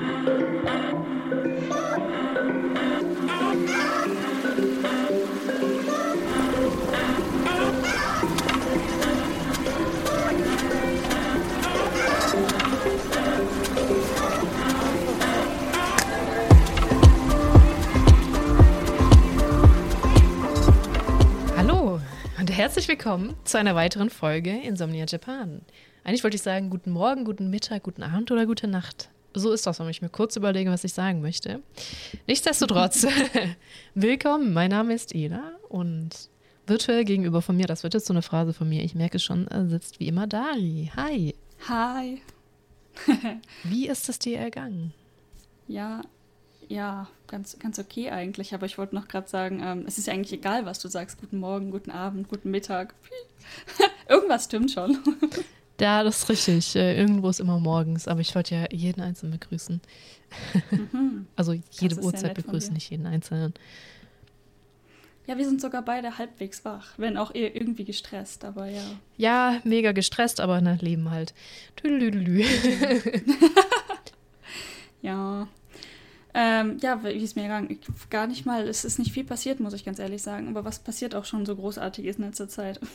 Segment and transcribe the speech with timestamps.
[0.00, 0.06] Hallo
[22.38, 25.62] und herzlich willkommen zu einer weiteren Folge Insomnia Japan.
[26.04, 29.10] Eigentlich wollte ich sagen, guten Morgen, guten Mittag, guten Abend oder gute Nacht.
[29.34, 31.62] So ist das, wenn ich mir kurz überlege, was ich sagen möchte.
[32.26, 33.06] Nichtsdestotrotz,
[33.94, 36.10] willkommen, mein Name ist Ela und
[36.66, 39.46] virtuell gegenüber von mir, das wird jetzt so eine Phrase von mir, ich merke schon,
[39.48, 40.90] äh, sitzt wie immer Dari.
[40.96, 41.34] Hi.
[41.68, 42.22] Hi.
[43.64, 44.92] Wie ist es dir ergangen?
[45.68, 46.02] Ja,
[46.68, 48.54] ja, ganz, ganz okay eigentlich.
[48.54, 51.20] Aber ich wollte noch gerade sagen, ähm, es ist ja eigentlich egal, was du sagst.
[51.20, 52.94] Guten Morgen, guten Abend, guten Mittag.
[54.08, 54.98] Irgendwas stimmt schon.
[55.80, 56.76] Ja, das ist richtig.
[56.76, 59.80] Äh, irgendwo ist immer morgens, aber ich wollte ja jeden Einzelnen begrüßen.
[60.70, 61.26] Mhm.
[61.36, 63.54] Also jede Uhrzeit begrüßen, nicht jeden Einzelnen.
[65.26, 68.82] Ja, wir sind sogar beide halbwegs wach, wenn auch eher irgendwie gestresst, aber ja.
[69.18, 71.34] Ja, mega gestresst, aber na, Leben halt.
[71.76, 72.44] Tüdelüdelü.
[75.02, 75.48] Ja.
[76.40, 77.68] Ähm, ja, wie ist mir gegangen?
[77.68, 80.46] Ich, gar nicht mal, es ist nicht viel passiert, muss ich ganz ehrlich sagen.
[80.46, 82.78] Aber was passiert auch schon so großartig ist in letzter Zeit?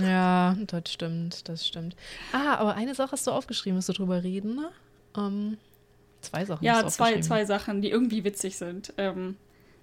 [0.00, 1.96] Ja, das stimmt, das stimmt.
[2.32, 4.70] Ah, aber eine Sache hast du aufgeschrieben, musst du drüber reden, ne?
[5.16, 5.58] Ähm,
[6.22, 8.92] zwei Sachen Ja, zwei, zwei Sachen, die irgendwie witzig sind.
[8.96, 9.36] Ähm,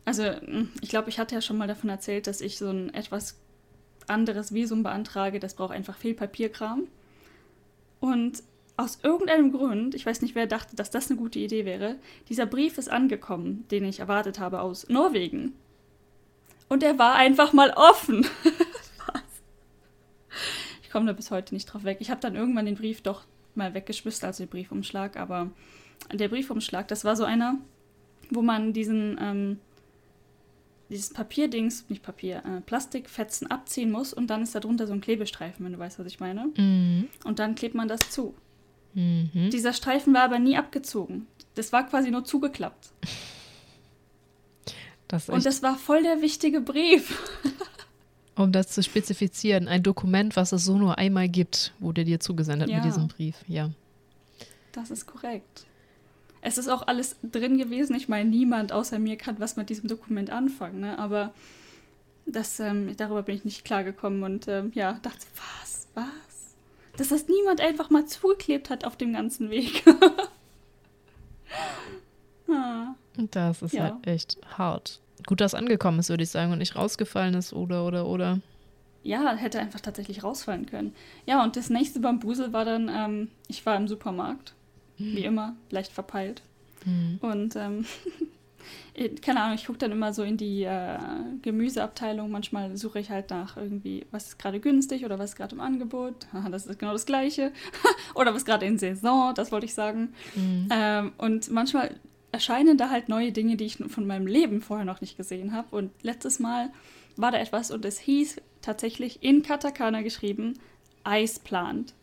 [0.05, 2.93] also, mh, ich glaube, ich hatte ja schon mal davon erzählt, dass ich so ein
[2.93, 3.35] etwas
[4.07, 5.39] anderes Visum beantrage.
[5.39, 6.87] Das braucht einfach viel Papierkram.
[7.99, 8.41] Und
[8.79, 11.97] aus irgendeinem Grund, ich weiß nicht, wer dachte, dass das eine gute Idee wäre,
[12.29, 15.53] dieser Brief ist angekommen, den ich erwartet habe aus Norwegen.
[16.69, 18.25] Und er war einfach mal offen.
[19.07, 19.41] Was?
[20.81, 21.97] Ich komme da bis heute nicht drauf weg.
[21.99, 25.49] Ich habe dann irgendwann den Brief doch mal weggeschmissen, also den Briefumschlag, aber
[26.13, 27.57] der Briefumschlag, das war so einer,
[28.29, 29.59] wo man diesen, ähm,
[30.89, 35.01] dieses Papierdings, nicht Papier, äh, Plastikfetzen abziehen muss und dann ist da drunter so ein
[35.01, 36.49] Klebestreifen, wenn du weißt, was ich meine.
[36.55, 37.09] Mhm.
[37.25, 38.33] Und dann klebt man das zu.
[38.93, 39.49] Mhm.
[39.51, 41.27] Dieser Streifen war aber nie abgezogen.
[41.55, 42.91] Das war quasi nur zugeklappt.
[45.07, 47.19] Das Und das war voll der wichtige Brief.
[48.35, 52.69] um das zu spezifizieren, ein Dokument, was es so nur einmal gibt, wurde dir zugesendet
[52.69, 52.77] Ja.
[52.77, 53.35] mit diesem Brief.
[53.47, 53.71] Ja.
[54.71, 55.65] Das ist korrekt.
[56.41, 57.95] Es ist auch alles drin gewesen.
[57.95, 60.97] Ich meine, niemand außer mir kann was mit diesem Dokument anfangen, ne?
[60.97, 61.33] aber
[62.25, 66.05] das, ähm, darüber bin ich nicht klargekommen und ähm, ja, dachte, was, was?
[66.99, 69.83] Dass das niemand einfach mal zugeklebt hat auf dem ganzen Weg.
[72.51, 73.83] ah, das ist Ja.
[73.83, 74.99] halt echt hart.
[75.25, 78.39] Gut, dass angekommen ist, würde ich sagen, und nicht rausgefallen ist oder, oder, oder.
[79.03, 80.93] ja, hätte einfach tatsächlich rausfallen können.
[81.25, 84.53] Ja, und das nächste Bambusel war dann, ähm, ich war im Supermarkt,
[84.97, 86.41] wie immer, leicht verpeilt.
[86.85, 87.17] Mhm.
[87.21, 88.25] Und ähm, äh,
[89.21, 90.97] keine Ahnung, ich gucke dann immer so in die äh,
[91.41, 92.29] Gemüseabteilung.
[92.29, 95.61] Manchmal suche ich halt nach irgendwie, was ist gerade günstig oder was ist gerade im
[95.61, 96.27] Angebot.
[96.49, 97.51] Das ist genau das Gleiche.
[98.15, 100.13] oder was gerade in Saison, das wollte ich sagen.
[100.35, 100.67] Mhm.
[100.71, 101.95] Ähm, und manchmal
[102.31, 105.75] erscheinen da halt neue Dinge, die ich von meinem Leben vorher noch nicht gesehen habe.
[105.75, 106.69] Und letztes Mal
[107.15, 110.59] war da etwas und es hieß tatsächlich in Katakana geschrieben
[111.03, 111.93] Eisplant.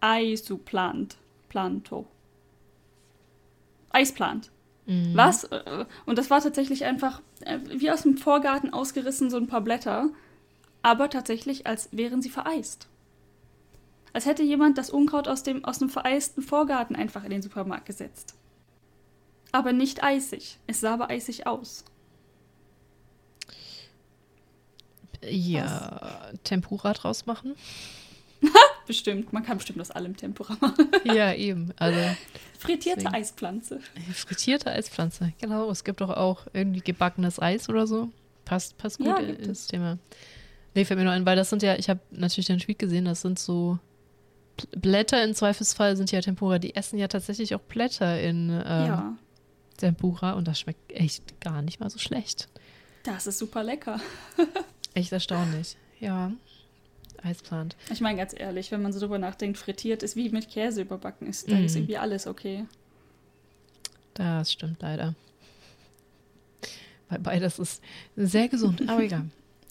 [0.00, 1.16] Eisuplant.
[1.48, 2.06] Planto.
[3.90, 4.50] Eisplant.
[4.92, 5.16] Mhm.
[5.16, 5.48] Was?
[6.06, 10.10] Und das war tatsächlich einfach äh, wie aus dem Vorgarten ausgerissen, so ein paar Blätter,
[10.82, 12.88] aber tatsächlich, als wären sie vereist.
[14.12, 17.86] Als hätte jemand das Unkraut aus dem, aus dem vereisten Vorgarten einfach in den Supermarkt
[17.86, 18.34] gesetzt.
[19.52, 20.58] Aber nicht eisig.
[20.66, 21.84] Es sah aber eisig aus.
[25.24, 27.54] Ja, Tempura draus machen.
[28.86, 29.32] Bestimmt.
[29.32, 30.90] Man kann bestimmt aus allem Tempura machen.
[31.04, 31.72] ja, eben.
[31.76, 32.00] Also
[32.62, 33.14] Frittierte Deswegen.
[33.14, 33.80] Eispflanze.
[34.14, 35.32] frittierte Eispflanze.
[35.40, 38.10] Genau, es gibt doch auch irgendwie gebackenes Eis oder so.
[38.44, 39.98] Passt, passt gut Ja, ins Thema.
[40.74, 43.04] Nee, fällt mir nur ein, weil das sind ja, ich habe natürlich den Tweet gesehen,
[43.04, 43.78] das sind so
[44.58, 46.58] Bl- Blätter im Zweifelsfall sind ja Tempura.
[46.58, 49.16] Die essen ja tatsächlich auch Blätter in ähm, ja.
[49.76, 52.48] Tempura und das schmeckt echt gar nicht mal so schlecht.
[53.04, 54.00] Das ist super lecker.
[54.94, 55.76] Echt erstaunlich.
[56.00, 56.30] Ja.
[57.24, 57.76] Eisplant.
[57.90, 61.28] Ich meine ganz ehrlich, wenn man so drüber nachdenkt, frittiert ist wie mit Käse überbacken
[61.28, 61.50] ist.
[61.50, 61.64] Da Mhm.
[61.64, 62.64] ist irgendwie alles okay.
[64.14, 65.14] Das stimmt leider.
[67.08, 67.82] Weil beides ist
[68.16, 69.26] sehr gesund, aber egal.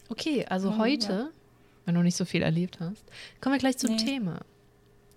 [0.08, 1.30] Okay, also Oh, heute,
[1.84, 3.04] wenn du nicht so viel erlebt hast,
[3.40, 4.04] kommen wir gleich zum Nee.
[4.04, 4.40] Thema.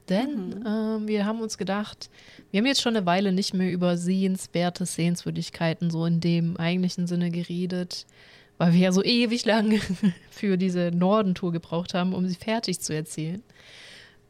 [0.09, 0.63] Denn Mhm.
[0.67, 2.09] ähm, wir haben uns gedacht,
[2.51, 7.07] wir haben jetzt schon eine Weile nicht mehr über sehenswerte Sehenswürdigkeiten so in dem eigentlichen
[7.07, 8.05] Sinne geredet,
[8.57, 9.79] weil wir ja so ewig lang
[10.29, 13.43] für diese Nordentour gebraucht haben, um sie fertig zu erzählen.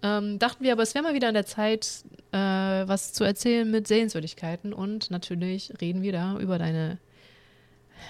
[0.04, 3.70] ähm, dachten wir aber, es wäre mal wieder an der Zeit, äh, was zu erzählen
[3.70, 4.74] mit Sehenswürdigkeiten.
[4.74, 6.98] Und natürlich reden wir da über deine,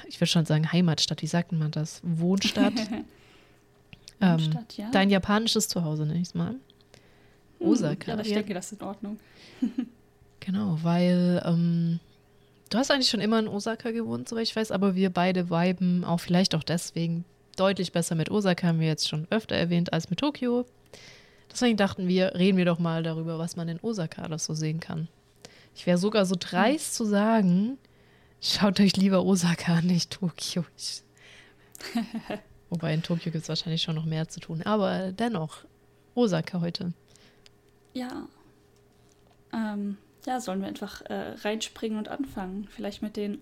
[0.07, 2.01] ich würde schon sagen Heimatstadt, wie sagt man das?
[2.03, 2.73] Wohnstadt.
[4.21, 4.89] ähm, Wohnstadt, ja.
[4.91, 6.55] Dein japanisches Zuhause, nenne ich es mal.
[7.59, 8.13] Hm, Osaka.
[8.13, 9.19] Ja, ich denke, das ist in Ordnung.
[10.41, 11.99] Genau, weil ähm,
[12.69, 16.03] du hast eigentlich schon immer in Osaka gewohnt, soweit ich weiß, aber wir beide viben
[16.03, 17.25] auch vielleicht auch deswegen
[17.55, 20.65] deutlich besser mit Osaka, haben wir jetzt schon öfter erwähnt, als mit Tokio.
[21.51, 24.79] Deswegen dachten wir, reden wir doch mal darüber, was man in Osaka alles so sehen
[24.79, 25.07] kann.
[25.75, 27.77] Ich wäre sogar so dreist zu sagen,
[28.41, 30.65] schaut euch lieber Osaka an, nicht Tokio.
[30.77, 31.03] Ich,
[32.69, 35.59] wobei in Tokio gibt es wahrscheinlich schon noch mehr zu tun, aber dennoch,
[36.13, 36.93] Osaka heute.
[37.93, 38.27] Ja.
[39.53, 42.67] Ähm, ja, sollen wir einfach äh, reinspringen und anfangen?
[42.75, 43.39] Vielleicht mit den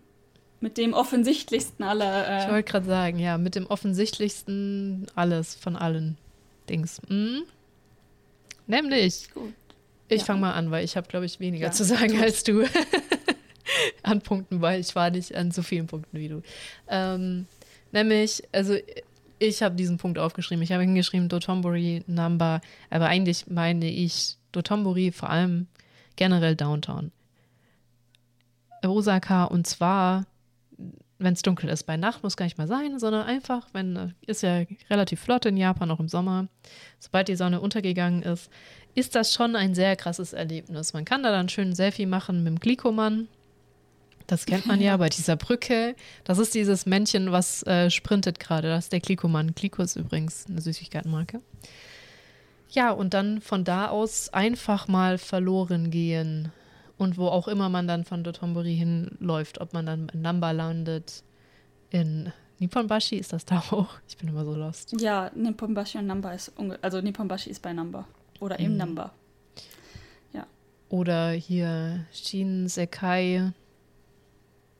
[0.59, 2.39] mit dem offensichtlichsten aller.
[2.39, 6.17] Ich Äh, wollte gerade sagen, ja, mit dem offensichtlichsten alles von allen
[6.69, 7.01] Dings.
[7.09, 7.43] Mhm.
[8.67, 9.53] Nämlich, gut.
[10.07, 10.25] ich Ja.
[10.25, 12.21] fange mal an, weil ich habe, glaube ich, weniger Ja, zu sagen tut.
[12.21, 12.63] als du.
[14.03, 16.41] an Punkten, weil ich war nicht an so vielen Punkten wie du.
[16.87, 17.45] Ähm,
[17.91, 18.75] nämlich, also
[19.39, 20.63] ich habe diesen Punkt aufgeschrieben.
[20.63, 25.67] Ich habe hingeschrieben Dotonbori Number, aber eigentlich meine ich Dotonbori vor allem
[26.15, 27.11] generell Downtown.
[28.83, 30.25] Osaka und zwar,
[31.19, 31.83] wenn es dunkel ist.
[31.83, 35.45] Bei Nacht muss gar nicht mal sein, sondern einfach, wenn, äh, ist ja relativ flott
[35.45, 36.47] in Japan, auch im Sommer.
[36.99, 38.49] Sobald die Sonne untergegangen ist,
[38.95, 40.93] ist das schon ein sehr krasses Erlebnis.
[40.93, 43.27] Man kann da dann schön ein Selfie machen mit dem Glikoman.
[44.27, 45.95] Das kennt man ja bei dieser Brücke.
[46.23, 48.69] Das ist dieses Männchen, was äh, sprintet gerade.
[48.69, 49.53] Das ist der Glikoman.
[49.55, 51.41] Gliko ist übrigens eine Süßigkeitenmarke.
[52.73, 56.51] Ja, und dann von da aus einfach mal verloren gehen.
[56.97, 61.23] Und wo auch immer man dann von Dotonbori hinläuft, ob man dann in Namba landet,
[61.89, 63.89] in Nipponbashi ist das da auch.
[64.07, 64.93] Ich bin immer so lost.
[65.01, 68.07] Ja, Nipponbashi und Namba ist unge also Nipponbashi ist bei Namba
[68.39, 68.77] oder im Mhm.
[68.77, 69.11] Namba.
[70.89, 73.51] Oder hier Shinsekai,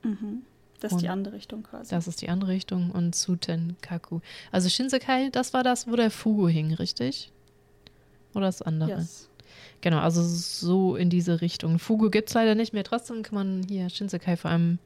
[0.04, 0.44] Mhm.
[0.80, 1.90] Das ist die Und andere Richtung quasi.
[1.90, 4.20] das ist die andere Richtung, und Tsutenkaku.
[4.52, 7.32] Also Shinsekai, das war das, wo der Fugu hing, richtig?
[8.34, 8.90] Oder das andere?
[8.90, 9.30] yes.
[9.84, 11.78] Genau, also so in diese Richtung.
[11.78, 12.86] Fugu gibt es leider nicht mehr.
[12.86, 14.80] Trotzdem kann man hier Shinsekai vor allem,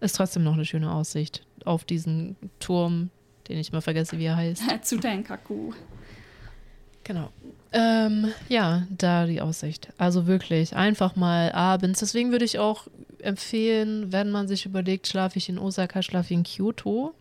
[0.00, 3.10] ist trotzdem noch eine schöne Aussicht auf diesen Turm,
[3.48, 4.62] den ich mal vergesse, wie er heißt.
[4.82, 5.72] Zu Tenkaku.
[7.02, 7.30] Genau.
[7.72, 9.88] Ähm, ja, da die Aussicht.
[9.98, 11.98] Also wirklich einfach mal abends.
[11.98, 12.86] Deswegen würde ich auch
[13.18, 17.12] empfehlen, wenn man sich überlegt, schlafe ich in Osaka, schlafe ich in Kyoto.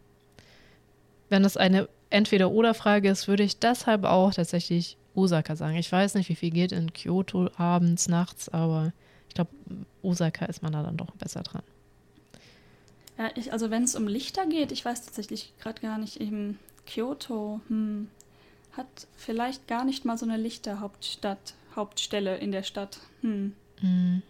[1.30, 5.76] Wenn das eine Entweder-Oder-Frage ist, würde ich deshalb auch tatsächlich Osaka sagen.
[5.76, 8.94] Ich weiß nicht, wie viel geht in Kyoto abends, nachts, aber
[9.30, 9.52] ich glaube,
[10.02, 11.64] Osaka ist man da dann doch besser dran.
[13.18, 16.58] Ja, ich, also wenn es um Lichter geht, ich weiß tatsächlich gerade gar nicht, eben
[16.86, 18.08] Kyoto hm,
[18.74, 23.00] hat vielleicht gar nicht mal so eine Lichterhauptstadt, Hauptstelle in der Stadt.
[23.22, 23.54] Hm.
[23.82, 24.22] Mhm.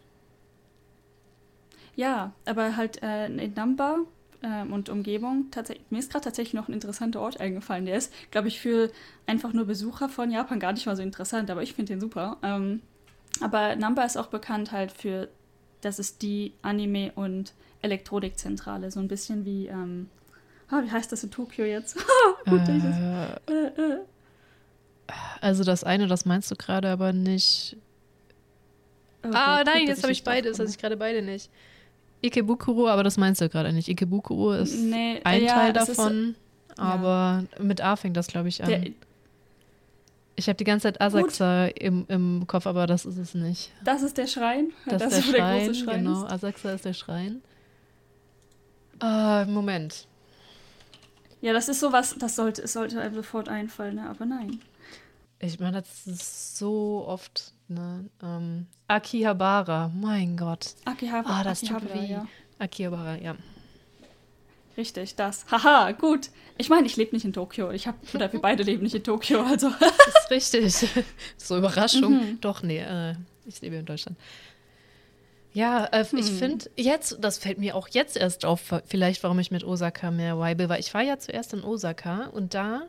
[1.96, 4.00] Ja, aber halt äh, in Namba
[4.44, 7.86] ähm, und Umgebung, tatsächlich, mir ist gerade tatsächlich noch ein interessanter Ort eingefallen.
[7.86, 8.92] Der ist, glaube ich, für
[9.26, 12.38] einfach nur Besucher von Japan gar nicht mal so interessant, aber ich finde den super.
[12.44, 12.82] Ähm,
[13.42, 15.30] aber Namba ist auch bekannt halt für,
[15.82, 20.10] das ist die Anime- und Elektronikzentrale, so ein bisschen wie, ähm,
[20.70, 21.96] ah, wie heißt das in Tokio jetzt?
[22.46, 23.98] Gut, das- Äh, äh, äh.
[25.42, 27.76] also das eine, das meinst du gerade aber nicht.
[29.26, 30.68] Oh Ah, nein, gut, jetzt habe ich nicht beide, das draufkomme.
[30.68, 31.50] hatte ich gerade beide nicht.
[32.24, 33.88] Ikebukuro, aber das meinst du gerade nicht.
[33.90, 36.36] Ikebukuro ist Nee, ein ja, Teil es ist- davon,
[36.78, 38.70] aber mit A fängt das, glaube ich, an.
[38.70, 38.84] Der,
[40.36, 43.72] ich habe die ganze Zeit Asakusa im, im Kopf, aber das ist es nicht.
[43.84, 44.72] das ist der Schrein.
[44.88, 46.26] Das, das ist wo der Schrein, große Schrein genau.
[46.26, 46.32] ist.
[46.32, 47.42] Asakusa ist der Schrein.
[49.02, 50.08] Äh, Moment.
[51.42, 54.10] Ja, das ist sowas, das sollte, es sollte einem sofort einfallen, ne?
[54.10, 54.60] aber nein.
[55.40, 58.06] Ich meine, das ist so oft, ne?
[58.22, 60.76] Ähm, Akihabara, mein Gott.
[60.86, 62.08] Akihabara, Ah, das tut Akihabara, weh.
[62.12, 62.28] ja.
[62.60, 63.36] Akihabara, ja.
[64.76, 65.46] Richtig, das.
[65.52, 66.30] Haha, gut.
[66.58, 67.70] Ich meine, ich lebe nicht in Tokio.
[67.72, 69.70] Ich habe, oder wir beide leben nicht in Tokio, also.
[69.80, 69.92] Das
[70.32, 70.90] ist richtig.
[71.38, 72.14] so Überraschung.
[72.14, 72.42] Mhm.
[72.42, 73.14] Doch, nee, äh,
[73.46, 74.18] ich lebe in Deutschland.
[75.54, 76.38] Ja, äh, ich Hm.
[76.38, 80.40] finde jetzt, das fällt mir auch jetzt erst auf, vielleicht warum ich mit Osaka mehr
[80.40, 82.88] vibe, weil ich war ja zuerst in Osaka und da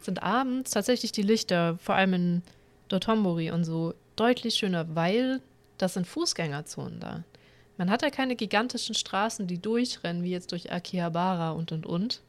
[0.00, 2.42] sind abends tatsächlich die Lichter, vor allem in
[2.88, 5.40] Dotonbori und so, deutlich schöner, weil
[5.78, 7.24] das sind Fußgängerzonen da.
[7.76, 12.20] Man hat ja keine gigantischen Straßen, die durchrennen, wie jetzt durch Akihabara und und und.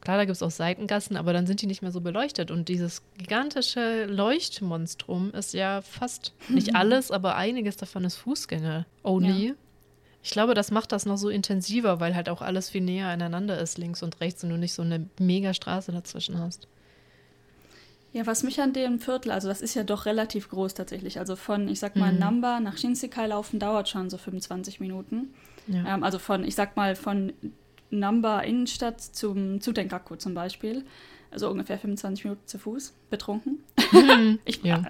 [0.00, 2.50] Klar, da gibt es auch Seitengassen, aber dann sind die nicht mehr so beleuchtet.
[2.50, 9.48] Und dieses gigantische Leuchtmonstrum ist ja fast nicht alles, aber einiges davon ist Fußgänger-only.
[9.48, 9.54] Ja.
[10.24, 13.60] Ich glaube, das macht das noch so intensiver, weil halt auch alles viel näher aneinander
[13.60, 16.66] ist, links und rechts, und du nicht so eine mega Straße dazwischen hast.
[18.12, 21.18] Ja, was mich an dem Viertel, also das ist ja doch relativ groß tatsächlich.
[21.18, 22.18] Also von, ich sag mal, mhm.
[22.18, 25.32] Namba nach Shinsekai laufen dauert schon so 25 Minuten.
[25.66, 25.94] Ja.
[25.94, 27.32] Ähm, also von, ich sag mal, von
[27.90, 30.84] Namba Innenstadt zum zu Denkaku zum Beispiel.
[31.30, 33.64] Also ungefähr 25 Minuten zu Fuß, betrunken.
[33.92, 34.38] Mhm.
[34.44, 34.82] ich, ja.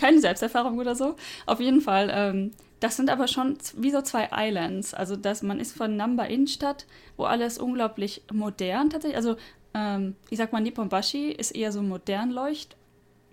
[0.00, 1.16] keine Selbsterfahrung oder so.
[1.44, 2.10] Auf jeden Fall.
[2.10, 4.94] Ähm, das sind aber schon wie so zwei Islands.
[4.94, 6.86] Also dass man ist von Namba Innenstadt,
[7.18, 9.18] wo alles unglaublich modern tatsächlich.
[9.18, 9.36] Also
[9.74, 12.76] ähm, ich sag mal, Nipponbashi ist eher so modern leucht,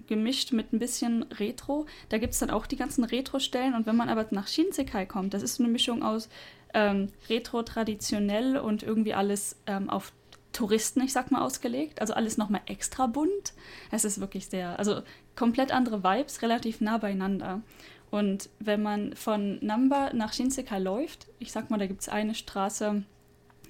[0.07, 1.85] gemischt mit ein bisschen Retro.
[2.09, 3.75] Da gibt es dann auch die ganzen Retro-Stellen.
[3.75, 6.29] Und wenn man aber nach Shinsekai kommt, das ist so eine Mischung aus
[6.73, 10.11] ähm, Retro, traditionell und irgendwie alles ähm, auf
[10.51, 12.01] Touristen, ich sag mal, ausgelegt.
[12.01, 13.53] Also alles nochmal extra bunt.
[13.91, 15.01] Es ist wirklich sehr, also
[15.35, 17.61] komplett andere Vibes, relativ nah beieinander.
[18.09, 22.35] Und wenn man von Namba nach Shinsekai läuft, ich sag mal, da gibt es eine
[22.35, 23.03] Straße,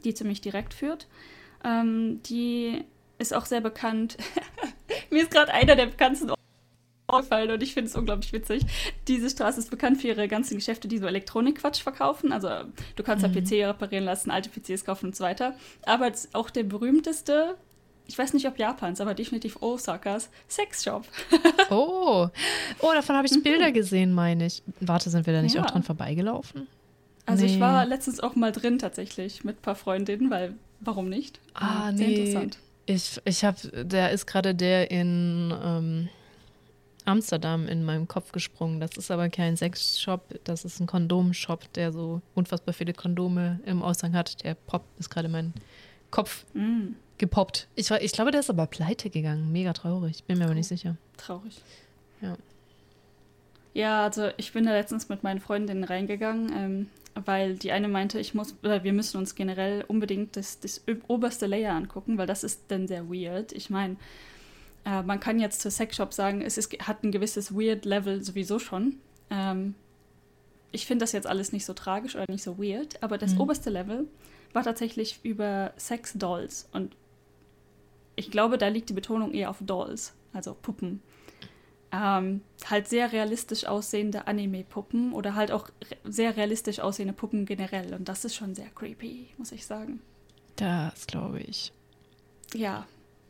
[0.04, 1.08] die ziemlich direkt führt.
[1.64, 2.84] Ähm, die
[3.18, 4.18] ist auch sehr bekannt.
[5.10, 6.32] Mir ist gerade einer der bekanntesten
[7.12, 8.64] aufgefallen und ich finde es unglaublich witzig.
[9.08, 12.32] Diese Straße ist bekannt für ihre ganzen Geschäfte, die so Elektronikquatsch verkaufen.
[12.32, 12.50] Also
[12.96, 13.34] du kannst mhm.
[13.34, 15.56] ja PC reparieren lassen, alte PCs kaufen und so weiter.
[15.86, 17.56] Aber auch der berühmteste,
[18.08, 21.06] ich weiß nicht ob Japans, aber definitiv Osakas, Sexshop.
[21.70, 22.28] oh.
[22.80, 23.44] oh, davon habe ich mhm.
[23.44, 24.64] Bilder gesehen, meine ich.
[24.80, 25.64] Warte, sind wir da nicht ja.
[25.64, 26.68] auch dran vorbeigelaufen?
[27.26, 27.54] Also nee.
[27.54, 31.40] ich war letztens auch mal drin tatsächlich mit ein paar Freundinnen, weil warum nicht?
[31.54, 32.16] Ah, Sehr nee.
[32.16, 32.58] interessant.
[32.86, 36.10] Ich, ich habe, der ist gerade der in ähm,
[37.06, 38.80] Amsterdam in meinem Kopf gesprungen.
[38.80, 43.82] Das ist aber kein Sexshop, das ist ein Kondomshop, der so unfassbar viele Kondome im
[43.82, 44.44] Aushang hat.
[44.44, 45.54] Der Pop ist gerade mein
[46.10, 46.96] Kopf mm.
[47.18, 47.68] gepoppt.
[47.76, 49.52] Ich, ich glaube, der ist aber pleite gegangen.
[49.52, 50.24] Mega traurig.
[50.26, 50.98] Bin mir aber nicht sicher.
[51.18, 51.62] Traurig.
[52.22, 52.36] Ja.
[53.74, 58.20] Ja, also ich bin da letztens mit meinen Freundinnen reingegangen, ähm, weil die eine meinte,
[58.20, 62.44] ich muss, oder wir müssen uns generell unbedingt das, das oberste Layer angucken, weil das
[62.44, 63.52] ist dann sehr weird.
[63.52, 63.98] Ich meine,
[64.86, 68.98] äh, man kann jetzt zur Sexshop sagen, es ist, hat ein gewisses Weird-Level sowieso schon.
[69.30, 69.76] Ähm,
[70.72, 73.42] ich finde das jetzt alles nicht so tragisch oder nicht so weird, aber das mhm.
[73.42, 74.08] oberste Level
[74.54, 76.70] war tatsächlich über Sex-Dolls.
[76.72, 76.96] Und
[78.16, 81.02] ich glaube, da liegt die Betonung eher auf Dolls, also Puppen.
[81.94, 85.70] Ähm, halt sehr realistisch aussehende Anime-Puppen oder halt auch
[86.06, 87.94] sehr realistisch aussehende Puppen generell.
[87.94, 90.02] Und das ist schon sehr creepy, muss ich sagen.
[90.56, 91.74] Das glaube ich.
[92.54, 92.86] Ja,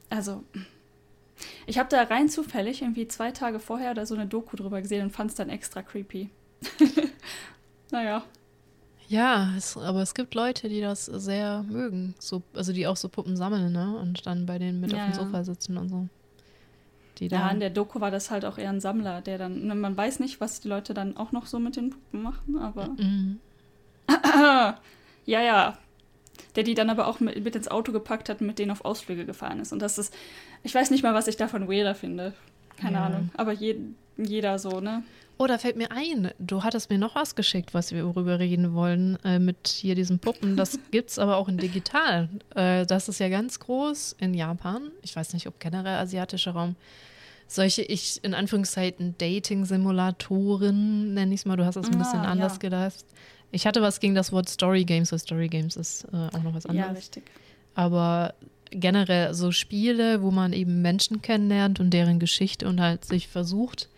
[0.10, 0.44] also
[1.66, 5.04] ich habe da rein zufällig irgendwie zwei Tage vorher da so eine Doku drüber gesehen
[5.04, 6.30] und fand es dann extra creepy.
[7.92, 8.24] naja.
[9.08, 12.16] Ja, es, aber es gibt Leute, die das sehr mögen.
[12.20, 13.98] So, also die auch so Puppen sammeln, ne?
[13.98, 16.08] Und dann bei denen mit ja, auf dem Sofa sitzen und so.
[17.22, 19.76] Die ja, in der Doku war das halt auch eher ein Sammler, der dann, ne,
[19.76, 22.88] man weiß nicht, was die Leute dann auch noch so mit den Puppen machen, aber.
[22.98, 23.40] Mhm.
[25.26, 25.78] ja, ja,
[26.56, 28.84] der die dann aber auch mit, mit, ins Auto gepackt hat und mit denen auf
[28.84, 29.72] Ausflüge gefahren ist.
[29.72, 30.14] Und das ist,
[30.64, 32.34] ich weiß nicht mal, was ich davon weirder finde.
[32.78, 33.06] Keine ja.
[33.06, 33.30] Ahnung.
[33.36, 33.76] Aber je,
[34.18, 35.04] jeder so, ne?
[35.38, 38.76] Oh, da fällt mir ein, du hattest mir noch was geschickt, was wir darüber reden
[38.76, 40.56] wollen, äh, mit hier diesen Puppen.
[40.56, 42.30] Das gibt es aber auch in digital.
[42.56, 44.92] Äh, das ist ja ganz groß in Japan.
[45.02, 46.76] Ich weiß nicht, ob generell asiatischer Raum.
[47.52, 51.58] Solche, ich in Anführungszeichen, Dating-Simulatoren, nenne ich es mal.
[51.58, 52.60] Du hast das ein bisschen ah, anders ja.
[52.60, 53.04] gedacht.
[53.52, 56.54] Ich hatte was gegen das Wort Story Games, weil Story Games ist äh, auch noch
[56.54, 56.88] was anderes.
[56.88, 57.24] Ja, richtig.
[57.76, 58.36] Aber
[58.70, 63.90] generell so Spiele, wo man eben Menschen kennenlernt und deren Geschichte und halt sich versucht,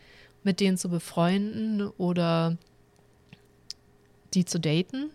[0.41, 2.57] mit denen zu befreunden oder
[4.33, 5.11] die zu daten.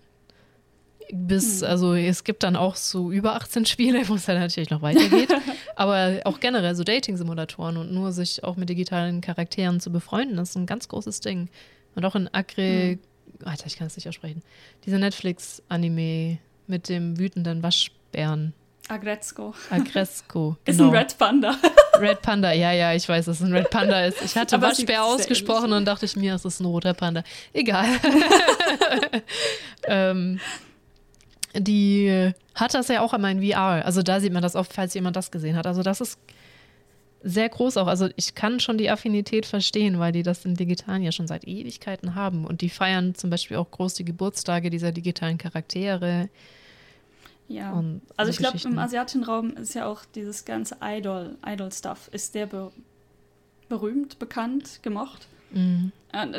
[1.11, 1.69] Bis, hm.
[1.69, 5.31] also es gibt dann auch so über 18 Spiele, wo es dann natürlich noch weitergeht.
[5.77, 10.51] aber auch generell so Dating-Simulatoren und nur sich auch mit digitalen Charakteren zu befreunden, das
[10.51, 11.49] ist ein ganz großes Ding.
[11.95, 12.99] Und auch in Agri hm.
[13.45, 14.43] Alter, ich kann es nicht aussprechen.
[14.85, 18.53] Dieser Netflix-Anime mit dem wütenden Waschbären.
[18.89, 19.55] Agretzko.
[19.71, 20.65] Agretzko, genau.
[20.65, 20.99] Ist ein genau.
[20.99, 21.57] Red Panda.
[22.01, 24.23] Red Panda, ja, ja, ich weiß, dass es ein Red Panda ist.
[24.23, 27.23] Ich hatte Aber Waschbär ausgesprochen und dachte ich mir, es ist ein roter Panda.
[27.53, 27.87] Egal.
[29.85, 30.41] ähm,
[31.55, 33.85] die hat das ja auch einmal in VR.
[33.85, 35.67] Also da sieht man das oft, falls jemand das gesehen hat.
[35.67, 36.19] Also das ist
[37.23, 37.87] sehr groß auch.
[37.87, 41.47] Also ich kann schon die Affinität verstehen, weil die das im Digitalen ja schon seit
[41.47, 42.45] Ewigkeiten haben.
[42.45, 46.29] Und die feiern zum Beispiel auch groß die Geburtstage dieser digitalen Charaktere.
[47.49, 47.83] Ja,
[48.17, 52.47] also ich glaube, im asiatischen Raum ist ja auch dieses ganze Idol, Idol-Stuff ist sehr
[52.47, 52.71] be
[53.71, 55.29] berühmt, bekannt, gemocht.
[55.51, 55.93] Mhm.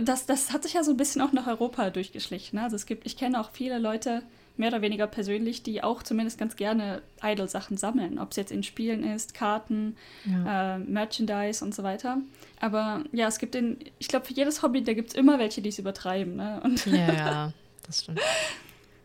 [0.04, 2.58] Das, das hat sich ja so ein bisschen auch nach Europa durchgeschlichen.
[2.58, 2.64] Ne?
[2.64, 4.24] Also es gibt, ich kenne auch viele Leute,
[4.60, 8.20] mehr oder weniger persönlich, die auch zumindest ganz gerne Idol-Sachen sammeln.
[8.20, 10.76] Ob es jetzt in Spielen ist, Karten, ja.
[10.76, 12.18] äh, Merchandise und so weiter.
[12.60, 15.62] Aber ja, es gibt in, ich glaube, für jedes Hobby, da gibt es immer welche,
[15.62, 16.36] die es übertreiben.
[16.36, 16.62] Ne?
[16.64, 17.54] Und ja,
[17.88, 18.20] das stimmt.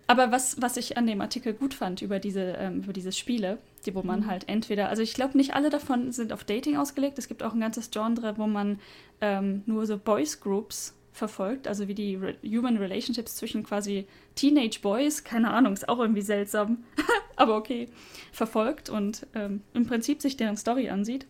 [0.08, 3.58] aber was, was ich an dem Artikel gut fand über diese, ähm, über diese Spiele,
[3.86, 4.26] die, wo man mhm.
[4.26, 7.18] halt entweder, also ich glaube, nicht alle davon sind auf Dating ausgelegt.
[7.18, 8.80] Es gibt auch ein ganzes Genre, wo man
[9.20, 14.80] ähm, nur so Boys Groups verfolgt, also wie die Re Human Relationships zwischen quasi Teenage
[14.82, 16.82] Boys, keine Ahnung, ist auch irgendwie seltsam,
[17.36, 17.88] aber okay,
[18.32, 21.26] verfolgt und ähm, im Prinzip sich deren Story ansieht.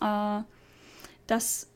[0.00, 0.40] Äh,
[1.28, 1.70] das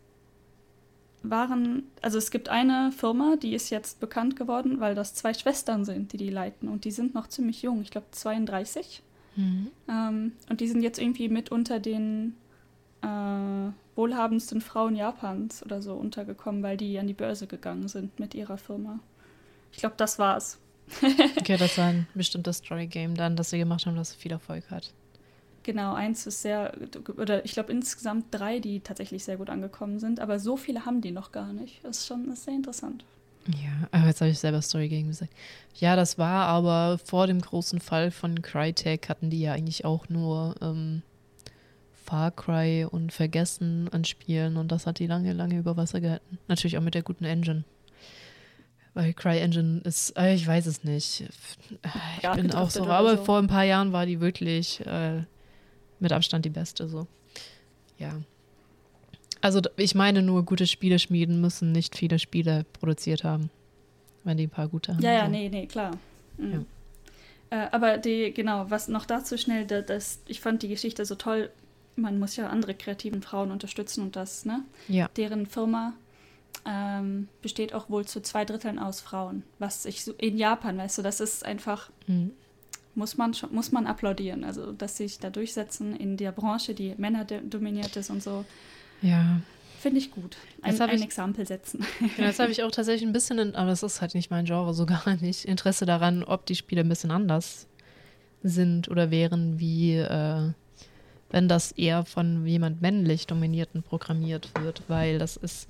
[1.23, 5.85] waren, also es gibt eine Firma, die ist jetzt bekannt geworden, weil das zwei Schwestern
[5.85, 9.01] sind, die die leiten und die sind noch ziemlich jung, ich glaube 32.
[9.37, 9.71] Mhm.
[9.89, 12.35] Ähm, und die sind jetzt irgendwie mit unter den
[13.03, 18.35] äh, wohlhabendsten Frauen Japans oder so untergekommen, weil die an die Börse gegangen sind mit
[18.35, 19.01] ihrer Firma.
[19.73, 20.59] Ich glaube, das war's.
[21.39, 24.93] okay, das war ein bestimmtes Story-Game dann, das sie gemacht haben, das viel Erfolg hat.
[25.63, 26.73] Genau, eins ist sehr,
[27.17, 31.01] oder ich glaube insgesamt drei, die tatsächlich sehr gut angekommen sind, aber so viele haben
[31.01, 31.85] die noch gar nicht.
[31.85, 33.05] Das ist schon das ist sehr interessant.
[33.47, 35.33] Ja, aber jetzt habe ich selber Story Game gesagt.
[35.75, 40.09] Ja, das war aber vor dem großen Fall von Crytek hatten die ja eigentlich auch
[40.09, 41.03] nur ähm,
[42.13, 46.39] Far Cry und Vergessen an Spielen und das hat die lange, lange über Wasser gehalten.
[46.47, 47.65] Natürlich auch mit der guten Engine.
[48.93, 51.23] Weil CryEngine ist, äh, ich weiß es nicht.
[51.23, 53.25] Ich ja, bin auch so, aber so.
[53.25, 55.23] vor ein paar Jahren war die wirklich äh,
[56.01, 56.87] mit Abstand die beste.
[56.87, 57.07] So.
[57.97, 58.21] Ja.
[59.41, 63.49] Also ich meine nur, gute Spiele schmieden müssen nicht viele Spiele produziert haben.
[64.23, 65.03] Wenn die ein paar gute haben.
[65.03, 65.31] Ja, ja, so.
[65.31, 65.93] nee, nee, klar.
[66.37, 66.67] Mhm.
[67.51, 67.65] Ja.
[67.65, 71.49] Äh, aber die, genau, was noch dazu schnell, das, ich fand die Geschichte so toll.
[71.97, 74.65] Man muss ja andere kreativen Frauen unterstützen und das, ne?
[74.89, 75.09] Ja.
[75.17, 75.93] Deren Firma
[76.67, 79.43] ähm, besteht auch wohl zu zwei Dritteln aus Frauen.
[79.59, 81.91] Was ich so in Japan, weißt du, das ist einfach.
[82.07, 82.33] Mhm
[82.95, 84.45] muss man, schon, muss man applaudieren.
[84.45, 88.45] Also, dass sie sich da durchsetzen in der Branche, die Männer dominiert ist und so.
[89.01, 89.41] Ja.
[89.81, 90.37] Finde ich gut.
[90.61, 91.85] Ein, ein ich, Exempel setzen.
[92.17, 94.45] Ja, jetzt habe ich auch tatsächlich ein bisschen, in, aber das ist halt nicht mein
[94.45, 97.67] Genre, so gar nicht, Interesse daran, ob die Spiele ein bisschen anders
[98.45, 100.51] sind oder wären, wie äh,
[101.33, 105.69] wenn das eher von jemand männlich dominierten programmiert wird, weil das ist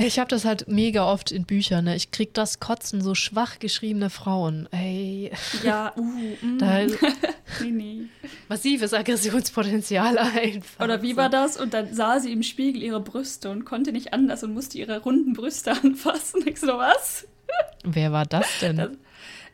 [0.00, 1.86] ich habe das halt mega oft in Büchern.
[1.86, 1.96] Ne?
[1.96, 4.68] Ich krieg das Kotzen so schwach geschriebene Frauen.
[4.70, 5.32] Ey.
[5.64, 6.58] Ja, uh, mm.
[6.58, 6.80] da,
[7.62, 8.00] nee, nee.
[8.48, 10.84] Massives Aggressionspotenzial einfach.
[10.84, 11.56] Oder wie war das?
[11.56, 15.00] Und dann sah sie im Spiegel ihre Brüste und konnte nicht anders und musste ihre
[15.00, 16.42] runden Brüste anfassen.
[16.46, 17.26] Ich so, was?
[17.82, 18.76] Wer war das denn?
[18.76, 18.90] Das,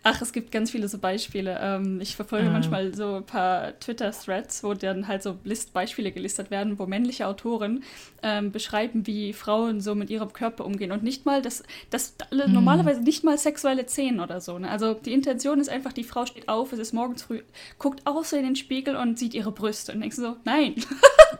[0.07, 1.59] Ach, es gibt ganz viele so Beispiele.
[1.63, 2.53] Ähm, ich verfolge ah.
[2.53, 7.27] manchmal so ein paar Twitter-Threads, wo dann halt so List Beispiele gelistet werden, wo männliche
[7.27, 7.83] Autoren
[8.23, 10.93] ähm, beschreiben, wie Frauen so mit ihrem Körper umgehen.
[10.93, 12.53] Und nicht mal, das, das mhm.
[12.53, 14.59] normalerweise nicht mal sexuelle Szenen oder so.
[14.59, 14.71] Ne?
[14.71, 17.41] Also die Intention ist einfach, die Frau steht auf, es ist morgens früh,
[17.79, 19.93] guckt auch so in den Spiegel und sieht ihre Brüste.
[19.93, 20.75] Und denkst so, nein.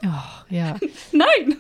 [0.03, 0.77] Oh, ja.
[1.13, 1.57] nein.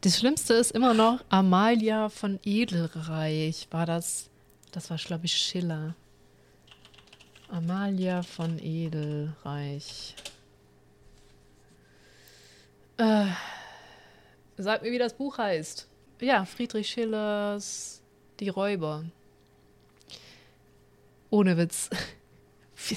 [0.00, 3.68] Das Schlimmste ist immer noch Amalia von Edelreich.
[3.70, 4.31] War das
[4.72, 5.94] das war, glaube ich, Schiller.
[7.48, 10.16] Amalia von Edelreich.
[12.96, 13.26] Äh,
[14.56, 15.86] sag mir, wie das Buch heißt.
[16.20, 18.02] Ja, Friedrich Schillers
[18.40, 19.04] Die Räuber.
[21.28, 21.90] Ohne Witz.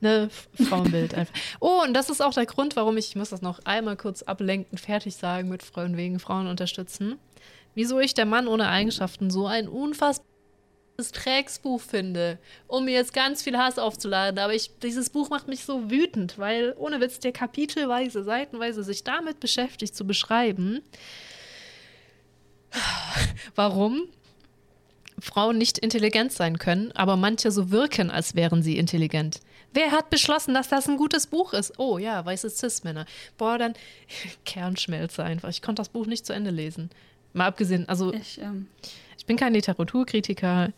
[0.00, 1.34] ne, Frauenbild einfach.
[1.60, 4.22] Oh, und das ist auch der Grund, warum ich, ich muss das noch einmal kurz
[4.22, 7.18] ablenkend fertig sagen mit Frauen wegen Frauen unterstützen
[7.74, 13.42] wieso ich der Mann ohne Eigenschaften so ein unfassbares Drecksbuch finde, um mir jetzt ganz
[13.42, 14.38] viel Hass aufzuladen.
[14.38, 19.04] Aber ich, dieses Buch macht mich so wütend, weil ohne Witz der kapitelweise, seitenweise sich
[19.04, 20.80] damit beschäftigt zu beschreiben,
[23.54, 24.08] warum
[25.20, 29.40] Frauen nicht intelligent sein können, aber manche so wirken, als wären sie intelligent.
[29.72, 31.78] Wer hat beschlossen, dass das ein gutes Buch ist?
[31.78, 33.06] Oh ja, weiße Cis-Männer.
[33.36, 33.74] Boah, dann
[34.44, 35.50] Kernschmelze einfach.
[35.50, 36.90] Ich konnte das Buch nicht zu Ende lesen.
[37.32, 38.66] Mal abgesehen, also ich, ähm,
[39.16, 40.72] ich bin kein Literaturkritiker.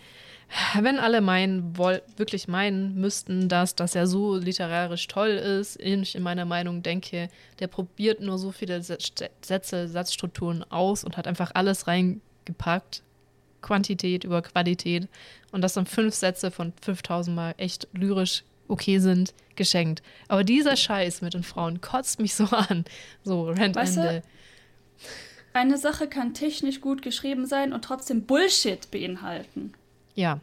[0.81, 6.23] Wenn alle meinen, wirklich meinen müssten, dass das ja so literarisch toll ist, ich in
[6.25, 7.29] meiner Meinung denke,
[7.61, 13.03] der probiert nur so viele Sätze, Satzstrukturen aus und hat einfach alles reingepackt.
[13.63, 15.09] Quantität über Qualität.
[15.53, 20.03] Und dass dann fünf Sätze von 5000 Mal echt lyrisch okay sind, geschenkt.
[20.29, 22.85] Aber dieser Scheiß mit den Frauen kotzt mich so an.
[23.25, 23.79] So, Randende.
[23.79, 24.23] Weißt du,
[25.53, 29.73] eine Sache kann technisch gut geschrieben sein und trotzdem Bullshit beinhalten.
[30.15, 30.41] Ja.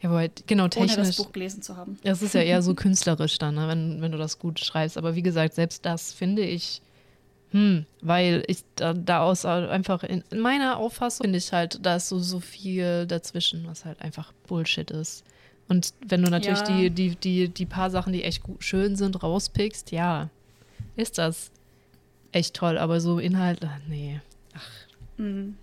[0.00, 0.96] Ja, aber genau, technisch.
[0.96, 1.98] Ohne das Buch gelesen zu haben.
[2.02, 4.98] Das ist ja eher so künstlerisch dann, ne, wenn, wenn du das gut schreibst.
[4.98, 6.82] Aber wie gesagt, selbst das finde ich,
[7.50, 12.08] hm, weil ich da, daraus einfach in, in meiner Auffassung finde ich halt, da ist
[12.08, 15.24] so, so viel dazwischen, was halt einfach Bullshit ist.
[15.68, 16.76] Und wenn du natürlich ja.
[16.76, 20.28] die, die, die, die paar Sachen, die echt gut, schön sind, rauspickst, ja,
[20.94, 21.50] ist das
[22.36, 24.20] echt toll, aber so Inhalt, ach, nee.
[24.54, 24.70] Ach.
[25.18, 25.56] Mhm.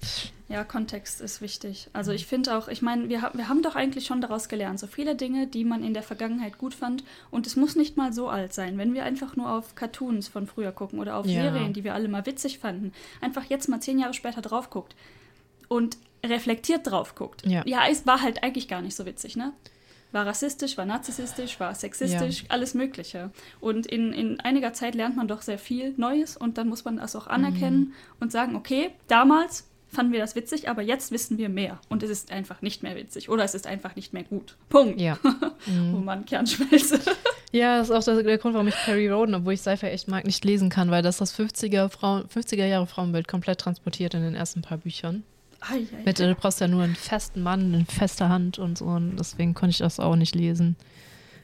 [0.49, 1.89] Ja, Kontext ist wichtig.
[1.93, 4.87] Also ich finde auch, ich meine, wir, wir haben doch eigentlich schon daraus gelernt, so
[4.87, 7.03] viele Dinge, die man in der Vergangenheit gut fand.
[7.31, 8.77] Und es muss nicht mal so alt sein.
[8.77, 11.41] Wenn wir einfach nur auf Cartoons von früher gucken oder auf Ja.
[11.41, 14.95] Serien, die wir alle mal witzig fanden, einfach jetzt mal zehn Jahre später drauf guckt
[15.69, 17.45] und reflektiert drauf guckt.
[17.45, 17.63] Ja.
[17.65, 19.53] ja, es war halt eigentlich gar nicht so witzig, ne?
[20.13, 23.31] War rassistisch, war narzisstisch, war sexistisch, alles Mögliche.
[23.59, 26.97] Und in, in einiger Zeit lernt man doch sehr viel Neues und dann muss man
[26.97, 27.93] das auch anerkennen Mhm.
[28.21, 32.09] und sagen, okay, damals fanden wir das witzig, aber jetzt wissen wir mehr und es
[32.09, 34.55] ist einfach nicht mehr witzig oder es ist einfach nicht mehr gut.
[34.69, 34.99] Punkt.
[35.01, 35.17] Ja.
[35.91, 36.99] Wo man Kernschmelze.
[37.51, 40.07] Ja, das ist auch der, der Grund, warum ich Perry Roden, obwohl ich Sci-Fi echt
[40.07, 44.23] mag, nicht lesen kann, weil das das 50er, Frauen, 50er Jahre Frauenbild komplett transportiert in
[44.23, 45.23] den ersten paar Büchern.
[46.05, 48.85] Mit, du brauchst ja nur einen festen Mann, eine feste Hand und so.
[48.85, 50.75] Und deswegen konnte ich das auch nicht lesen.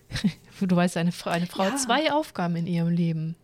[0.62, 1.72] Du weißt, eine, Frau- eine Frau Ja.
[1.72, 3.36] hat zwei Aufgaben in ihrem Leben.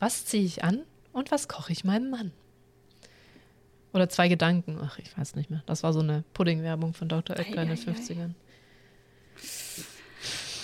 [0.00, 0.80] Was ziehe ich an
[1.12, 2.30] und was koche ich meinem Mann?
[3.94, 4.78] Oder zwei Gedanken.
[4.82, 5.62] Ach, ich weiß nicht mehr.
[5.64, 7.36] Das war so eine Pudding-Werbung von Dr.
[7.38, 7.94] Oetker in den Ei, ei, ei.
[7.94, 8.34] 50ern.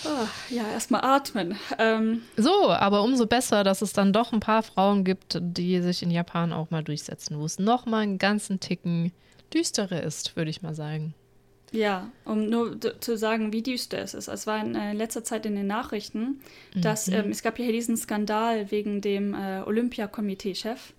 [0.05, 1.55] Ah, ja, erstmal atmen.
[1.79, 6.03] Ähm, So, aber umso besser, dass es dann doch ein paar Frauen gibt, die sich
[6.03, 9.11] in Japan auch mal durchsetzen, wo es noch mal einen ganzen Ticken
[9.53, 11.13] düsterer ist, würde ich mal sagen.
[11.71, 14.27] Ja, um nur zu sagen, wie düster es ist.
[14.29, 16.39] Es war in äh, letzter Zeit in den Nachrichten,
[16.75, 20.93] dass ähm, es gab ja hier diesen Skandal wegen dem äh, Olympiakomitee-Chef,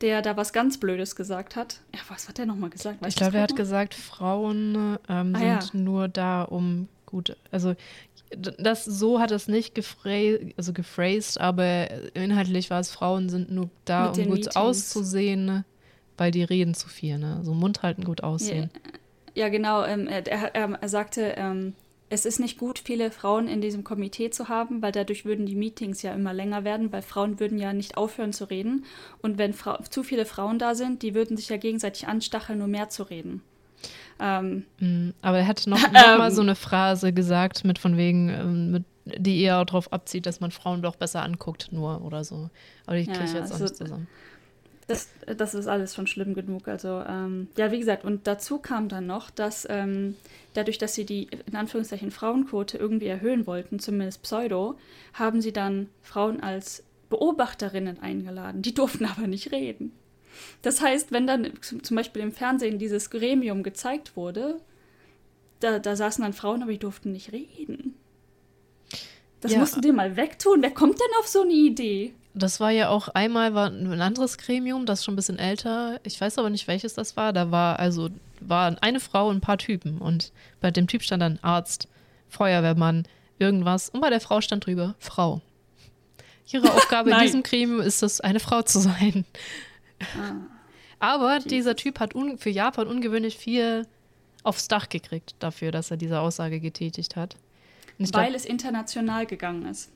[0.00, 1.80] der da was ganz Blödes gesagt hat.
[1.94, 3.00] Ja, was hat der nochmal gesagt?
[3.02, 3.56] Weißt Ich glaube, er hat noch?
[3.56, 5.80] gesagt, Frauen ähm, Ah, sind ja.
[5.80, 7.74] nur da, um gut, also
[8.58, 10.10] das so hat es nicht gefra
[10.56, 14.56] also gephrased, aber inhaltlich war es, Frauen sind nur da, Mit um gut Meetings.
[14.56, 15.64] auszusehen, ne?
[16.16, 17.40] Weil die reden zu viel, ne?
[17.42, 18.70] So Mund halten, gut aussehen.
[19.34, 19.84] Ja, genau.
[19.84, 21.74] Ähm, er, er, er sagte, ähm,
[22.08, 25.56] es ist nicht gut, viele Frauen in diesem Komitee zu haben, weil dadurch würden die
[25.56, 28.84] Meetings ja immer länger werden, weil Frauen würden ja nicht aufhören zu reden.
[29.22, 32.68] Und wenn Frau, zu viele Frauen da sind, die würden sich ja gegenseitig anstacheln, nur
[32.68, 33.42] mehr zu reden.
[34.18, 36.34] Ähm, Mm, Aber er hat noch, noch mal Ähm.
[36.34, 40.50] so eine Phrase gesagt, mit von wegen, ähm, mit, die eher darauf abzieht, dass man
[40.50, 42.48] Frauen doch besser anguckt, nur oder so.
[42.86, 44.06] Aber die Ja, kriege ich ja, jetzt auch also- nicht zusammen.
[44.88, 46.68] Das, das ist alles schon schlimm genug.
[46.68, 50.14] Also, ähm, ja, wie gesagt, und dazu kam dann noch, dass ähm,
[50.54, 54.78] dadurch, dass sie die in Anführungszeichen Frauenquote irgendwie erhöhen wollten, zumindest pseudo,
[55.12, 58.62] haben sie dann Frauen als Beobachterinnen eingeladen.
[58.62, 59.92] Die durften aber nicht reden.
[60.62, 64.60] Das heißt, wenn dann zum Beispiel im Fernsehen dieses Gremium gezeigt wurde,
[65.60, 67.94] da, da saßen dann Frauen, aber die durften nicht reden.
[69.40, 69.58] Das Ja.
[69.58, 70.62] mussten die mal wegtun.
[70.62, 72.14] Wer kommt denn auf so eine Idee?
[72.38, 76.00] Das war ja auch einmal war ein anderes Gremium, das schon ein bisschen älter.
[76.02, 77.32] Ich weiß aber nicht, welches das war.
[77.32, 79.98] Da war also waren eine Frau und ein paar Typen.
[79.98, 81.88] Und bei dem Typ stand dann Arzt,
[82.28, 83.88] Feuerwehrmann, irgendwas.
[83.88, 85.40] Und bei der Frau stand drüber Frau.
[86.52, 89.24] Ihre Aufgabe in diesem Gremium ist es, eine Frau zu sein.
[90.00, 90.34] Ah.
[90.98, 93.86] Aber dieser Typ hat für Japan ungewöhnlich viel
[94.42, 97.36] aufs Dach gekriegt dafür, dass er diese Aussage getätigt hat.
[97.98, 99.90] Ich glaub, Weil es international gegangen ist.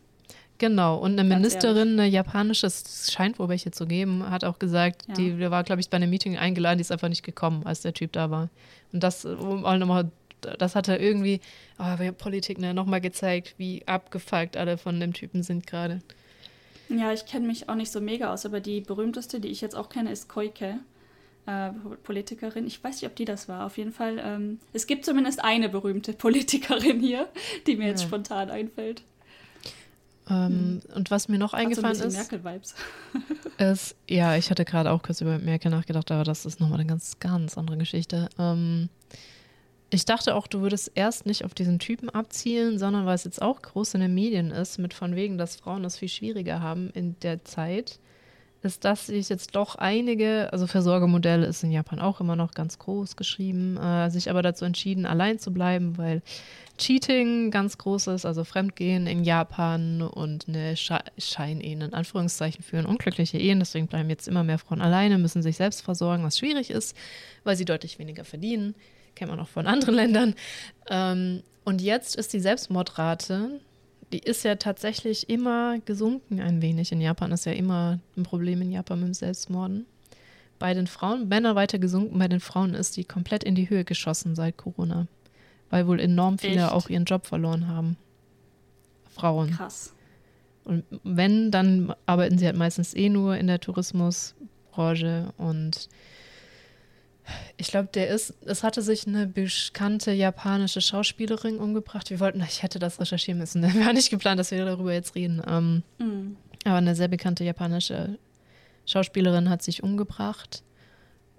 [0.61, 4.59] Genau, und eine Ganz Ministerin, eine japanische, es scheint wohl welche zu geben, hat auch
[4.59, 5.15] gesagt, Ja.
[5.15, 7.81] die, die war, glaube ich, bei einem Meeting eingeladen, die ist einfach nicht gekommen, als
[7.81, 8.51] der Typ da war.
[8.93, 10.11] Und das, um auch nochmal,
[10.59, 11.41] das hat er irgendwie,
[11.79, 16.01] oh, wir haben Politik ne, nochmal gezeigt, wie abgefuckt alle von dem Typen sind gerade.
[16.91, 19.75] Ja, ich kenne mich auch nicht so mega aus, aber die berühmteste, die ich jetzt
[19.77, 20.77] auch kenne, ist Koike,
[21.47, 21.71] äh,
[22.03, 22.67] Politikerin.
[22.67, 23.65] Ich weiß nicht, ob die das war.
[23.65, 27.29] Auf jeden Fall, ähm, es gibt zumindest eine berühmte Politikerin hier,
[27.67, 28.09] die mir jetzt Ja.
[28.09, 29.03] spontan einfällt.
[30.31, 31.59] Ähm, Und was mir noch Hm.
[31.59, 32.75] Hat so ein eingefallen ist, Merkel-Vibes.
[33.59, 36.89] ist, ja, ich hatte gerade auch kurz über Merkel nachgedacht, aber das ist nochmal eine
[36.89, 38.29] ganz, ganz andere Geschichte.
[38.39, 38.89] Ähm,
[39.91, 43.43] ich dachte auch, du würdest erst nicht auf diesen Typen abzielen, sondern weil es jetzt
[43.43, 46.91] auch groß in den Medien ist, mit von wegen, dass Frauen das viel schwieriger haben
[46.91, 47.99] in der Zeit,
[48.63, 52.79] ist, dass sich jetzt doch einige, also Versorgemodelle ist in Japan auch immer noch ganz
[52.79, 56.23] groß geschrieben, äh, sich aber dazu entschieden, allein zu bleiben, weil
[56.77, 62.87] Cheating ganz groß ist, also Fremdgehen in Japan und eine Sche Scheinehen in Anführungszeichen führen
[62.87, 63.59] unglückliche Ehen.
[63.61, 66.97] Deswegen bleiben jetzt immer mehr Frauen alleine, müssen sich selbst versorgen, was schwierig ist,
[67.45, 68.75] weil sie deutlich weniger verdienen.
[69.15, 70.35] Kennt man auch von anderen Ländern.
[70.89, 73.61] Ähm, und jetzt ist die Selbstmordrate,
[74.13, 76.93] die ist ja tatsächlich immer gesunken ein wenig.
[76.93, 79.87] In Japan ist ja immer ein Problem in Japan mit dem Selbstmorden.
[80.59, 83.85] Bei den Frauen, Männer weiter gesunken, bei den Frauen ist die komplett in die Höhe
[83.85, 85.07] geschossen seit Corona.
[85.71, 86.73] Weil wohl enorm viele Echt?
[86.73, 87.97] auch ihren Job verloren haben.
[89.09, 89.53] Frauen.
[89.53, 89.95] Krass.
[90.65, 95.33] Und wenn, dann arbeiten sie halt meistens eh nur in der Tourismusbranche.
[95.39, 95.89] Und
[97.57, 102.11] ich glaube, der ist, es hatte sich eine bekannte japanische Schauspielerin umgebracht.
[102.11, 103.63] Wir wollten, ich hätte das recherchieren müssen.
[103.75, 105.43] Wir haben nicht geplant, dass wir darüber jetzt reden.
[105.47, 106.37] Ähm, Mhm.
[106.65, 108.19] aber eine sehr bekannte japanische
[108.87, 110.63] Schauspielerin hat sich umgebracht.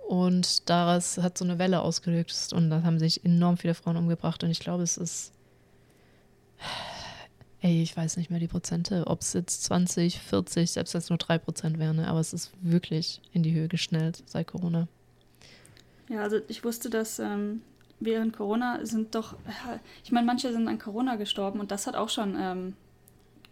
[0.08, 4.44] Und daraus hat so eine Welle ausgelöst und da haben sich enorm viele Frauen umgebracht.
[4.44, 5.32] Und ich glaube, es ist.
[7.62, 11.10] Ey, ich weiß nicht mehr die Prozente, ob es jetzt 20, 40, selbst wenn es
[11.10, 12.08] nur 3 Prozent wären, ne?
[12.08, 14.88] aber es ist wirklich in die Höhe geschnellt seit Corona.
[16.12, 17.62] Ja, also ich wusste, dass ähm,
[18.02, 19.36] während Corona sind doch,
[20.04, 22.76] ich meine, manche sind an Corona gestorben und das hat auch schon ähm,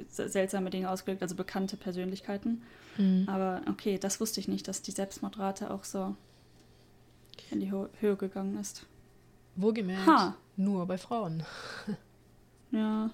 [0.09, 2.61] seltsame Dinge ausgelöst, also bekannte Persönlichkeiten.
[2.97, 3.29] Mhm.
[3.29, 6.15] Aber okay, das wusste ich nicht, dass die Selbstmordrate auch so
[7.49, 8.85] in die Höhe gegangen ist.
[9.55, 10.35] Wohlgemerkt, ha.
[10.57, 11.43] nur bei Frauen.
[12.71, 13.09] ja.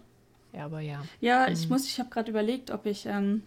[0.53, 1.03] Ja, aber ja.
[1.21, 1.73] Ja, ich mhm.
[1.73, 3.43] muss, ich habe gerade überlegt, ob ich, ähm,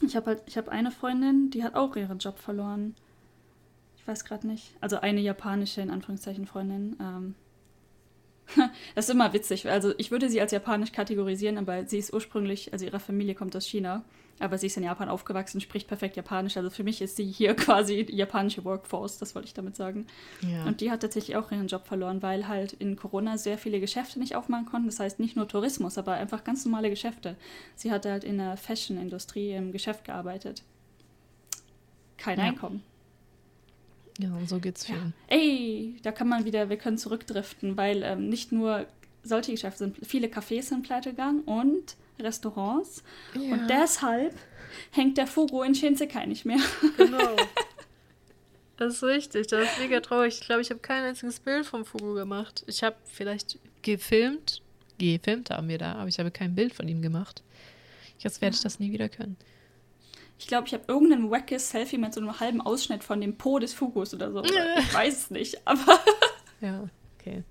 [0.00, 2.94] ich habe halt, ich habe eine Freundin, die hat auch ihren Job verloren.
[4.02, 4.74] Ich weiß gerade nicht.
[4.80, 6.96] Also eine japanische, in Anführungszeichen, Freundin.
[7.00, 7.34] Ähm,
[8.96, 9.68] das ist immer witzig.
[9.70, 13.54] Also ich würde sie als japanisch kategorisieren, aber sie ist ursprünglich, also ihre Familie kommt
[13.54, 14.04] aus China,
[14.40, 16.56] aber sie ist in Japan aufgewachsen, spricht perfekt Japanisch.
[16.56, 20.08] Also für mich ist sie hier quasi die japanische Workforce, das wollte ich damit sagen.
[20.40, 20.64] Ja.
[20.64, 24.18] Und die hat tatsächlich auch ihren Job verloren, weil halt in Corona sehr viele Geschäfte
[24.18, 24.88] nicht aufmachen konnten.
[24.88, 27.36] Das heißt nicht nur Tourismus, aber einfach ganz normale Geschäfte.
[27.76, 30.64] Sie hat halt in der Fashion-Industrie im Geschäft gearbeitet.
[32.16, 32.46] Kein ja.
[32.46, 32.82] Einkommen.
[34.18, 35.14] Ja, und so geht's vielen.
[35.30, 35.36] Ja.
[35.36, 38.86] Ey, da kann man wieder, wir können zurückdriften, weil ähm, nicht nur
[39.22, 43.02] solche Geschäfte sind, viele Cafés sind pleite gegangen und Restaurants.
[43.34, 43.54] Ja.
[43.54, 44.34] Und deshalb
[44.90, 46.60] hängt der Fugo in Shinsekai nicht mehr.
[46.96, 47.36] Genau.
[48.78, 50.34] Das ist richtig, das ist mega traurig.
[50.40, 52.64] Ich glaube, ich habe kein einziges Bild vom Fugo gemacht.
[52.66, 54.60] Ich habe vielleicht gefilmt,
[54.98, 57.42] gefilmt haben wir da, aber ich habe kein Bild von ihm gemacht.
[58.18, 59.36] Jetzt werde ich das nie wieder können.
[60.42, 63.60] Ich glaube, ich habe irgendein wackes Selfie mit so einem halben Ausschnitt von dem Po
[63.60, 64.42] des Fugos oder so.
[64.42, 66.00] ich weiß es nicht, aber.
[66.60, 66.82] ja,
[67.16, 67.44] okay.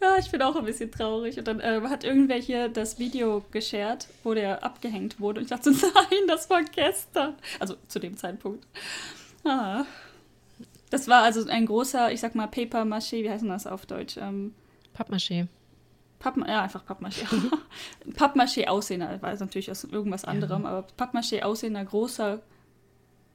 [0.00, 1.36] Ja, ich bin auch ein bisschen traurig.
[1.36, 5.40] Und dann äh, hat irgendwer hier das Video geshared, wo der abgehängt wurde.
[5.40, 7.34] Und ich dachte so, nein, das war gestern.
[7.60, 8.66] Also zu dem Zeitpunkt.
[9.44, 9.84] Ah.
[10.88, 14.16] Das war also ein großer, ich sag mal, Paper-Maché, wie heißt das auf Deutsch?
[14.16, 14.54] Ähm,
[14.96, 15.46] Pappmaché.
[16.22, 17.26] Pappma ja, einfach Pappmaché.
[18.14, 20.68] Pappmaché aussehender, war natürlich aus irgendwas anderem, ja.
[20.70, 22.40] aber Pappmaché aussehender großer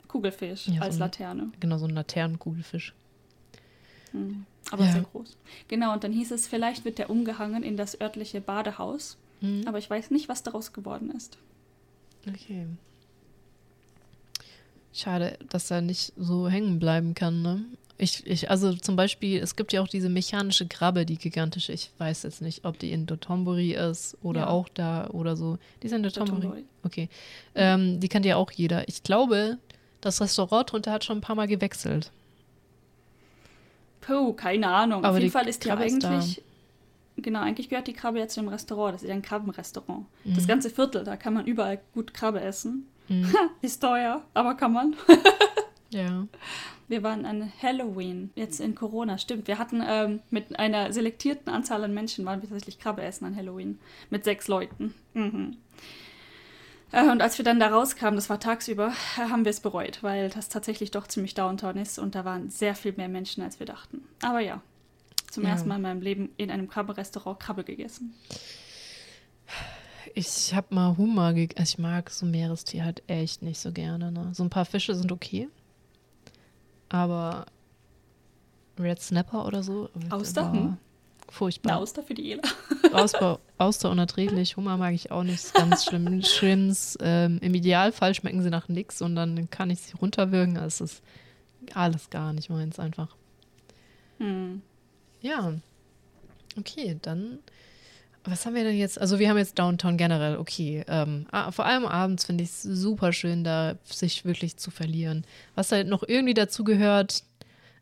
[0.07, 1.51] Kugelfisch ja, als so Laterne.
[1.59, 2.93] Genau, so ein Laternenkugelfisch.
[4.11, 4.45] Hm.
[4.71, 4.91] Aber ja.
[4.93, 5.37] sehr groß.
[5.67, 9.17] Genau, und dann hieß es, vielleicht wird der umgehangen in das örtliche Badehaus.
[9.41, 9.63] Mhm.
[9.67, 11.37] Aber ich weiß nicht, was daraus geworden ist.
[12.25, 12.67] Okay.
[14.93, 17.65] Schade, dass er nicht so hängen bleiben kann, ne?
[17.99, 21.73] Ich, ich, also zum Beispiel, es gibt ja auch diese mechanische Krabbe, die gigantische.
[21.73, 24.47] Ich weiß jetzt nicht, ob die in Dotonbori ist oder ja.
[24.47, 25.57] auch da oder so.
[25.81, 26.41] Die sind in Dotonbori.
[26.41, 26.65] Dotonbori.
[26.83, 27.09] Okay.
[27.55, 28.87] Ähm, die kennt ja auch jeder.
[28.87, 29.57] Ich glaube,
[30.01, 32.11] das Restaurant drunter hat schon ein paar Mal gewechselt.
[34.01, 35.03] Puh, keine Ahnung.
[35.03, 36.43] Aber Auf jeden Fall ist die Krabbe eigentlich.
[37.17, 38.93] Genau, eigentlich gehört die Krabbe ja zu dem Restaurant.
[38.93, 40.05] Das ist ja ein Krabbenrestaurant.
[40.23, 40.35] Mhm.
[40.35, 42.87] Das ganze Viertel, da kann man überall gut Krabbe essen.
[43.07, 43.33] Mhm.
[43.61, 44.95] ist teuer, aber kann man.
[45.89, 46.27] ja.
[46.87, 49.47] Wir waren an Halloween, jetzt in Corona, stimmt.
[49.47, 53.35] Wir hatten ähm, mit einer selektierten Anzahl an Menschen, waren wir tatsächlich Krabbe essen an
[53.35, 53.79] Halloween.
[54.09, 54.93] Mit sechs Leuten.
[55.13, 55.57] Mhm.
[56.91, 60.29] Äh, und als wir dann da rauskamen, das war tagsüber, haben wir es bereut, weil
[60.29, 63.67] das tatsächlich doch ziemlich Downtown ist und da waren sehr viel mehr Menschen, als wir
[63.67, 64.01] dachten.
[64.21, 64.61] Aber ja,
[65.29, 65.49] zum ja.
[65.49, 68.13] ersten Mal in meinem Leben in einem Krabbenrestaurant Krabbe gegessen.
[70.13, 71.59] Ich habe mal Hummer gegessen.
[71.59, 74.11] Also ich mag so Meerestier halt echt nicht so gerne.
[74.11, 74.29] Ne?
[74.33, 75.49] So ein paar Fische sind okay.
[76.89, 77.45] Aber
[78.79, 79.89] Red Snapper oder so.
[80.09, 80.51] Auster?
[80.51, 80.77] Hm?
[81.29, 81.73] Furchtbar.
[81.73, 82.43] Eine Auster für die Ela.
[82.93, 84.55] Auster, Auster unerträglich.
[84.55, 85.53] Hummer mag ich auch nicht.
[85.53, 86.21] Ganz schlimm.
[86.21, 86.97] Schlimms.
[87.01, 90.57] Ähm, Im Idealfall schmecken sie nach nichts und dann kann ich sie runterwürgen.
[90.57, 91.03] Also es ist
[91.73, 93.15] alles gar nicht meins einfach.
[94.19, 94.61] Hm.
[95.21, 95.53] Ja.
[96.57, 97.39] Okay, dann
[98.23, 98.99] was haben wir denn jetzt?
[98.99, 100.83] Also wir haben jetzt Downtown generell, okay.
[100.87, 105.25] Ähm, vor allem abends finde ich es super schön, da sich wirklich zu verlieren.
[105.55, 107.23] Was halt noch irgendwie dazu gehört,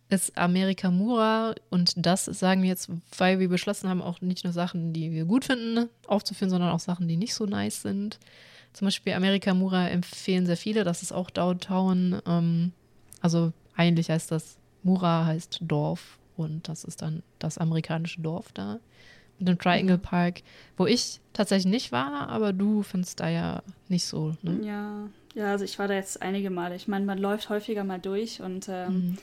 [0.10, 4.54] ist Amerika Mura und das sagen wir jetzt, weil wir beschlossen haben, auch nicht nur
[4.54, 8.20] Sachen, die wir gut finden, aufzuführen, sondern auch Sachen, die nicht so nice sind.
[8.74, 12.22] Zum Beispiel Amerika Mura empfehlen sehr viele, das ist auch Downtown.
[12.28, 12.72] Ähm,
[13.22, 18.80] also eigentlich heißt das, Mura heißt Dorf und das ist dann das amerikanische Dorf da
[19.40, 20.42] mit dem Triangle Park,
[20.78, 24.34] wo ich tatsächlich nicht war, aber du findest da ja nicht so.
[24.42, 24.60] Ne?
[24.66, 26.76] Ja, ja, also ich war da jetzt einige Male.
[26.76, 29.18] Ich meine, man läuft häufiger mal durch und ähm, mhm.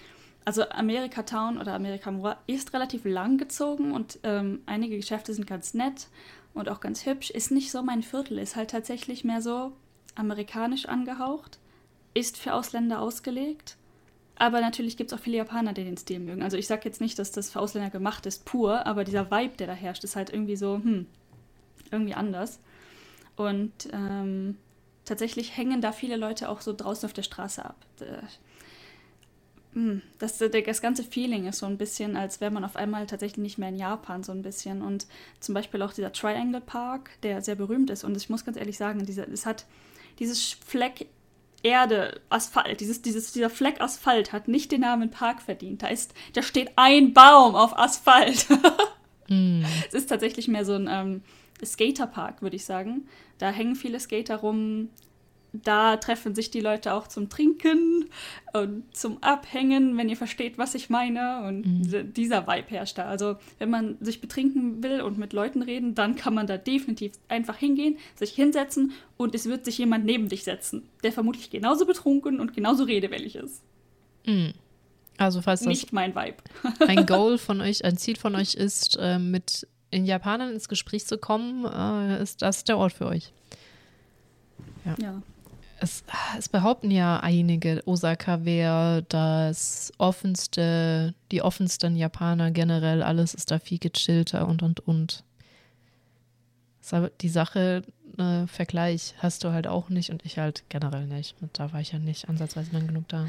[0.45, 5.47] also Amerika Town oder Amerika Mura ist relativ lang gezogen und ähm, einige Geschäfte sind
[5.47, 6.09] ganz nett
[6.53, 7.31] und auch ganz hübsch.
[7.31, 9.73] Ist nicht so mein Viertel, ist halt tatsächlich mehr so
[10.15, 11.59] amerikanisch angehaucht,
[12.13, 13.79] ist für Ausländer ausgelegt
[14.37, 16.43] aber natürlich gibt es auch viele Japaner, die den Stil mögen.
[16.43, 19.57] Also ich sage jetzt nicht, dass das für Ausländer gemacht ist, pur, aber dieser Vibe,
[19.57, 21.07] der da herrscht, ist halt irgendwie so, hm,
[21.91, 22.59] irgendwie anders.
[23.37, 24.57] Und ähm,
[25.05, 27.77] tatsächlich hängen da viele Leute auch so draußen auf der Straße ab.
[29.75, 33.43] hm, das, das ganze Feeling ist so ein bisschen, als wäre man auf einmal tatsächlich
[33.43, 34.83] nicht mehr in Japan, so ein bisschen.
[34.83, 35.07] Und
[35.41, 38.05] zum Beispiel auch dieser Triangle Park, der sehr berühmt ist.
[38.05, 39.67] Und ich muss ganz ehrlich sagen, dieser, es hat
[40.19, 41.07] dieses Fleck
[41.63, 45.83] Erde, Asphalt, dieses, dieses, dieser Fleck Asphalt hat nicht den Namen Park verdient.
[45.83, 48.47] Da, ist, da steht ein Baum auf Asphalt.
[49.29, 49.63] mm.
[49.89, 51.23] Es ist tatsächlich mehr so ein ähm,
[51.65, 53.07] Skaterpark, würde ich sagen.
[53.39, 54.89] Da hängen viele Skater rum,
[55.53, 58.07] da treffen sich die Leute auch zum Trinken
[58.55, 61.45] und zum Abhängen, wenn ihr versteht, was ich meine.
[61.47, 62.13] Und mhm.
[62.15, 63.05] dieser Vibe herrscht da.
[63.05, 67.13] Also, wenn man sich betrinken will und mit Leuten reden, dann kann man da definitiv
[67.29, 71.85] einfach hingehen, sich hinsetzen und es wird sich jemand neben dich setzen, der vermutlich genauso
[71.85, 73.63] betrunken und genauso redewellig ist.
[74.27, 74.55] Mhm.
[75.19, 76.39] Also, falls das nicht mein Vibe.
[76.87, 81.07] ein Goal von euch, ein Ziel von euch ist, äh, mit in Japanern ins Gespräch
[81.07, 83.31] zu kommen, äh, ist das der Ort für euch.
[84.87, 84.95] Ja.
[84.99, 85.23] ja
[85.83, 86.05] es,
[86.39, 93.59] es behaupten ja einige, Osaka wäre das offenste, die offensten Japaner generell, alles ist da
[93.59, 95.25] viel gechillter und und und.
[97.21, 97.83] Die Sache,
[98.19, 101.37] äh, Vergleich hast du halt auch nicht und ich halt generell nicht.
[101.41, 103.27] Und da war ich ja nicht ansatzweise lang genug da.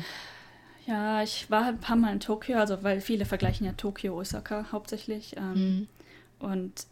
[0.86, 4.66] Ja, ich war ein paar Mal in Tokio, also weil viele vergleichen ja Tokio, Osaka
[4.72, 5.36] hauptsächlich.
[5.38, 5.88] Ähm, mhm.
[6.40, 6.88] Und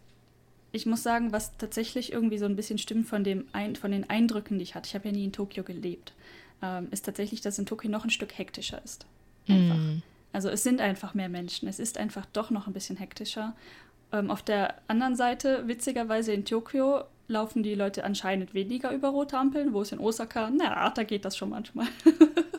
[0.72, 4.10] ich muss sagen, was tatsächlich irgendwie so ein bisschen stimmt von, dem ein, von den
[4.10, 6.14] Eindrücken, die ich hatte, ich habe ja nie in Tokio gelebt,
[6.62, 9.06] ähm, ist tatsächlich, dass in Tokio noch ein Stück hektischer ist.
[9.48, 9.78] Einfach.
[9.78, 10.02] Mm.
[10.34, 11.68] Also es sind einfach mehr Menschen.
[11.68, 13.54] Es ist einfach doch noch ein bisschen hektischer.
[14.14, 19.38] Ähm, auf der anderen Seite, witzigerweise in Tokio, laufen die Leute anscheinend weniger über rote
[19.38, 21.88] Ampeln, wo es in Osaka, na, da geht das schon manchmal.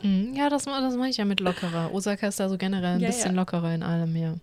[0.01, 1.93] mm, ja, das, das mache ich ja mit lockerer.
[1.93, 3.41] Osaka ist da so generell ein ja, bisschen ja.
[3.41, 4.35] lockerer in allem, ja.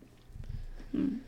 [0.92, 1.20] Hm.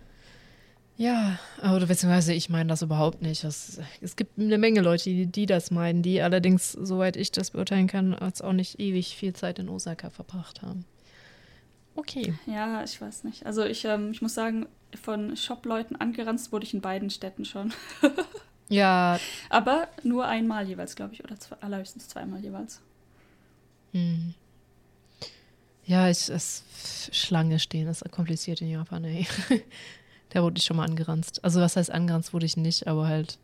[1.02, 3.42] Ja, oder beziehungsweise ich meine das überhaupt nicht.
[3.42, 7.50] Das, es gibt eine Menge Leute, die, die das meinen, die allerdings, soweit ich das
[7.50, 10.84] beurteilen kann, als auch nicht ewig viel Zeit in Osaka verbracht haben.
[11.96, 12.34] Okay.
[12.46, 13.44] Ja, ich weiß nicht.
[13.44, 17.72] Also ich, ähm, ich muss sagen, von Shop-Leuten angeranzt wurde ich in beiden Städten schon.
[18.68, 19.18] ja.
[19.50, 22.80] Aber nur einmal jeweils, glaube ich, oder zwei, allerhöchstens zweimal jeweils.
[23.90, 24.34] Hm.
[25.84, 26.62] Ja, ich, es,
[27.10, 29.26] Schlange stehen ist kompliziert in Japan, ey.
[30.33, 31.45] Da wurde ich schon mal angeranzt.
[31.45, 33.38] Also was heißt angeranzt wurde ich nicht, aber halt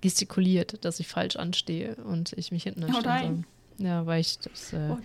[0.00, 3.82] gestikuliert, dass ich falsch anstehe und ich mich hinten anstellen oh.
[3.82, 4.98] Ja, weil ich das, äh, oh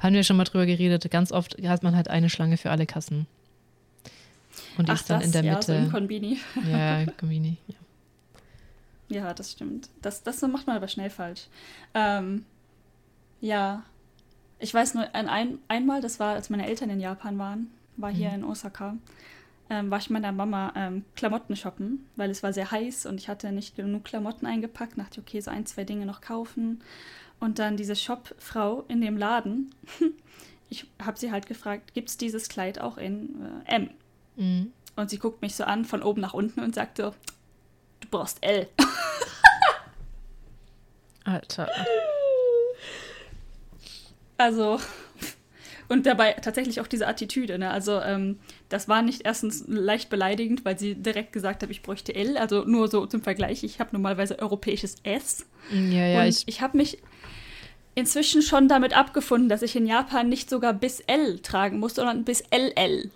[0.00, 2.86] haben wir schon mal drüber geredet, ganz oft hat man halt eine Schlange für alle
[2.86, 3.26] Kassen.
[4.76, 5.66] Und die Ach, ist dann das, in der ja, Mitte.
[5.66, 6.38] So im Konbini.
[6.70, 7.74] Ja, Konbini, ja.
[9.08, 9.90] Ja, das stimmt.
[10.00, 11.48] Das, das macht man aber schnell falsch.
[11.92, 12.46] Ähm,
[13.42, 13.82] ja,
[14.58, 17.66] ich weiß nur, ein, ein, einmal, das war, als meine Eltern in Japan waren,
[17.98, 18.36] war hier mhm.
[18.36, 18.96] in Osaka
[19.72, 23.30] ähm, war ich meiner Mama ähm, Klamotten shoppen, weil es war sehr heiß und ich
[23.30, 24.98] hatte nicht genug Klamotten eingepackt.
[24.98, 26.82] Dachte, okay, so ein, zwei Dinge noch kaufen.
[27.40, 29.74] Und dann diese Shopfrau in dem Laden,
[30.68, 33.90] ich habe sie halt gefragt, gibt es dieses Kleid auch in äh, M?
[34.36, 34.72] Mhm.
[34.94, 37.14] Und sie guckt mich so an von oben nach unten und sagt so,
[38.00, 38.68] du brauchst L.
[41.24, 41.70] Alter.
[44.36, 44.78] Also,
[45.92, 47.58] und dabei tatsächlich auch diese Attitüde.
[47.58, 47.70] Ne?
[47.70, 48.38] Also ähm,
[48.70, 52.38] das war nicht erstens leicht beleidigend, weil sie direkt gesagt hat, ich bräuchte L.
[52.38, 55.44] Also nur so zum Vergleich, ich habe normalerweise europäisches S.
[55.70, 56.96] Ja, ja, und ich, ich habe mich
[57.94, 62.24] inzwischen schon damit abgefunden, dass ich in Japan nicht sogar bis L tragen muss, sondern
[62.24, 63.10] bis LL.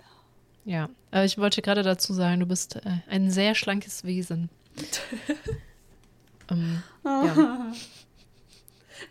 [0.66, 4.50] Ja, aber ich wollte gerade dazu sagen, du bist äh, ein sehr schlankes Wesen.
[6.50, 7.72] ähm, ja.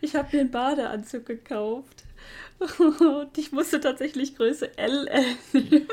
[0.00, 2.05] Ich habe mir einen Badeanzug gekauft.
[2.58, 5.88] Und ich musste tatsächlich Größe LL nehmen.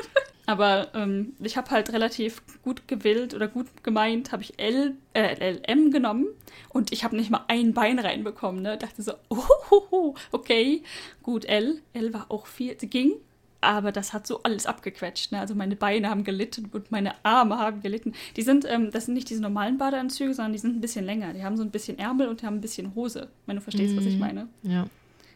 [0.46, 5.52] Aber ähm, ich habe halt relativ gut gewillt oder gut gemeint, habe ich L, äh,
[5.52, 6.26] LM genommen
[6.68, 8.60] und ich habe nicht mal ein Bein reinbekommen.
[8.60, 8.76] Ne?
[8.76, 10.82] Dachte so, oh, okay,
[11.22, 11.80] gut, L.
[11.94, 13.14] L war auch viel, ging,
[13.62, 15.32] aber das hat so alles abgequetscht.
[15.32, 15.40] Ne?
[15.40, 18.12] Also meine Beine haben gelitten und meine Arme haben gelitten.
[18.36, 21.32] Die sind, ähm, das sind nicht diese normalen Badeanzüge, sondern die sind ein bisschen länger.
[21.32, 23.94] Die haben so ein bisschen Ärmel und die haben ein bisschen Hose, wenn du verstehst,
[23.94, 24.20] mm, was ich mhm.
[24.20, 24.48] meine.
[24.62, 24.86] Ja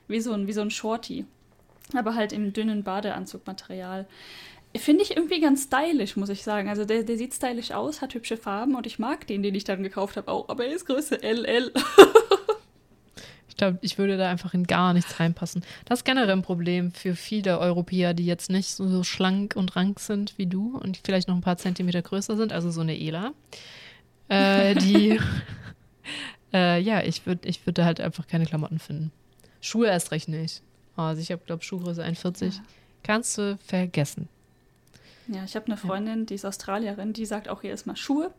[0.08, 1.24] wie so ein, wie so ein Shorty.
[1.94, 4.06] Aber halt im dünnen Badeanzugmaterial.
[4.76, 6.68] Finde ich irgendwie ganz stylisch, muss ich sagen.
[6.68, 9.64] Also der, der sieht stylisch aus, hat hübsche Farben und ich mag den, den ich
[9.64, 10.48] dann gekauft habe auch.
[10.48, 11.72] Aber er ist Größe LL.
[13.48, 15.64] ich glaube, ich würde da einfach in gar nichts reinpassen.
[15.86, 19.74] Das ist generell ein Problem für viele Europäer, die jetzt nicht so, so schlank und
[19.74, 22.98] rank sind wie du und vielleicht noch ein paar Zentimeter größer sind, also so eine
[22.98, 23.32] Ela.
[24.28, 25.18] Äh, die,
[26.52, 29.12] äh, ja, ich würde ich würd da halt einfach keine Klamotten finden.
[29.60, 30.62] Schuhe erst recht nicht.
[30.96, 32.56] Also ich habe, glaube Schuhgröße 41.
[32.56, 32.62] Ja.
[33.02, 34.28] Kannst du vergessen.
[35.28, 38.32] Ja, ich habe eine Freundin, die ist Australierin, die sagt auch jedes Mal, Schuhe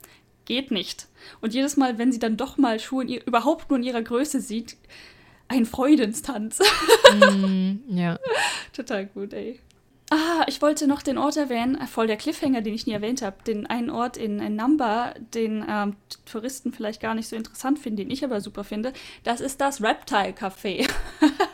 [0.46, 1.08] geht nicht.
[1.42, 4.02] Und jedes Mal, wenn sie dann doch mal Schuhe in ihr, überhaupt nur in ihrer
[4.02, 4.76] Größe sieht,
[5.48, 6.60] ein Freudenstanz.
[7.14, 8.20] mm, ja.
[8.74, 9.60] Total gut, ey.
[10.12, 13.22] Ah, ich wollte noch den Ort erwähnen, äh, voll der Cliffhanger, den ich nie erwähnt
[13.22, 13.44] habe.
[13.46, 15.96] Den einen Ort in, in Namba, den ähm,
[16.26, 18.94] Touristen vielleicht gar nicht so interessant finden, den ich aber super finde.
[19.24, 20.90] Das ist das Reptile Café.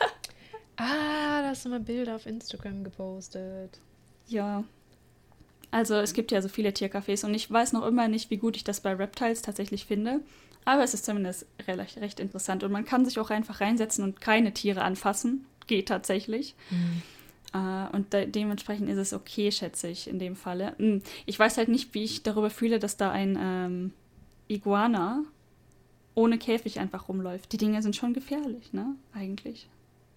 [0.77, 3.79] ah, da hast du mal Bilder auf Instagram gepostet.
[4.27, 4.63] Ja.
[5.71, 8.55] Also es gibt ja so viele Tiercafés und ich weiß noch immer nicht, wie gut
[8.55, 10.21] ich das bei Reptiles tatsächlich finde.
[10.63, 14.21] Aber es ist zumindest recht, recht interessant und man kann sich auch einfach reinsetzen und
[14.21, 15.45] keine Tiere anfassen.
[15.67, 16.55] Geht tatsächlich.
[16.69, 17.01] Mhm.
[17.55, 20.75] Uh, und de dementsprechend ist es okay, schätze ich, in dem Falle.
[20.77, 23.93] Hm, ich weiß halt nicht, wie ich darüber fühle, dass da ein ähm,
[24.49, 25.23] Iguana
[26.15, 27.53] ohne Käfig einfach rumläuft.
[27.53, 28.95] Die Dinge sind schon gefährlich, ne?
[29.13, 29.69] Eigentlich.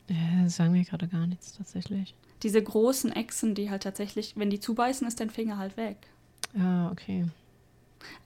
[0.08, 2.14] Ja, sagen wir gerade gar nichts tatsächlich.
[2.42, 5.96] Diese großen Echsen, die halt tatsächlich, wenn die zubeißen, ist dein Finger halt weg.
[6.56, 7.26] Ja, okay.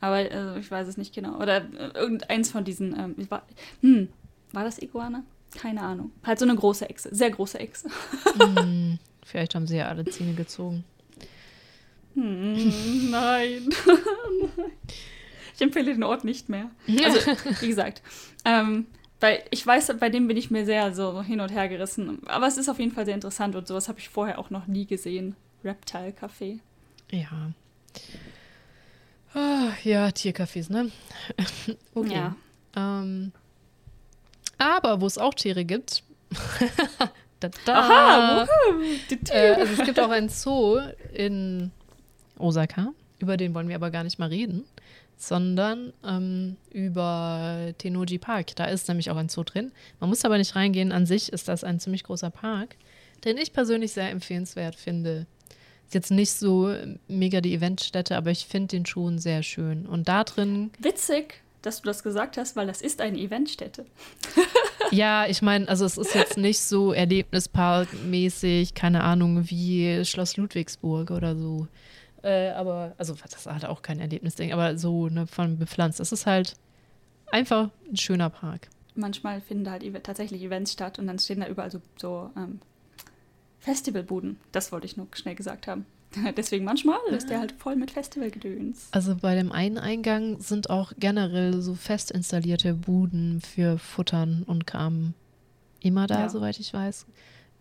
[0.00, 1.36] Aber äh, ich weiß es nicht genau.
[1.36, 2.98] Oder äh, irgendeins von diesen.
[2.98, 3.42] Ähm, war,
[3.82, 4.08] hm,
[4.52, 5.22] war das Iguana?
[5.56, 6.12] Keine Ahnung.
[6.24, 7.88] Halt so eine große Echse, sehr große Echse.
[8.38, 10.84] hm, vielleicht haben sie ja alle Zähne gezogen.
[12.14, 12.54] Hm,
[13.10, 13.68] nein.
[15.54, 16.70] ich empfehle den Ort nicht mehr.
[17.04, 17.18] Also,
[17.60, 18.02] wie gesagt,
[18.44, 18.86] ähm,
[19.20, 22.26] weil ich weiß, bei dem bin ich mir sehr so hin und her gerissen.
[22.26, 24.66] Aber es ist auf jeden Fall sehr interessant und sowas habe ich vorher auch noch
[24.66, 25.36] nie gesehen.
[25.64, 26.58] Reptile Café.
[27.10, 27.52] Ja.
[29.34, 30.90] Oh, ja, Tiercafés, ne?
[31.94, 32.14] okay.
[32.14, 32.36] Ja.
[32.76, 33.32] Ähm,
[34.62, 36.02] aber wo es auch Tiere gibt.
[37.40, 38.48] da, da, Aha,
[39.30, 40.78] äh, also es gibt auch einen Zoo
[41.12, 41.70] in
[42.38, 42.92] Osaka.
[43.18, 44.64] Über den wollen wir aber gar nicht mal reden,
[45.16, 48.56] sondern ähm, über Tenoji Park.
[48.56, 49.70] Da ist nämlich auch ein Zoo drin.
[50.00, 50.90] Man muss aber nicht reingehen.
[50.90, 52.76] An sich ist das ein ziemlich großer Park,
[53.24, 55.26] den ich persönlich sehr empfehlenswert finde.
[55.86, 56.74] Ist jetzt nicht so
[57.06, 59.86] mega die Eventstätte, aber ich finde den schon sehr schön.
[59.86, 60.70] Und da drin.
[60.78, 63.86] Witzig dass du das gesagt hast, weil das ist eine Eventstätte.
[64.90, 71.10] ja, ich meine, also es ist jetzt nicht so Erlebnisparkmäßig, keine Ahnung, wie Schloss Ludwigsburg
[71.10, 71.68] oder so.
[72.22, 76.00] Äh, aber, also das hat auch kein Erlebnisding, aber so ne, von bepflanzt.
[76.00, 76.56] Es ist halt
[77.30, 78.68] einfach ein schöner Park.
[78.94, 82.60] Manchmal finden da halt tatsächlich Events statt und dann stehen da überall so, so ähm,
[83.58, 84.38] Festivalbuden.
[84.52, 85.86] Das wollte ich nur schnell gesagt haben.
[86.36, 88.88] Deswegen manchmal ist der halt voll mit Festivalgedöns.
[88.90, 94.66] Also bei dem einen Eingang sind auch generell so fest installierte Buden für Futtern und
[94.66, 95.14] Kram
[95.80, 96.28] immer da, ja.
[96.28, 97.06] soweit ich weiß.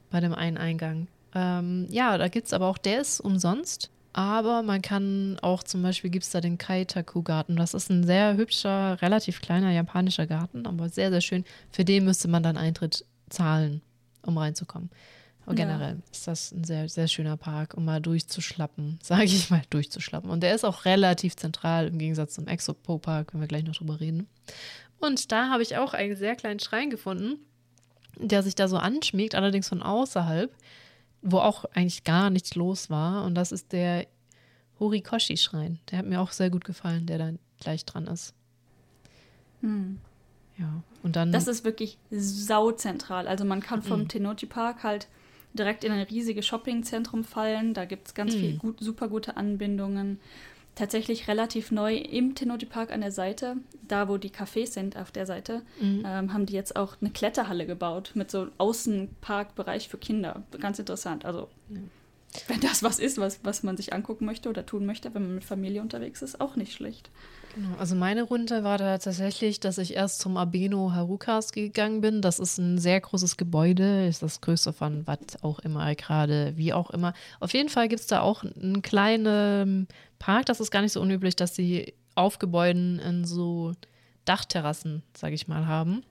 [0.10, 1.08] Bei dem einen Eingang.
[1.34, 3.90] Ähm, ja, da gibt es aber auch, der ist umsonst.
[4.14, 7.56] Aber man kann auch zum Beispiel gibt es da den Kaitaku-Garten.
[7.56, 11.46] Das ist ein sehr hübscher, relativ kleiner japanischer Garten, aber sehr, sehr schön.
[11.72, 13.82] Für den müsste man dann Eintritt zahlen,
[14.22, 14.90] um reinzukommen.
[15.46, 16.12] Und generell ja.
[16.12, 20.30] ist das ein sehr, sehr schöner Park, um mal durchzuschlappen, sage ich mal, durchzuschlappen.
[20.30, 24.00] Und der ist auch relativ zentral im Gegensatz zum Exopo-Park, können wir gleich noch drüber
[24.00, 24.28] reden.
[25.00, 27.40] Und da habe ich auch einen sehr kleinen Schrein gefunden,
[28.18, 30.54] der sich da so anschmiegt, allerdings von außerhalb,
[31.24, 33.26] wo auch eigentlich gar nichts los war.
[33.26, 34.06] Und das ist der
[34.80, 35.80] Horikoshi-Schrein.
[35.90, 38.36] Der hat mir auch sehr gut gefallen, der da gleich dran ist.
[39.62, 40.00] Hm.
[40.58, 41.32] Ja, und dann.
[41.32, 43.28] Das ist wirklich sauzentral.
[43.28, 44.08] Also man kann vom mhm.
[44.08, 45.08] Tenochi Park halt
[45.54, 47.74] direkt in ein riesiges Shoppingzentrum fallen.
[47.74, 48.40] Da gibt es ganz mhm.
[48.40, 50.20] viel gut, super gute Anbindungen.
[50.74, 55.12] Tatsächlich relativ neu im Tenoti Park an der Seite, da wo die Cafés sind auf
[55.12, 56.04] der Seite, mhm.
[56.06, 60.44] ähm, haben die jetzt auch eine Kletterhalle gebaut mit so Außenparkbereich für Kinder.
[60.60, 61.26] Ganz interessant.
[61.26, 61.82] Also, ja.
[62.48, 65.36] Wenn das was ist, was, was man sich angucken möchte oder tun möchte, wenn man
[65.36, 67.10] mit Familie unterwegs ist, auch nicht schlecht.
[67.56, 72.22] Genau, also meine Runde war da tatsächlich, dass ich erst zum Abeno Harukas gegangen bin.
[72.22, 76.72] Das ist ein sehr großes Gebäude, ist das größte von was auch immer gerade, wie
[76.72, 77.14] auch immer.
[77.42, 79.88] Auf jeden Fall gibt es da auch einen kleinen
[80.20, 83.74] Park, das ist gar nicht so unüblich, dass sie auf Gebäuden in so
[84.26, 86.04] Dachterrassen, sage ich mal, haben.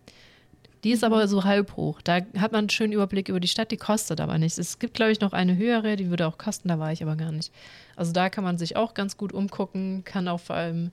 [0.83, 2.01] Die ist aber so halb hoch.
[2.01, 4.59] Da hat man einen schönen Überblick über die Stadt, die kostet aber nichts.
[4.59, 7.17] Es gibt, glaube ich, noch eine höhere, die würde auch kosten, da war ich aber
[7.17, 7.53] gar nicht.
[7.97, 10.91] Also da kann man sich auch ganz gut umgucken, kann auch vor allem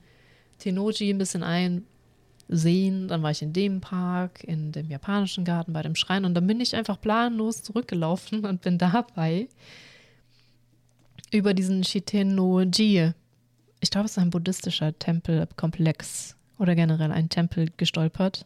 [0.58, 3.08] Tenoji ein bisschen einsehen.
[3.08, 6.46] Dann war ich in dem Park, in dem japanischen Garten, bei dem Schrein und dann
[6.46, 9.48] bin ich einfach planlos zurückgelaufen und bin dabei
[11.32, 13.12] über diesen Shitenoji.
[13.80, 18.44] Ich glaube, es ist ein buddhistischer Tempelkomplex oder generell ein Tempel gestolpert,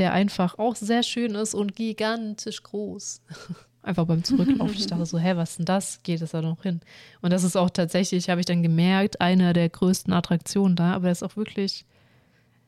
[0.00, 3.20] der einfach auch sehr schön ist und gigantisch groß.
[3.82, 4.76] Einfach beim Zurücklaufen.
[4.76, 6.02] Ich dachte so, hä, was ist denn das?
[6.02, 6.80] Geht es da noch hin?
[7.22, 10.92] Und das ist auch tatsächlich, habe ich dann gemerkt, eine der größten Attraktionen da.
[10.92, 11.86] Aber er ist auch wirklich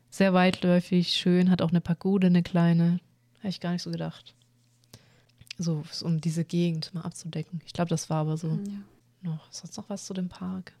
[0.09, 2.99] sehr weitläufig, schön, hat auch eine Pagode, eine kleine.
[3.39, 4.35] Habe ich gar nicht so gedacht.
[5.57, 7.61] So, um diese Gegend mal abzudecken.
[7.65, 8.47] Ich glaube, das war aber so.
[8.47, 8.81] Ja.
[9.21, 10.73] Noch, sonst noch was zu dem Park?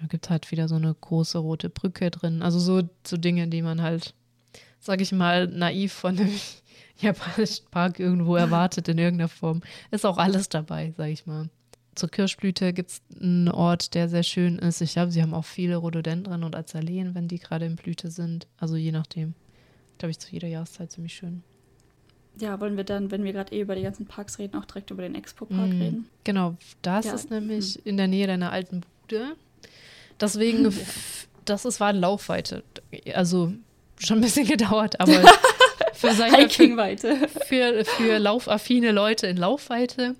[0.00, 2.42] Ja, gibt halt wieder so eine große rote Brücke drin.
[2.42, 4.14] Also so, so Dinge, die man halt,
[4.80, 6.32] sag ich mal, naiv von einem
[7.00, 9.62] japanischen Park irgendwo erwartet in irgendeiner Form.
[9.90, 11.48] Ist auch alles dabei, sag ich mal.
[11.94, 14.82] Zur Kirschblüte gibt es einen Ort, der sehr schön ist.
[14.82, 18.46] Ich glaube, sie haben auch viele Rhododendren und Azaleen, wenn die gerade in Blüte sind.
[18.58, 19.34] Also je nachdem.
[19.98, 21.42] Glaube ich, zu jeder Jahreszeit ziemlich schön.
[22.38, 24.90] Ja, wollen wir dann, wenn wir gerade eh über die ganzen Parks reden, auch direkt
[24.90, 26.08] über den Expo-Park mm, reden?
[26.24, 27.14] Genau, das ja.
[27.14, 27.88] ist nämlich mm.
[27.88, 29.36] in der Nähe deiner alten Bude.
[30.20, 30.70] Deswegen, ja.
[31.46, 32.62] das ist, war Laufweite.
[33.14, 33.54] Also
[33.98, 35.12] schon ein bisschen gedauert, aber
[35.92, 37.28] für seine Hikingweite.
[37.46, 40.16] Für, für laufaffine Leute in Laufweite.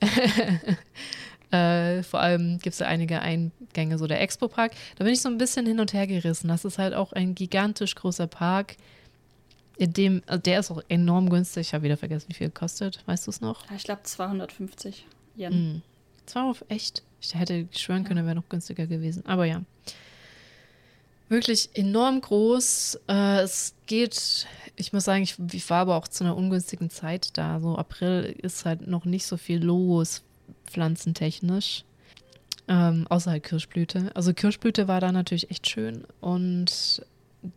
[1.50, 4.72] äh, vor allem gibt es ja einige Eingänge, so der Expo-Park.
[4.96, 6.48] Da bin ich so ein bisschen hin und her gerissen.
[6.48, 8.76] Das ist halt auch ein gigantisch großer Park
[9.80, 11.68] in dem, also der ist auch enorm günstig.
[11.68, 13.02] Ich habe wieder vergessen, wie viel kostet.
[13.06, 13.64] Weißt du es noch?
[13.74, 15.06] Ich glaube 250
[15.38, 15.52] Yen.
[15.52, 15.82] Mm.
[16.26, 17.02] Das war auf echt.
[17.22, 18.26] Ich hätte schwören können, ja.
[18.26, 19.24] wäre noch günstiger gewesen.
[19.24, 19.62] Aber ja.
[21.30, 22.98] Wirklich enorm groß.
[23.08, 27.38] Äh, es geht, ich muss sagen, ich, ich, war aber auch zu einer ungünstigen Zeit
[27.38, 27.60] da.
[27.60, 30.24] So April ist halt noch nicht so viel los,
[30.66, 31.84] pflanzentechnisch.
[32.66, 34.10] Ähm, außer halt Kirschblüte.
[34.14, 36.02] Also Kirschblüte war da natürlich echt schön.
[36.20, 37.00] Und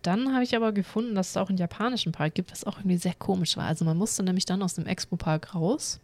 [0.03, 2.97] dann habe ich aber gefunden, dass es auch einen japanischen Park gibt, was auch irgendwie
[2.97, 3.65] sehr komisch war.
[3.65, 5.99] Also man musste nämlich dann aus dem Expo-Park raus.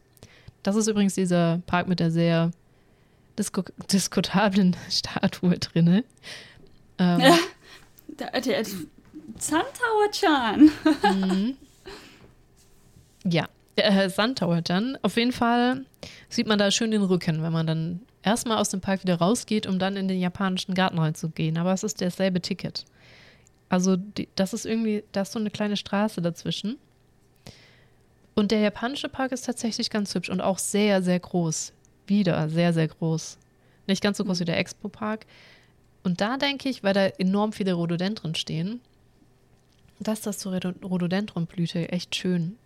[0.63, 2.49] Das ist übrigens dieser Park mit der sehr
[3.37, 6.03] disko diskutablen Statue drinne.
[6.97, 7.21] Ähm,
[8.19, 8.65] der, der
[9.37, 10.71] Sandtower-chan.
[11.03, 11.57] mhm.
[13.25, 14.97] Ja, äh, Sandtower-chan.
[15.01, 15.85] Auf jeden Fall
[16.29, 19.67] sieht man da schön den Rücken, wenn man dann erstmal aus dem Park wieder rausgeht,
[19.67, 21.57] um dann in den japanischen Garten reinzugehen.
[21.57, 22.85] Aber es ist dasselbe Ticket.
[23.69, 26.77] Also die, das ist irgendwie, da ist so eine kleine Straße dazwischen.
[28.35, 31.73] Und der japanische Park ist tatsächlich ganz hübsch und auch sehr, sehr groß.
[32.07, 33.37] Wieder sehr, sehr groß.
[33.85, 35.25] Nicht ganz so groß wie der Expo-Park.
[36.09, 38.81] Und da denke ich, weil da enorm viele Rhododendren stehen,
[39.99, 42.57] dass das zur Rhododendronblüte echt schön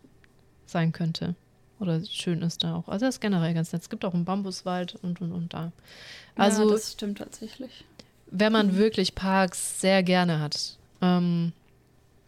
[0.65, 1.35] sein könnte.
[1.77, 2.87] Oder schön ist da auch.
[2.87, 3.81] Also das ist generell ganz nett.
[3.81, 5.73] Es gibt auch einen Bambuswald und und und da.
[6.37, 7.83] Also, ja, das stimmt tatsächlich.
[8.27, 8.77] Wenn man mhm.
[8.77, 11.51] wirklich Parks sehr gerne hat, ähm,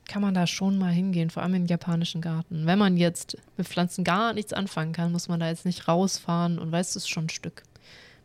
[0.10, 2.66] kann man da schon mal hingehen, vor allem im japanischen Garten.
[2.66, 6.60] Wenn man jetzt mit Pflanzen gar nichts anfangen kann, muss man da jetzt nicht rausfahren
[6.60, 7.64] und weiß, es ist schon ein Stück.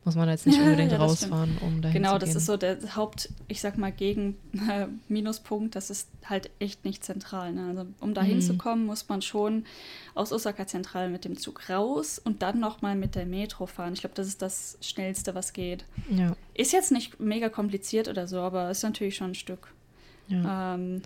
[0.05, 2.03] Muss man jetzt nicht unbedingt ja, rausfahren, um dahin genau, zu gehen.
[2.03, 5.77] Genau, das ist so der Haupt, ich sag mal, gegen äh, Minuspunkt.
[5.77, 7.53] Das ist halt echt nicht zentral.
[7.53, 7.67] Ne?
[7.69, 8.87] Also, um da hinzukommen, mhm.
[8.87, 9.67] muss man schon
[10.15, 13.93] aus Osaka zentral mit dem Zug raus und dann nochmal mit der Metro fahren.
[13.93, 15.85] Ich glaube, das ist das Schnellste, was geht.
[16.11, 16.35] Ja.
[16.55, 19.69] Ist jetzt nicht mega kompliziert oder so, aber ist natürlich schon ein Stück.
[20.29, 20.75] Ja.
[20.75, 21.03] Ähm,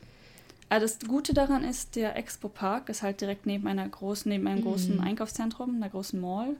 [0.68, 4.46] also das Gute daran ist, der Expo Park ist halt direkt neben einer großen, neben
[4.46, 4.64] einem mhm.
[4.64, 6.56] großen Einkaufszentrum, einer großen Mall.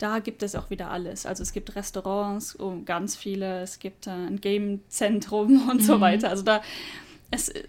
[0.00, 1.26] Da gibt es auch wieder alles.
[1.26, 5.84] Also es gibt Restaurants, oh, ganz viele, es gibt äh, ein Game-Zentrum und mhm.
[5.84, 6.30] so weiter.
[6.30, 6.62] Also da,
[7.30, 7.62] es, äh,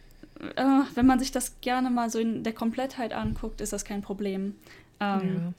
[0.96, 4.56] wenn man sich das gerne mal so in der Komplettheit anguckt, ist das kein Problem.
[5.02, 5.54] Ähm, ja.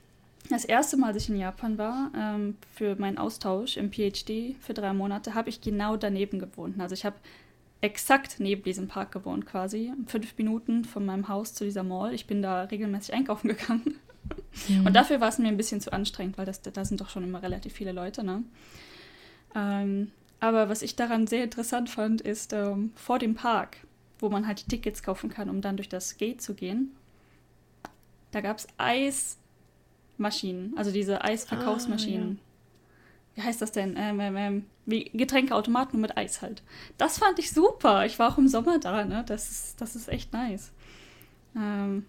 [0.49, 4.73] Das erste Mal, als ich in Japan war, ähm, für meinen Austausch im PhD für
[4.73, 6.81] drei Monate, habe ich genau daneben gewohnt.
[6.81, 7.17] Also ich habe
[7.83, 9.93] exakt neben diesem Park gewohnt quasi.
[10.07, 12.15] Fünf Minuten von meinem Haus zu dieser Mall.
[12.15, 13.99] Ich bin da regelmäßig einkaufen gegangen.
[14.69, 14.87] Mhm.
[14.87, 17.25] Und dafür war es mir ein bisschen zu anstrengend, weil das, da sind doch schon
[17.25, 18.23] immer relativ viele Leute.
[18.25, 18.43] Ne?
[19.55, 20.11] Ähm,
[20.41, 23.79] aber was ich daran sehr interessant fand, ist ähm, vor dem Park,
[24.19, 26.95] wo man halt die Tickets kaufen kann, um dann durch das Gate zu gehen.
[28.31, 32.29] Da gab es Eismaschinen, also diese Eisverkaufsmaschinen.
[32.29, 32.53] Ah, ja
[33.35, 33.95] wie heißt das denn?
[33.97, 36.63] Ähm, ähm, ähm, wie Getränkeautomaten mit Eis halt.
[36.99, 38.05] Das fand ich super.
[38.05, 39.25] Ich war auch im Sommer da, ne?
[39.27, 40.73] Das ist, das ist echt nice.
[41.57, 42.07] Ähm,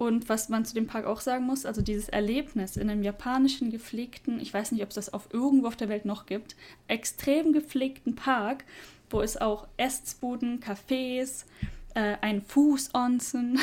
[0.00, 3.70] und was man zu dem Park auch sagen muss, also dieses Erlebnis in einem japanischen
[3.70, 6.56] gepflegten, ich weiß nicht, ob es das auf irgendwo auf der Welt noch gibt,
[6.88, 8.64] extrem gepflegten Park,
[9.10, 11.44] wo es auch Essensbuden, Cafés,
[11.92, 13.58] äh, ein Fußonsen,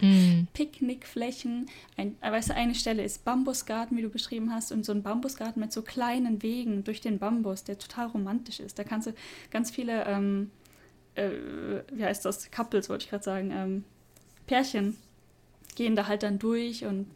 [0.00, 0.46] mm.
[0.54, 1.66] Picknickflächen.
[1.98, 5.60] Ein, weißt du, eine Stelle ist Bambusgarten, wie du beschrieben hast, und so ein Bambusgarten
[5.60, 8.78] mit so kleinen Wegen durch den Bambus, der total romantisch ist.
[8.78, 9.14] Da kannst du
[9.50, 10.52] ganz viele, ähm,
[11.16, 11.32] äh,
[11.92, 13.84] wie heißt das, Couples, wollte ich gerade sagen, ähm,
[14.46, 14.96] Pärchen
[15.74, 17.06] gehen da halt dann durch und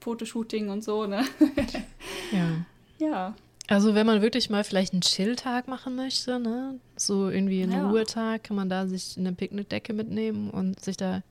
[0.00, 1.24] Fotoshooting und so, ne?
[2.32, 2.64] ja.
[2.98, 3.34] Ja.
[3.68, 6.78] Also wenn man wirklich mal vielleicht einen Chill-Tag machen möchte, ne?
[6.96, 7.88] so irgendwie einen ja.
[7.88, 11.22] Ruhetag, kann man da sich eine Picknickdecke mitnehmen und sich da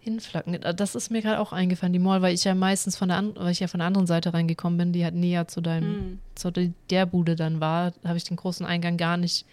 [0.00, 0.58] hinflacken.
[0.76, 3.52] Das ist mir gerade auch eingefallen, die Mall, weil ich ja meistens von der, weil
[3.52, 6.18] ich ja von der anderen Seite reingekommen bin, die halt näher zu deinem, mm.
[6.36, 6.52] zu
[6.90, 9.44] der Bude dann war, habe ich den großen Eingang gar nicht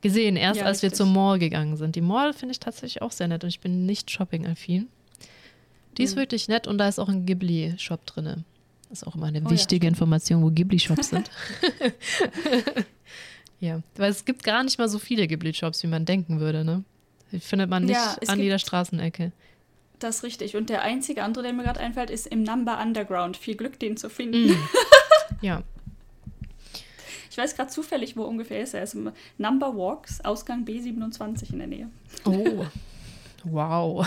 [0.00, 0.36] gesehen.
[0.36, 0.92] Erst ja, als richtig.
[0.92, 1.96] wir zur Mall gegangen sind.
[1.96, 4.86] Die Mall finde ich tatsächlich auch sehr nett und ich bin nicht shopping-affin.
[5.98, 8.44] Die ist wirklich nett und da ist auch ein Ghibli-Shop drin.
[8.88, 9.90] Das ist auch immer eine oh, wichtige ja.
[9.90, 11.30] Information, wo Ghibli-Shops sind.
[13.60, 16.84] ja, weil es gibt gar nicht mal so viele Ghibli-Shops, wie man denken würde, ne?
[17.32, 19.32] Die findet man nicht ja, an jeder Straßenecke.
[19.98, 20.56] Das ist richtig.
[20.56, 23.36] Und der einzige andere, der mir gerade einfällt, ist im Number Underground.
[23.36, 24.50] Viel Glück, den zu finden.
[24.50, 24.56] Mm.
[25.40, 25.62] ja.
[27.30, 28.80] Ich weiß gerade zufällig, wo ungefähr ist er.
[28.80, 31.90] Er ist im Number Walks, Ausgang B27 in der Nähe.
[32.24, 32.64] Oh.
[33.48, 34.06] Wow.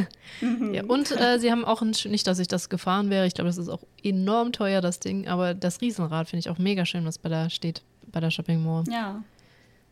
[0.72, 3.26] ja, und äh, sie haben auch ein, nicht, dass ich das gefahren wäre.
[3.26, 5.26] Ich glaube, das ist auch enorm teuer, das Ding.
[5.28, 7.82] Aber das Riesenrad finde ich auch mega schön, was bei da steht,
[8.12, 8.84] bei der Shopping Mall.
[8.90, 9.22] Ja.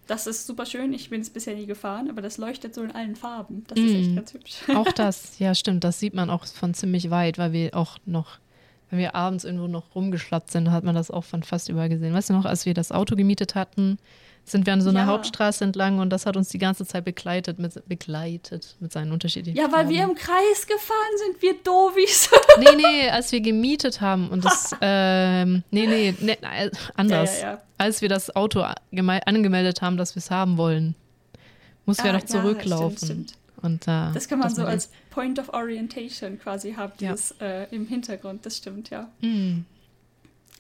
[0.09, 0.93] Das ist super schön.
[0.93, 3.64] Ich bin es bisher nie gefahren, aber das leuchtet so in allen Farben.
[3.68, 4.16] Das ist echt Mm.
[4.16, 4.55] ganz hübsch.
[4.74, 5.84] Auch das, ja, stimmt.
[5.84, 8.38] Das sieht man auch von ziemlich weit, weil wir auch noch,
[8.90, 12.12] wenn wir abends irgendwo noch rumgeschlatzt sind, hat man das auch von fast überall gesehen.
[12.12, 13.99] Weißt du noch, als wir das Auto gemietet hatten,
[14.45, 15.07] sind wir an so einer Ja.
[15.07, 19.57] Hauptstraße entlang und das hat uns die ganze Zeit begleitet mit, begleitet mit seinen unterschiedlichen
[19.57, 20.12] Ja, weil wir Farben.
[20.12, 22.28] im Kreis gefahren sind, wir Dovis.
[22.59, 27.40] Nee, nee, als wir gemietet haben und das, ähm, nee, nee, nee, äh, anders.
[27.40, 27.62] Ja, ja.
[27.78, 30.95] Als wir das Auto geme- angemeldet haben, dass wir es haben wollen,
[31.86, 32.97] mussten wir Ah, doch zurücklaufen.
[32.99, 33.34] stimmt, stimmt.
[33.62, 37.66] Und, äh, Das kann man so war als Point of Orientation quasi haben, dieses äh,
[37.70, 38.45] im Hintergrund.
[38.45, 39.09] Das stimmt, ja.
[39.20, 39.64] Mm.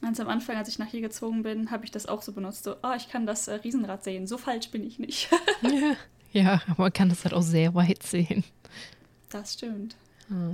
[0.02, 2.64] Ganz am Anfang, als ich nach hier gezogen bin, habe ich das auch so benutzt.
[2.64, 4.26] So, oh, ich kann das äh, Riesenrad sehen.
[4.26, 5.30] So falsch bin ich nicht.
[5.62, 5.70] Ja,
[6.32, 8.42] ja, aber man kann das halt auch sehr weit sehen.
[9.30, 9.94] das stimmt.
[10.28, 10.50] Ja.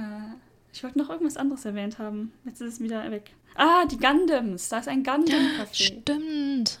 [0.00, 0.34] Äh,
[0.72, 2.32] ich wollte noch irgendwas anderes erwähnt haben.
[2.44, 3.32] Jetzt ist es wieder weg.
[3.54, 4.68] Ah, die Gundams.
[4.70, 5.72] Da ist ein Gundam-Café.
[5.72, 6.78] Stimmt.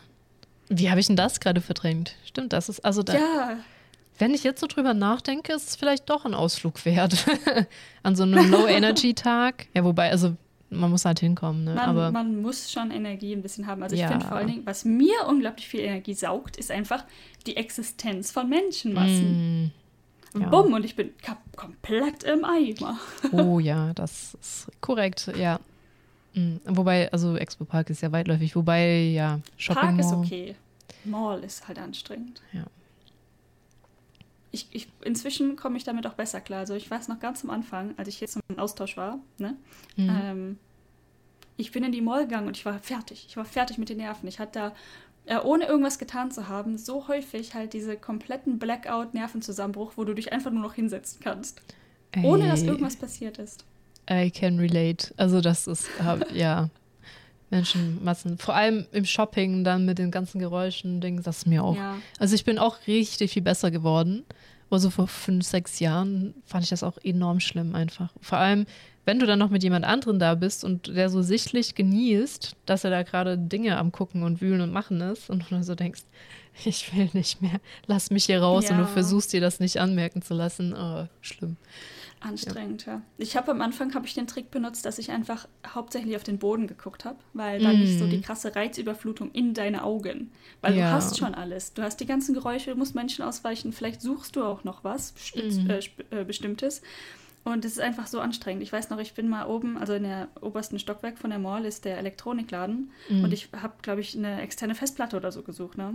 [0.68, 2.16] Wie habe ich denn das gerade verdrängt?
[2.24, 3.14] Stimmt, das ist also da.
[3.14, 3.58] Ja,
[4.18, 7.26] Wenn ich jetzt so drüber nachdenke, ist es vielleicht doch ein Ausflug wert.
[8.02, 9.68] An so einem Low-Energy-Tag.
[9.74, 10.36] Ja, wobei, also
[10.70, 11.74] man muss halt hinkommen, ne?
[11.74, 13.82] man, Aber man muss schon Energie ein bisschen haben.
[13.82, 14.08] Also ich Ja.
[14.08, 17.04] finde vor allen Dingen, was mir unglaublich viel Energie saugt, ist einfach
[17.46, 19.70] die Existenz von Menschenmassen.
[20.34, 20.48] Mm, ja.
[20.48, 21.10] Bumm, und ich bin
[21.56, 22.98] komplett im Eimer.
[23.32, 25.60] oh ja, das ist korrekt, ja.
[26.34, 30.18] Mm, Wobei, also Expo Park ist ja weitläufig, wobei, ja, Shopping Park ist Mall.
[30.24, 30.54] okay.
[31.04, 32.42] Mall ist halt anstrengend.
[32.52, 32.64] Ja.
[34.56, 36.60] Ich, ich, inzwischen komme ich damit auch besser klar.
[36.60, 39.54] Also ich weiß noch ganz am Anfang, als ich jetzt im Austausch war, ne?
[39.96, 40.08] Mhm.
[40.08, 40.58] Ähm,
[41.58, 43.26] ich bin in die Mall gegangen und ich war fertig.
[43.28, 44.26] Ich war fertig mit den Nerven.
[44.28, 44.72] Ich hatte
[45.26, 50.14] da, äh, ohne irgendwas getan zu haben, so häufig halt diese kompletten Blackout-Nervenzusammenbruch, wo du
[50.14, 51.60] dich einfach nur noch hinsetzen kannst.
[52.22, 53.66] Ohne dass Ey, irgendwas passiert ist.
[54.10, 55.12] I can relate.
[55.18, 56.70] Also das ist, hab, ja,
[57.50, 58.38] Menschenmassen.
[58.38, 61.76] Vor allem im Shopping dann mit den ganzen Geräuschen, Dings, das ist mir auch.
[61.76, 61.96] Ja.
[62.18, 64.24] Also ich bin auch richtig viel besser geworden.
[64.68, 68.10] Also vor fünf, sechs Jahren fand ich das auch enorm schlimm einfach.
[68.20, 68.66] Vor allem,
[69.04, 72.82] wenn du dann noch mit jemand anderem da bist und der so sichtlich genießt, dass
[72.82, 75.76] er da gerade Dinge am Gucken und Wühlen und Machen ist und du dann so
[75.76, 76.02] denkst,
[76.64, 78.88] ich will nicht mehr, lass mich hier raus und du Ja.
[78.88, 80.74] versuchst dir das nicht anmerken zu lassen.
[80.76, 81.56] Oh, schlimm.
[82.26, 83.02] Anstrengend, ja.
[83.18, 86.38] Ich habe am Anfang habe ich den Trick benutzt, dass ich einfach hauptsächlich auf den
[86.38, 88.10] Boden geguckt habe, weil dann nicht so Mm.
[88.10, 90.30] die krasse Reizüberflutung in deine Augen.
[90.60, 90.90] Weil Ja.
[90.90, 91.72] du hast schon alles.
[91.74, 95.14] Du hast die ganzen Geräusche, du musst Menschen ausweichen, vielleicht suchst du auch noch was
[95.34, 95.70] Mm.
[95.70, 95.80] äh,
[96.20, 96.82] äh, Bestimmtes.
[97.44, 98.64] Und es ist einfach so anstrengend.
[98.64, 101.64] Ich weiß noch, ich bin mal oben, also in der obersten Stockwerk von der Mall
[101.64, 102.90] ist der Elektronikladen.
[103.08, 103.22] Mhm.
[103.22, 105.94] Und ich habe, glaube ich, eine externe Festplatte oder so gesucht, ne?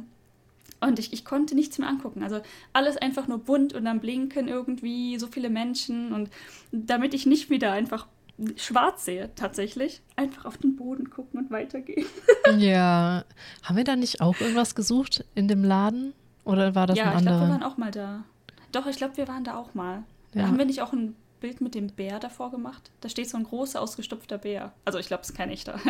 [0.81, 2.23] Und ich, ich konnte nichts mehr angucken.
[2.23, 2.41] Also
[2.73, 6.11] alles einfach nur bunt und dann blinken irgendwie so viele Menschen.
[6.11, 6.29] Und
[6.71, 8.07] damit ich nicht wieder einfach
[8.55, 12.05] schwarz sehe, tatsächlich, einfach auf den Boden gucken und weitergehen.
[12.57, 13.23] Ja.
[13.63, 16.13] Haben wir da nicht auch irgendwas gesucht in dem Laden?
[16.43, 17.49] Oder war das ja, ein ich glaube, wir anderer?
[17.61, 18.23] waren auch mal da.
[18.71, 20.03] Doch, ich glaube, wir waren da auch mal.
[20.33, 20.47] Ja.
[20.47, 22.89] Haben wir nicht auch ein Bild mit dem Bär davor gemacht?
[23.01, 24.73] Da steht so ein großer, ausgestopfter Bär.
[24.85, 25.73] Also ich glaube, es ist kein echter.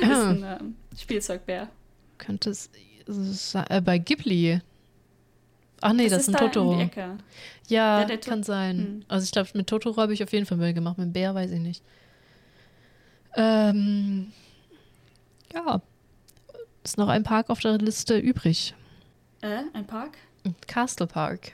[0.00, 1.68] das ist ein ähm, Spielzeugbär.
[2.18, 4.60] Könnte es es- bei Ghibli.
[5.80, 6.80] Ach nee, das, ist ein da Totoro.
[7.66, 8.78] Ja, Ja, kann sein.
[8.78, 9.04] Hm.
[9.08, 10.96] Also ich glaube, mit Totoro habe ich auf jeden Fall Müll gemacht.
[10.98, 11.82] Mit Bär weiß ich nicht.
[13.36, 14.32] Ähm,
[15.52, 15.82] ja.
[16.82, 18.74] Ist noch ein Park auf der Liste übrig.
[19.40, 20.16] Äh, ein Park?
[20.66, 21.52] Castle Park.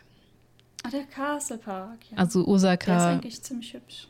[0.82, 1.98] Ah, der Castle Park.
[2.10, 2.18] Ja.
[2.18, 3.10] Also der ist Osaka.
[3.10, 4.08] eigentlich ziemlich hübsch.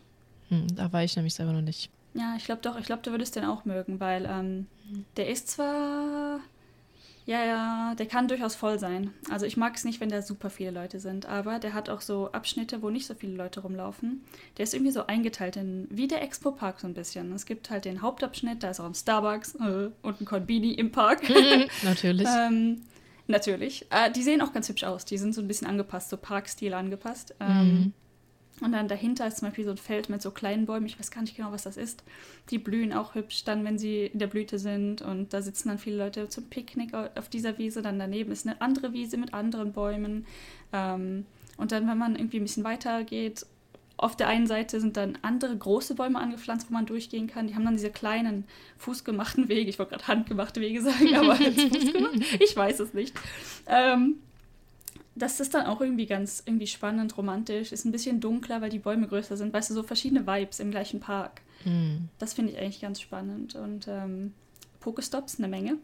[0.48, 1.90] Hm, da war ich nämlich selber noch nicht.
[2.14, 4.66] Ja, ich glaube doch, ich glaube, du würdest den auch mögen, weil ähm,
[5.16, 6.40] der ist zwar.
[7.30, 9.14] Ja, ja, der kann durchaus voll sein.
[9.30, 12.00] Also ich mag es nicht, wenn da super viele Leute sind, aber der hat auch
[12.00, 14.24] so Abschnitte, wo nicht so viele Leute rumlaufen.
[14.56, 17.32] Der ist irgendwie so eingeteilt in, wie der Expo Park so ein bisschen.
[17.32, 20.90] Es gibt halt den Hauptabschnitt, da ist auch ein Starbucks äh, und ein Konbini im
[20.90, 21.22] Park.
[21.84, 22.26] Natürlich.
[22.28, 22.80] ähm,
[23.28, 23.86] natürlich.
[23.90, 25.04] Äh, die sehen auch ganz hübsch aus.
[25.04, 27.36] Die sind so ein bisschen angepasst, so Parkstil angepasst.
[27.38, 27.92] Ähm, Mhm.
[28.60, 30.86] Und dann dahinter ist zum Beispiel so ein Feld mit so kleinen Bäumen.
[30.86, 32.02] Ich weiß gar nicht genau, was das ist.
[32.50, 35.00] Die blühen auch hübsch dann, wenn sie in der Blüte sind.
[35.02, 37.80] Und da sitzen dann viele Leute zum Picknick au- auf dieser Wiese.
[37.82, 40.26] Dann daneben ist eine andere Wiese mit anderen Bäumen.
[40.72, 41.24] Ähm,
[41.56, 43.46] und dann, wenn man irgendwie ein bisschen weiter geht,
[43.96, 47.46] auf der einen Seite sind dann andere große Bäume angepflanzt, wo man durchgehen kann.
[47.48, 48.44] Die haben dann diese kleinen
[48.78, 49.68] fußgemachten Wege.
[49.68, 52.14] Ich wollte gerade handgemachte Wege sagen, aber fußgemacht?
[52.40, 53.14] Ich weiß es nicht.
[53.66, 54.16] Ähm,
[55.20, 57.72] das ist dann auch irgendwie ganz irgendwie spannend, romantisch.
[57.72, 59.52] Ist ein bisschen dunkler, weil die Bäume größer sind.
[59.52, 61.42] Weißt du, so verschiedene Vibes im gleichen Park.
[61.64, 62.08] Mhm.
[62.18, 63.54] Das finde ich eigentlich ganz spannend.
[63.54, 64.32] Und ähm,
[64.80, 65.76] Pokestops eine Menge.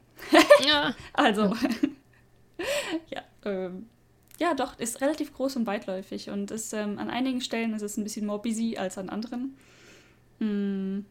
[0.67, 0.95] Ja.
[1.13, 1.55] Also,
[3.11, 3.87] ja, ähm,
[4.39, 6.31] ja, doch, ist relativ groß und weitläufig.
[6.31, 9.57] Und ist, ähm, an einigen Stellen ist es ein bisschen more busy als an anderen.
[10.41, 11.07] Hm,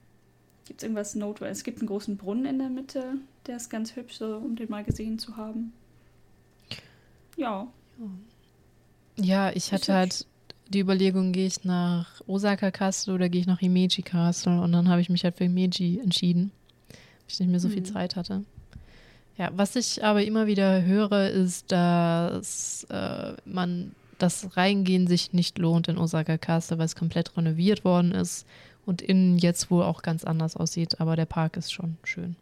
[0.65, 1.57] gibt es irgendwas notwendig?
[1.57, 3.15] Es gibt einen großen Brunnen in der Mitte,
[3.47, 5.73] der ist ganz hübsch, so, um den mal gesehen zu haben.
[7.35, 7.67] Ja.
[9.17, 10.25] Ja, ich hatte halt
[10.69, 14.59] die Überlegung, gehe ich nach Osaka Castle oder gehe ich nach Himeji Castle?
[14.61, 16.51] Und dann habe ich mich halt für Himeji entschieden,
[16.89, 17.85] weil ich nicht mehr so viel Mhm.
[17.85, 18.43] Zeit hatte.
[19.37, 25.57] Ja, was ich aber immer wieder höre, ist, dass äh, man das Reingehen sich nicht
[25.57, 28.45] lohnt in Osaka Castle, weil es komplett renoviert worden ist
[28.85, 31.01] und innen jetzt wohl auch ganz anders aussieht.
[31.01, 32.37] Aber der Park ist schon schön.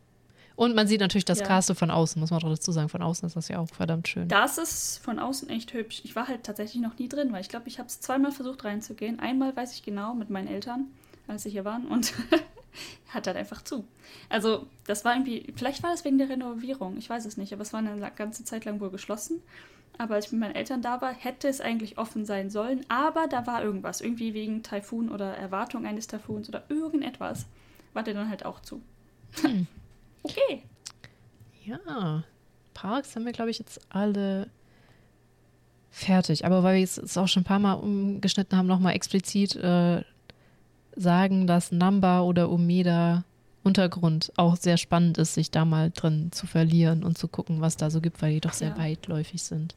[0.56, 1.46] Und man sieht natürlich das Ja.
[1.46, 2.90] Castle von außen, muss man doch dazu sagen.
[2.90, 4.28] Von außen ist das ja auch verdammt schön.
[4.28, 6.02] Das ist von außen echt hübsch.
[6.04, 8.64] Ich war halt tatsächlich noch nie drin, weil ich glaube, ich habe es zweimal versucht
[8.64, 9.20] reinzugehen.
[9.20, 10.88] Einmal weiß ich genau mit meinen Eltern,
[11.28, 12.14] als sie hier waren und
[13.10, 13.86] hat halt einfach zu.
[14.30, 17.62] Also das war irgendwie, vielleicht war das wegen der Renovierung, ich weiß es nicht, aber
[17.62, 19.42] es war eine ganze Zeit lang wohl geschlossen.
[20.00, 23.28] Aber als ich mit meinen Eltern da war, hätte es eigentlich offen sein sollen, aber
[23.28, 27.46] da war irgendwas, irgendwie wegen Taifun oder Erwartung eines Taifuns oder irgendetwas,
[27.94, 28.82] war der dann halt auch zu.
[29.42, 29.68] Hm.
[30.24, 30.64] Okay.
[31.66, 32.24] Ja,
[32.74, 34.50] Parks haben wir, glaube ich, jetzt alle
[35.92, 36.46] fertig.
[36.46, 40.04] Aber weil wir es auch schon ein paar Mal umgeschnitten haben, nochmal explizit äh,
[40.96, 43.24] sagen, dass Namba oder Umeda
[43.64, 47.78] Untergrund auch sehr spannend ist, sich da mal drin zu verlieren und zu gucken, was
[47.78, 48.78] da so gibt, weil die doch sehr Ja.
[48.78, 49.76] weitläufig sind.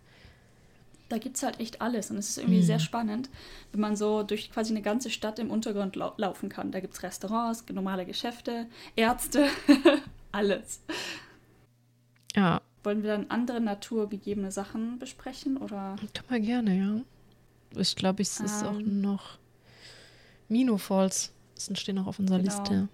[1.09, 2.11] da gibt es halt echt alles.
[2.11, 2.65] Und es ist irgendwie Mhm.
[2.65, 3.31] sehr spannend,
[3.71, 6.73] wenn man so durch quasi eine ganze Stadt im Untergrund lau laufen kann.
[6.73, 8.67] Da gibt es Restaurants, normale Geschäfte,
[8.97, 9.47] Ärzte,
[10.37, 10.81] alles.
[12.35, 15.57] Ja, Wollen wir dann andere naturgegebene Sachen besprechen?
[15.57, 17.81] Oder kann man gerne, ja.
[17.81, 19.01] Ich glaube, es ist auch Ähm.
[19.01, 19.39] noch
[20.49, 21.33] Mino Falls.
[21.55, 22.59] Das stehen noch auf unserer Genau.
[22.61, 22.89] Liste.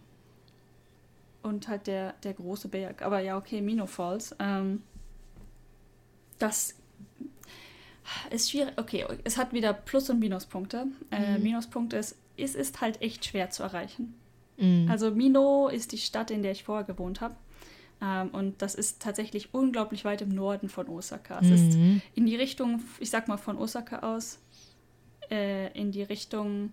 [1.43, 3.03] und halt der, der große Berg.
[3.03, 4.35] Aber ja, okay, Mino Falls.
[4.39, 4.83] Ähm,
[6.39, 6.75] das
[8.31, 8.73] ist schwierig.
[8.79, 10.87] Okay, es hat wieder Plus- und Minuspunkte.
[11.11, 11.43] Äh, Mhm.
[11.43, 14.15] Minuspunkt ist, es ist halt echt schwer zu erreichen.
[14.63, 14.91] Mhm.
[14.91, 17.35] Also Mino ist die Stadt, in der ich vorher gewohnt habe.
[18.01, 21.41] Ähm, und das ist tatsächlich unglaublich weit im Norden von Osaka.
[21.41, 22.01] Es ist Mhm.
[22.15, 24.39] in die Richtung, ich sag mal von Osaka aus,
[25.31, 26.73] äh, in die Richtung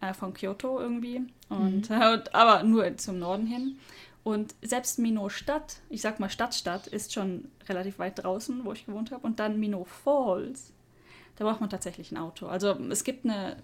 [0.00, 1.22] äh, von Kyoto irgendwie.
[1.48, 3.78] Und, äh, und, aber nur zum Norden hin.
[4.24, 8.84] Und selbst Mino Stadt, ich sag mal Stadtstadt, ist schon relativ weit draußen, wo ich
[8.86, 9.26] gewohnt habe.
[9.26, 10.72] Und dann Mino Falls,
[11.36, 12.46] da braucht man tatsächlich ein Auto.
[12.46, 13.56] Also es gibt eine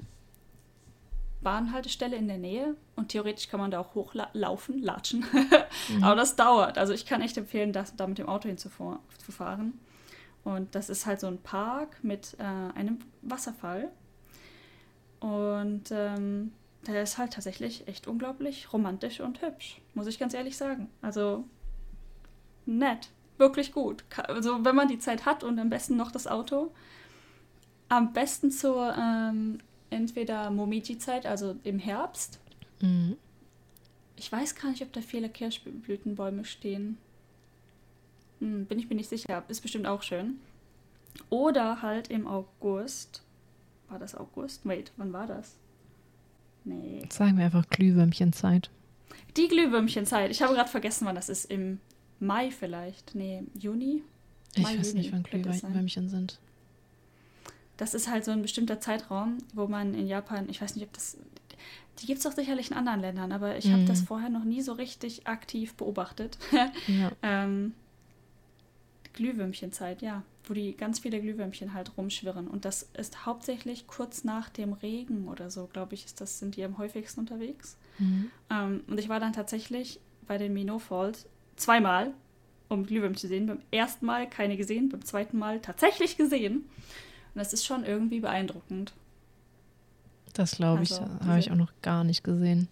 [1.44, 5.24] Bahnhaltestelle in der Nähe und theoretisch kann man da auch hochlaufen, latschen.
[6.02, 6.78] Aber das dauert.
[6.78, 9.78] Also ich kann echt empfehlen, das, da mit dem Auto hinzufahren.
[10.42, 13.90] Und das ist halt so ein Park mit äh, einem Wasserfall.
[15.20, 16.52] Und ähm,
[16.86, 20.90] der ist halt tatsächlich echt unglaublich romantisch und hübsch, muss ich ganz ehrlich sagen.
[21.00, 21.44] Also
[22.66, 24.04] nett, wirklich gut.
[24.16, 26.72] Also wenn man die Zeit hat und am besten noch das Auto,
[27.88, 29.58] am besten zur ähm,
[29.94, 32.40] entweder Momiji-Zeit, also im Herbst.
[32.80, 33.16] Mhm.
[34.16, 36.98] Ich weiß gar nicht, ob da viele Kirschblütenbäume stehen.
[38.40, 39.44] Hm, bin ich mir nicht sicher.
[39.48, 40.38] Ist bestimmt auch schön.
[41.30, 43.22] Oder halt im August.
[43.88, 44.66] War das August?
[44.66, 45.56] Wait, wann war das?
[46.64, 47.06] Nee.
[47.10, 48.70] Sagen wir einfach Glühwürmchenzeit.
[49.36, 50.30] Die Glühwürmchenzeit.
[50.30, 51.44] Ich habe gerade vergessen, wann das ist.
[51.46, 51.78] Im
[52.20, 53.14] Mai vielleicht.
[53.14, 54.02] Nee, Juni?
[54.54, 55.22] Ich Mai, weiß Juni nicht, wann.
[55.22, 56.38] Glühwürmchen sind.
[57.76, 60.92] Das ist halt so ein bestimmter Zeitraum, wo man in Japan, ich weiß nicht, ob
[60.92, 61.16] das.
[62.00, 63.86] Die gibt es doch sicherlich in anderen Ländern, aber ich habe Mhm.
[63.86, 66.38] das vorher noch nie so richtig aktiv beobachtet.
[66.88, 67.12] Ja.
[67.22, 67.72] ähm,
[69.12, 70.22] Glühwürmchenzeit, ja.
[70.46, 72.48] Wo die ganz viele Glühwürmchen halt rumschwirren.
[72.48, 76.56] Und das ist hauptsächlich kurz nach dem Regen oder so, glaube ich, ist das, sind
[76.56, 77.76] die am häufigsten unterwegs.
[77.98, 78.30] Mhm.
[78.50, 82.12] Ähm, und ich war dann tatsächlich bei den Mino Falls zweimal,
[82.68, 83.46] um Glühwürmchen zu sehen.
[83.46, 86.68] Beim ersten Mal keine gesehen, beim zweiten Mal tatsächlich gesehen.
[87.34, 88.92] Und das ist schon irgendwie beeindruckend.
[90.34, 92.68] Das glaube ich, Also, habe ich auch noch gar nicht gesehen.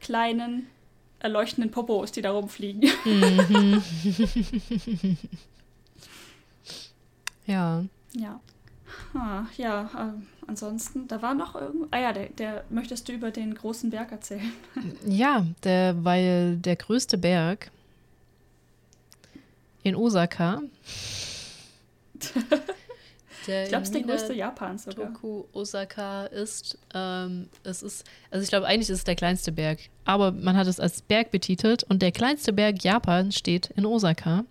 [0.00, 0.66] Kleinen,
[1.18, 2.88] erleuchtenden Popos, die da rumfliegen.
[3.04, 3.82] Mhm.
[7.46, 7.84] ja.
[8.14, 8.40] ja.
[9.14, 11.88] Ah, ja, ähm, ansonsten, da war noch irgendwo.
[11.90, 14.52] Ah ja, der, der möchtest du über den großen Berg erzählen?
[15.06, 17.70] Ja, der, weil der größte Berg
[19.82, 20.62] in Osaka.
[23.46, 25.12] der Ich glaube, es ist der größte Japans sogar.
[25.12, 26.78] Toku Osaka ist.
[26.94, 30.66] Ähm, es ist, also ich glaube, eigentlich ist es der kleinste Berg, aber man hat
[30.66, 34.44] es als Berg betitelt und der kleinste Berg Japans steht in Osaka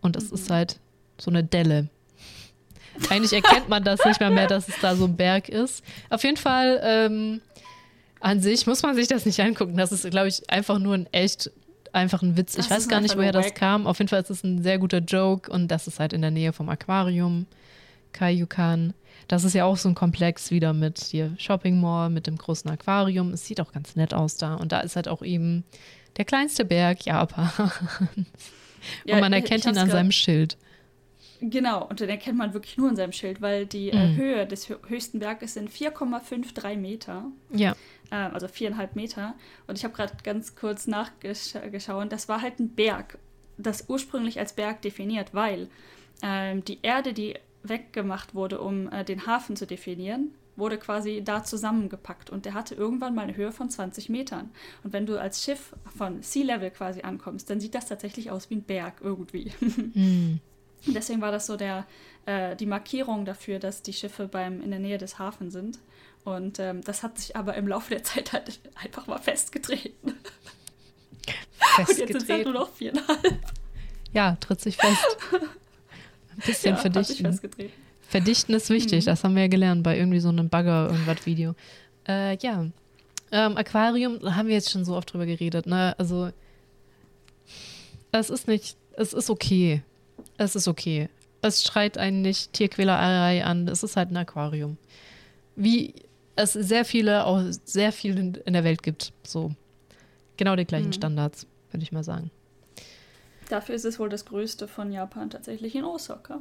[0.00, 0.34] und es Mhm.
[0.36, 0.78] ist halt
[1.18, 1.88] so eine Delle.
[3.10, 5.84] Eigentlich erkennt man das nicht mehr mehr, dass es da so ein Berg ist.
[6.08, 7.40] Auf jeden Fall, ähm,
[8.20, 9.76] an sich muss man sich das nicht angucken.
[9.76, 11.50] Das ist, glaube ich, einfach nur ein echt
[11.92, 12.54] einfach ein Witz.
[12.54, 13.86] Das ich weiß gar nicht, woher das kam.
[13.86, 16.30] Auf jeden Fall ist es ein sehr guter Joke und das ist halt in der
[16.30, 17.46] Nähe vom Aquarium.
[18.16, 18.94] Kaiyukan.
[19.28, 22.70] Das ist ja auch so ein Komplex wieder mit hier Shopping Mall, mit dem großen
[22.70, 23.32] Aquarium.
[23.32, 24.54] Es sieht auch ganz nett aus da.
[24.54, 25.64] Und da ist halt auch eben
[26.16, 27.52] der kleinste Berg Japans.
[29.04, 30.56] Ja, und man erkennt ihn an seinem Schild.
[31.40, 34.16] Genau, und den erkennt man wirklich nur an seinem Schild, weil die äh, mhm.
[34.16, 37.24] Höhe des höchsten Berges sind 4,53 Meter.
[37.52, 37.74] Ja.
[38.10, 39.34] Äh, also viereinhalb Meter.
[39.66, 42.12] Und ich habe gerade ganz kurz nachgeschaut.
[42.12, 43.18] Das war halt ein Berg,
[43.58, 45.68] das ursprünglich als Berg definiert, weil
[46.22, 47.34] ähm, die Erde, die
[47.68, 52.74] weggemacht wurde, um äh, den Hafen zu definieren, wurde quasi da zusammengepackt und der hatte
[52.74, 54.50] irgendwann mal eine Höhe von 20 Metern.
[54.82, 58.50] Und wenn du als Schiff von Sea Level quasi ankommst, dann sieht das tatsächlich aus
[58.50, 59.52] wie ein Berg irgendwie.
[59.60, 60.40] Mm.
[60.86, 61.86] Deswegen war das so der,
[62.26, 65.78] äh, die Markierung dafür, dass die Schiffe beim, in der Nähe des Hafens sind.
[66.24, 70.14] Und ähm, das hat sich aber im Laufe der Zeit halt einfach mal festgetreten.
[71.58, 71.76] festgetreten.
[71.78, 73.38] Und jetzt sind es halt nur noch viereinhalb.
[74.12, 75.18] Ja, tritt sich fest.
[76.36, 77.40] Ein bisschen ja, verdichten.
[78.08, 79.10] Verdichten ist wichtig, mhm.
[79.10, 81.54] das haben wir ja gelernt bei irgendwie so einem Bagger-Irgendwas-Video.
[82.06, 82.66] Äh, ja.
[83.32, 85.94] Ähm, Aquarium, da haben wir jetzt schon so oft drüber geredet, ne?
[85.98, 86.30] Also,
[88.12, 89.82] es ist nicht, es ist okay.
[90.38, 91.08] Es ist okay.
[91.42, 94.76] Es schreit einen nicht Tierquälerei an, es ist halt ein Aquarium.
[95.56, 95.94] Wie
[96.36, 99.12] es sehr viele, auch sehr viel in der Welt gibt.
[99.24, 99.52] So.
[100.36, 100.94] Genau die gleichen mhm.
[100.94, 102.30] Standards, würde ich mal sagen.
[103.48, 106.40] Dafür ist es wohl das größte von Japan tatsächlich in Osaka.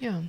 [0.00, 0.22] ja.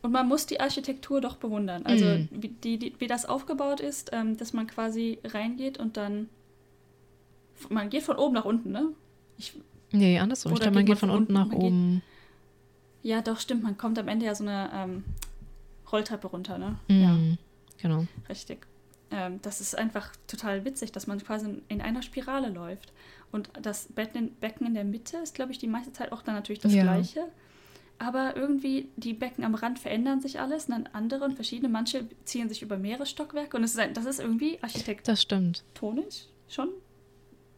[0.00, 1.84] Und man muss die Architektur doch bewundern.
[1.84, 2.28] Also mm.
[2.30, 6.28] wie, die, die, wie das aufgebaut ist, ähm, dass man quasi reingeht und dann
[7.68, 8.88] man geht von oben nach unten, ne?
[9.36, 9.54] Ich,
[9.90, 10.52] nee, andersrum.
[10.52, 12.02] Ich glaube, man geht von, von unten nach oben.
[13.02, 13.62] Geht, ja, doch, stimmt.
[13.62, 15.04] Man kommt am Ende ja so eine ähm,
[15.90, 16.78] Rolltreppe runter, ne?
[16.88, 17.18] Mm, ja.
[17.80, 18.06] Genau.
[18.28, 18.66] Richtig.
[19.10, 22.92] Ähm, das ist einfach total witzig, dass man quasi in einer Spirale läuft.
[23.30, 26.60] Und das Becken in der Mitte ist, glaube ich, die meiste Zeit auch dann natürlich
[26.60, 26.82] das ja.
[26.82, 27.28] gleiche.
[27.98, 31.68] Aber irgendwie die Becken am Rand verändern sich alles und dann andere und verschiedene.
[31.68, 36.68] Manche ziehen sich über mehrere Stockwerke und es ist ein, das ist irgendwie architektonisch schon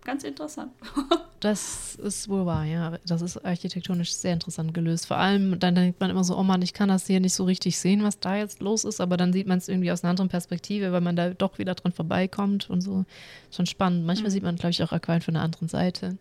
[0.05, 0.73] ganz interessant.
[1.41, 2.99] das ist wohl wahr, ja.
[3.07, 5.07] Das ist architektonisch sehr interessant gelöst.
[5.07, 7.45] Vor allem, dann denkt man immer so, oh Mann, ich kann das hier nicht so
[7.45, 10.11] richtig sehen, was da jetzt los ist, aber dann sieht man es irgendwie aus einer
[10.11, 13.05] anderen Perspektive, weil man da doch wieder dran vorbeikommt und so.
[13.51, 14.07] Schon spannend.
[14.07, 14.35] Manchmal mhm.
[14.35, 16.17] sieht man, glaube ich, auch Aquarien von der anderen Seite.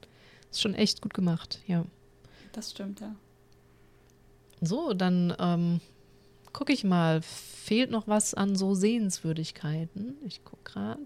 [0.51, 1.85] Ist schon echt gut gemacht, ja.
[2.53, 3.15] Das stimmt, ja.
[4.61, 5.79] So, dann ähm,
[6.53, 7.21] gucke ich mal.
[7.21, 10.17] Fehlt noch was an so Sehenswürdigkeiten?
[10.25, 11.05] Ich gucke gerade.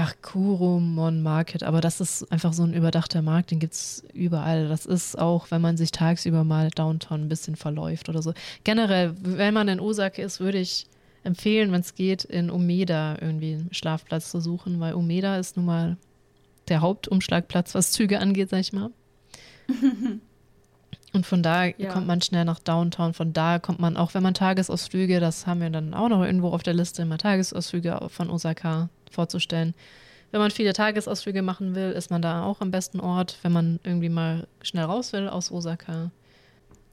[0.00, 4.68] Ach, Kurumon Market, aber das ist einfach so ein überdachter Markt, den gibt es überall.
[4.68, 8.32] Das ist auch, wenn man sich tagsüber mal Downtown ein bisschen verläuft oder so.
[8.62, 10.86] Generell, wenn man in Osaka ist, würde ich
[11.24, 15.66] empfehlen, wenn es geht, in Umeda irgendwie einen Schlafplatz zu suchen, weil Umeda ist nun
[15.66, 15.96] mal
[16.68, 18.90] der Hauptumschlagplatz, was Züge angeht, sag ich mal.
[21.12, 21.90] Und von da ja.
[21.90, 23.14] kommt man schnell nach Downtown.
[23.14, 26.50] Von da kommt man, auch wenn man Tagesausflüge, das haben wir dann auch noch irgendwo
[26.50, 29.74] auf der Liste, immer Tagesausflüge von Osaka vorzustellen.
[30.30, 33.80] Wenn man viele Tagesausflüge machen will, ist man da auch am besten Ort, wenn man
[33.82, 36.10] irgendwie mal schnell raus will aus Osaka.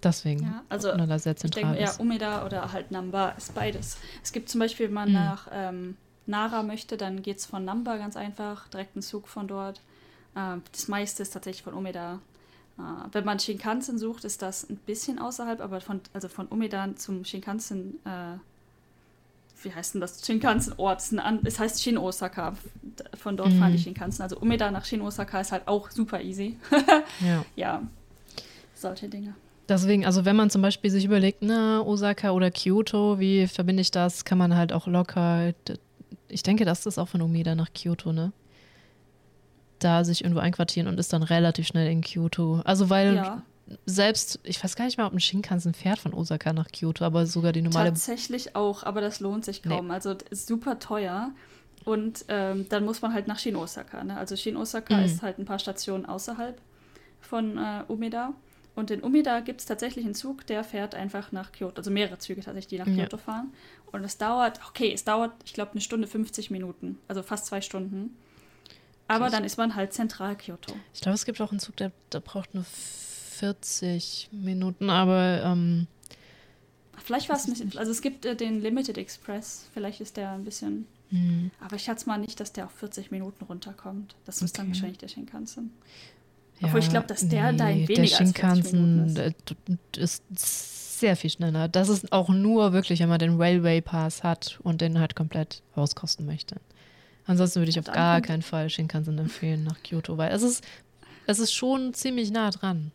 [0.01, 3.97] Deswegen, ja, also da sehr zentral ich denke, ja, Umeda oder halt Namba ist beides.
[4.23, 5.15] Es gibt zum Beispiel, wenn man mhm.
[5.15, 5.97] nach ähm,
[6.27, 9.81] Nara möchte, dann geht es von Namba ganz einfach, direkt ein Zug von dort.
[10.35, 12.19] Äh, das meiste ist tatsächlich von Umeda.
[12.77, 16.95] Äh, wenn man Shinkansen sucht, ist das ein bisschen außerhalb, aber von, also von Umeda
[16.95, 18.37] zum Shinkansen äh,
[19.65, 20.25] wie heißt denn das?
[20.25, 21.01] Shinkansen-Ort.
[21.43, 22.53] Es heißt Shin Osaka.
[23.17, 23.59] Von dort mhm.
[23.59, 24.23] fahren die Shinkansen.
[24.23, 26.57] Also Umeda nach Shin Osaka ist halt auch super easy.
[27.19, 27.45] ja.
[27.55, 27.81] ja.
[28.73, 29.35] Solche Dinge.
[29.67, 33.89] Deswegen, also wenn man zum Beispiel sich überlegt, na, Osaka oder Kyoto, wie verbinde ich
[33.89, 35.53] das, kann man halt auch locker,
[36.27, 38.31] ich denke, das ist auch von Umeda nach Kyoto, ne?
[39.79, 42.61] Da sich irgendwo einquartieren und ist dann relativ schnell in Kyoto.
[42.63, 43.41] Also weil ja
[43.85, 47.25] selbst, ich weiß gar nicht mal, ob ein Shinkansen fährt von Osaka nach Kyoto, aber
[47.25, 47.89] sogar die normale.
[47.89, 49.87] Tatsächlich auch, aber das lohnt sich kaum.
[49.87, 49.93] Nee.
[49.93, 51.31] Also ist super teuer.
[51.83, 54.03] Und ähm, dann muss man halt nach Shin Osaka.
[54.03, 54.17] Ne?
[54.17, 55.05] Also Shin Osaka mhm.
[55.05, 56.59] ist halt ein paar Stationen außerhalb
[57.21, 58.33] von äh, Umeda.
[58.75, 61.77] Und in Umeda gibt es tatsächlich einen Zug, der fährt einfach nach Kyoto.
[61.77, 63.23] Also mehrere Züge tatsächlich, die nach Kyoto ja.
[63.23, 63.53] fahren.
[63.91, 66.99] Und es dauert, okay, es dauert, ich glaube, eine Stunde 50 Minuten.
[67.07, 68.17] Also fast zwei Stunden.
[69.07, 70.73] Aber dann ist man halt zentral Kyoto.
[70.93, 72.65] Ich glaube, es gibt auch einen Zug, der, der braucht nur
[73.45, 75.43] 40 Minuten, aber.
[75.43, 75.87] Ähm,
[77.03, 77.77] vielleicht war es nicht.
[77.77, 80.87] Also es gibt äh, den Limited Express, vielleicht ist der ein bisschen.
[81.11, 81.51] Mhm.
[81.59, 84.15] Aber ich schätze mal nicht, dass der auf 40 Minuten runterkommt.
[84.25, 84.57] Das ist okay.
[84.57, 85.71] dann wahrscheinlich der Shinkansen.
[86.61, 89.15] Obwohl ich glaube, dass der da in weniger der Shinkansen
[89.97, 90.23] ist.
[90.31, 91.67] ist sehr viel schneller.
[91.67, 95.61] Das ist auch nur wirklich, wenn man den Railway Pass hat und den halt komplett
[95.75, 96.55] auskosten möchte.
[97.27, 100.63] Ansonsten würde ich auf gar keinen Fall Shinkansen empfehlen nach Kyoto, weil es ist,
[101.25, 102.91] es ist schon ziemlich nah dran.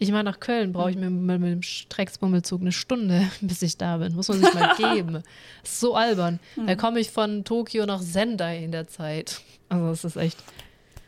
[0.00, 3.76] Ich meine, nach Köln brauche ich mir mit, mit dem Strecksbummelzug eine Stunde, bis ich
[3.76, 4.14] da bin.
[4.14, 5.22] Muss man sich mal geben.
[5.62, 6.38] Ist so albern.
[6.56, 6.66] Mhm.
[6.68, 9.40] Da komme ich von Tokio nach Sendai in der Zeit.
[9.68, 10.38] Also es ist echt.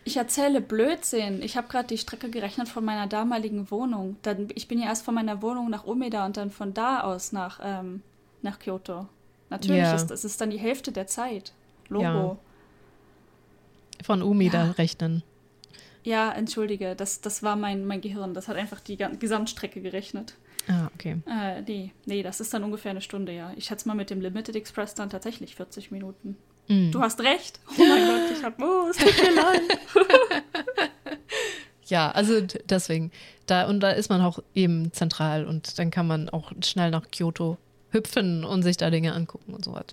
[0.05, 1.41] Ich erzähle Blödsinn.
[1.43, 4.17] Ich habe gerade die Strecke gerechnet von meiner damaligen Wohnung.
[4.23, 7.33] Dann, ich bin ja erst von meiner Wohnung nach Umeda und dann von da aus
[7.33, 8.03] nach, ähm,
[8.43, 9.07] nach Kyoto.
[9.51, 9.95] Natürlich ja.
[9.95, 11.53] ist das ist dann die Hälfte der Zeit.
[11.89, 12.03] Logo.
[12.05, 12.37] Ja.
[14.03, 14.71] Von Umeda ja.
[14.73, 15.23] rechnen.
[16.03, 18.35] Ja, entschuldige, das, das war mein, mein Gehirn.
[18.35, 20.35] Das hat einfach die Gesamtstrecke gerechnet.
[20.69, 21.17] Ah, okay.
[21.27, 23.53] Äh, nee, nee, das ist dann ungefähr eine Stunde, ja.
[23.57, 26.37] Ich schätze mal mit dem Limited Express dann tatsächlich 40 Minuten.
[26.69, 26.91] Mm.
[26.91, 27.61] Du hast recht.
[27.69, 29.63] Oh mein Gott, ich hab, oh, es tut mir leid.
[31.87, 33.11] ja, also deswegen.
[33.47, 37.11] Da, und da ist man auch eben zentral und dann kann man auch schnell nach
[37.11, 37.59] Kyoto
[37.91, 39.87] hüpfen und sich da Dinge angucken und so was.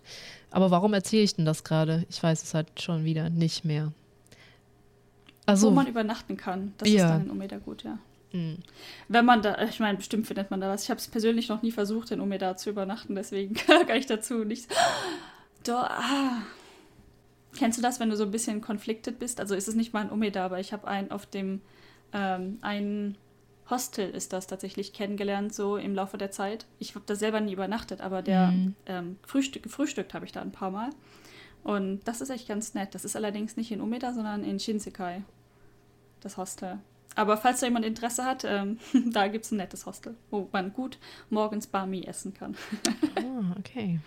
[0.52, 2.06] Aber warum erzähle ich denn das gerade?
[2.10, 3.92] Ich weiß es halt schon wieder nicht mehr.
[5.48, 6.74] Also, Wo man übernachten kann.
[6.78, 7.06] Das ja.
[7.06, 7.98] ist dann in Umeda gut, ja.
[8.34, 8.58] Mhm.
[9.08, 10.84] Wenn man da, ich meine, bestimmt findet man da was.
[10.84, 13.54] Ich habe es persönlich noch nie versucht, in Umeda zu übernachten, deswegen
[13.88, 14.68] kann ich dazu nicht.
[15.64, 16.42] Doch, ah.
[17.58, 19.40] Kennst du das, wenn du so ein bisschen conflicted bist?
[19.40, 21.62] Also ist es nicht mal in Umeda, aber ich habe einen auf dem,
[22.12, 23.18] ähm, ein
[23.70, 26.66] Hostel ist das tatsächlich kennengelernt, so im Laufe der Zeit.
[26.78, 28.76] Ich habe da selber nie übernachtet, aber der mhm.
[28.86, 30.90] ähm, Frühstück, gefrühstückt habe ich da ein paar Mal.
[31.64, 32.94] Und das ist echt ganz nett.
[32.94, 35.24] Das ist allerdings nicht in Umeda, sondern in Shinsekai
[36.28, 36.80] das Hostel.
[37.16, 38.78] Aber falls da jemand Interesse hat, ähm,
[39.12, 41.00] da gibt es ein nettes Hostel, wo man gut
[41.30, 42.56] morgens Barmi essen kann.
[43.16, 44.00] ah, okay.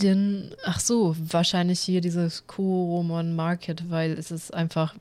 [0.00, 4.94] Denn, ach so, wahrscheinlich hier dieses Koromon Market, weil es ist einfach,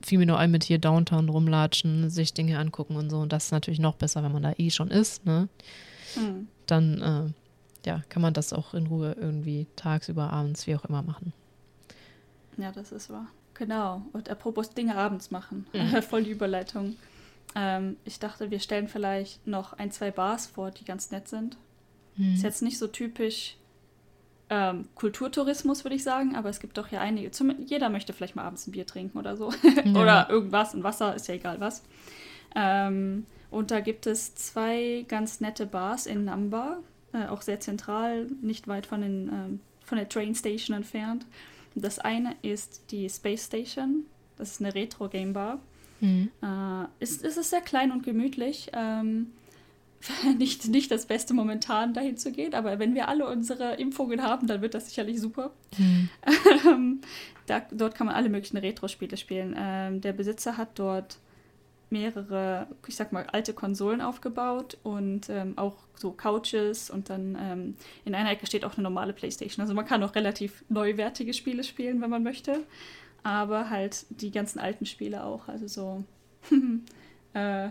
[0.00, 3.18] fiel mir nur ein mit hier Downtown rumlatschen, sich Dinge angucken und so.
[3.18, 5.48] Und das ist natürlich noch besser, wenn man da eh schon ist, ne?
[6.14, 6.46] Hm.
[6.66, 11.02] Dann, äh, ja, kann man das auch in Ruhe irgendwie tagsüber, abends, wie auch immer
[11.02, 11.32] machen.
[12.56, 13.26] Ja, das ist wahr.
[13.58, 14.02] Genau.
[14.12, 15.66] Und apropos Dinge abends machen.
[15.72, 16.02] Mhm.
[16.08, 16.96] Voll die Überleitung.
[17.54, 21.56] Ähm, ich dachte, wir stellen vielleicht noch ein, zwei Bars vor, die ganz nett sind.
[22.16, 22.34] Mhm.
[22.34, 23.56] Ist jetzt nicht so typisch
[24.48, 27.30] ähm, Kulturtourismus, würde ich sagen, aber es gibt doch hier einige.
[27.32, 29.52] Zum, jeder möchte vielleicht mal abends ein Bier trinken oder so.
[29.84, 30.00] Ja.
[30.00, 31.82] oder irgendwas, ein Wasser, ist ja egal was.
[32.54, 36.78] Ähm, und da gibt es zwei ganz nette Bars in Namba,
[37.12, 41.26] äh, auch sehr zentral, nicht weit von, den, ähm, von der Train Station entfernt.
[41.74, 44.06] Das eine ist die Space Station.
[44.36, 45.60] Das ist eine Retro-Game-Bar.
[46.00, 46.30] Mhm.
[46.42, 48.70] Äh, ist, ist es sehr klein und gemütlich.
[48.72, 49.32] Ähm,
[50.38, 54.46] nicht, nicht das Beste momentan dahin zu gehen, aber wenn wir alle unsere Impfungen haben,
[54.46, 55.50] dann wird das sicherlich super.
[55.76, 56.08] Mhm.
[56.66, 57.00] Ähm,
[57.46, 59.54] da, dort kann man alle möglichen Retro-Spiele spielen.
[59.56, 61.18] Ähm, der Besitzer hat dort
[61.90, 67.76] mehrere, ich sag mal, alte Konsolen aufgebaut und ähm, auch so Couches und dann ähm,
[68.04, 69.62] in einer Ecke steht auch eine normale Playstation.
[69.62, 72.60] Also man kann auch relativ neuwertige Spiele spielen, wenn man möchte,
[73.22, 76.04] aber halt die ganzen alten Spiele auch, also so
[77.34, 77.68] äh,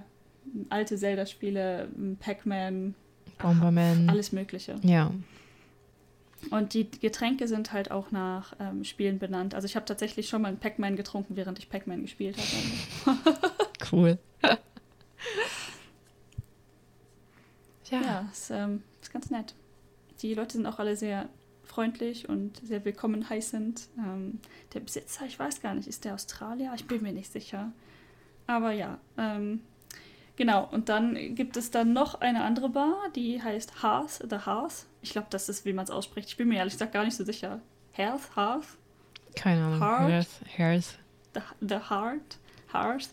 [0.70, 1.90] alte Zelda-Spiele,
[2.20, 2.96] Pac-Man,
[3.38, 4.76] Bomberman, alles Mögliche.
[4.82, 5.12] Ja.
[6.52, 9.56] Und die Getränke sind halt auch nach ähm, Spielen benannt.
[9.56, 12.38] Also ich habe tatsächlich schon mal einen Pac-Man getrunken, während ich Pac-Man gespielt
[13.06, 13.38] habe.
[13.92, 14.18] cool.
[14.42, 14.58] ja,
[18.02, 19.54] ja ist, ähm, ist ganz nett.
[20.22, 21.30] Die Leute sind auch alle sehr
[21.64, 23.90] freundlich und sehr willkommen heißend.
[23.98, 24.40] Ähm,
[24.74, 26.72] der Besitzer, ich weiß gar nicht, ist der Australier?
[26.76, 27.72] Ich bin mir nicht sicher.
[28.48, 29.62] Aber ja, ähm,
[30.36, 30.68] genau.
[30.72, 34.86] Und dann gibt es dann noch eine andere Bar, die heißt Hearth, The Hearth.
[35.02, 36.30] Ich glaube, das ist, wie man es ausspricht.
[36.30, 37.62] Ich bin mir ehrlich gesagt gar nicht so sicher.
[37.92, 38.78] Hearth, Hearth?
[39.36, 39.80] Keine Ahnung.
[39.80, 40.42] Hearth?
[40.58, 40.98] Hearth.
[41.34, 42.38] The, the Heart?
[42.74, 43.10] Hearth?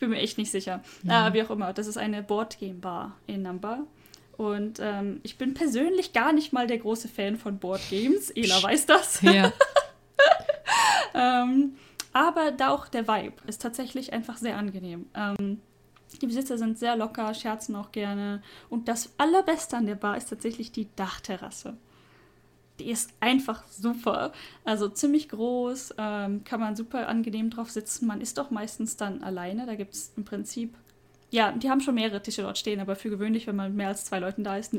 [0.00, 0.82] Ich bin mir echt nicht sicher.
[1.02, 1.28] Ja.
[1.28, 3.80] Äh, wie auch immer, das ist eine Boardgame-Bar in Namba.
[4.38, 8.30] Und ähm, ich bin persönlich gar nicht mal der große Fan von Boardgames.
[8.30, 9.20] Ela weiß das.
[9.20, 9.52] Ja.
[11.14, 11.74] ähm,
[12.14, 15.04] aber da auch der Vibe ist tatsächlich einfach sehr angenehm.
[15.14, 15.60] Ähm,
[16.22, 18.42] die Besitzer sind sehr locker, scherzen auch gerne.
[18.70, 21.76] Und das Allerbeste an der Bar ist tatsächlich die Dachterrasse
[22.80, 24.32] die ist einfach super.
[24.64, 28.06] Also ziemlich groß, ähm, kann man super angenehm drauf sitzen.
[28.06, 29.66] Man ist doch meistens dann alleine.
[29.66, 30.74] Da gibt es im Prinzip,
[31.30, 34.04] ja, die haben schon mehrere Tische dort stehen, aber für gewöhnlich, wenn man mehr als
[34.04, 34.74] zwei Leuten da ist,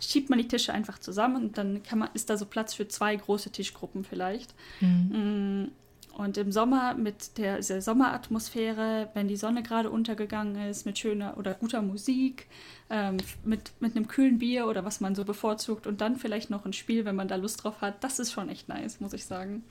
[0.00, 2.88] schiebt man die Tische einfach zusammen und dann kann man, ist da so Platz für
[2.88, 4.54] zwei große Tischgruppen vielleicht.
[4.80, 5.70] Mhm.
[6.16, 11.36] Und im Sommer mit der, der Sommeratmosphäre, wenn die Sonne gerade untergegangen ist, mit schöner
[11.38, 12.46] oder guter Musik,
[12.88, 16.64] ähm, mit, mit einem kühlen Bier oder was man so bevorzugt und dann vielleicht noch
[16.66, 19.24] ein Spiel, wenn man da Lust drauf hat, das ist schon echt nice, muss ich
[19.24, 19.64] sagen.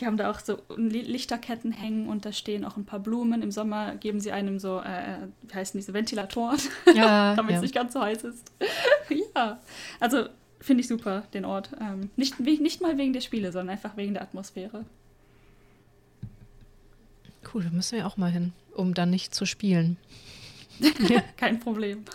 [0.00, 3.42] Die haben da auch so Lichterketten hängen und da stehen auch ein paar Blumen.
[3.42, 6.58] Im Sommer geben sie einem so, äh, wie heißen diese Ventilatoren,
[6.94, 7.62] ja, damit es ja.
[7.62, 8.50] nicht ganz so heiß ist.
[9.36, 9.60] ja,
[10.00, 10.28] also
[10.62, 11.70] finde ich super, den Ort.
[11.80, 14.84] Ähm, nicht, nicht mal wegen der Spiele, sondern einfach wegen der Atmosphäre.
[17.52, 19.98] Cool, da müssen wir auch mal hin, um dann nicht zu spielen.
[21.36, 22.04] Kein Problem.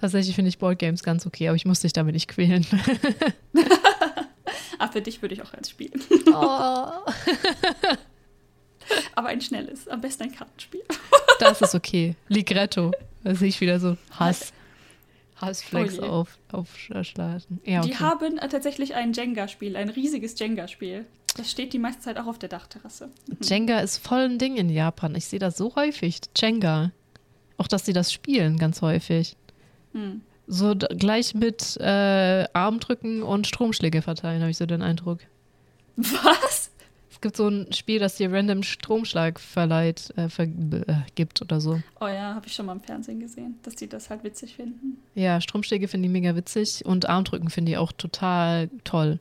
[0.00, 2.66] Tatsächlich finde ich Boardgames ganz okay, aber ich muss dich damit nicht quälen.
[4.78, 6.02] ah, für dich würde ich auch eins spielen.
[6.26, 6.32] Oh.
[9.14, 10.82] aber ein schnelles, am besten ein Kartenspiel.
[11.38, 12.16] das ist okay.
[12.28, 12.92] Ligretto.
[13.22, 14.52] Da sehe ich wieder so Hass.
[15.36, 17.60] Hassflex oh auf, aufschlagen.
[17.64, 17.88] Ja, okay.
[17.88, 21.06] Die haben äh, tatsächlich ein Jenga-Spiel, ein riesiges Jenga-Spiel.
[21.36, 23.10] Das steht die meiste Zeit auch auf der Dachterrasse.
[23.26, 23.36] Mhm.
[23.40, 25.14] Jenga ist voll ein Ding in Japan.
[25.16, 26.20] Ich sehe das so häufig.
[26.36, 26.92] Jenga.
[27.56, 29.36] Auch, dass sie das spielen, ganz häufig.
[29.92, 30.22] Hm.
[30.46, 35.20] So gleich mit äh, Armdrücken und Stromschläge verteilen, habe ich so den Eindruck.
[35.96, 36.63] Was?
[37.24, 41.80] Es gibt so ein Spiel, das dir random Stromschlag verleiht, äh, vergibt äh, oder so.
[41.98, 44.98] Oh ja, habe ich schon mal im Fernsehen gesehen, dass die das halt witzig finden.
[45.14, 49.20] Ja, Stromschläge finde ich mega witzig und Armdrücken finde ich auch total toll.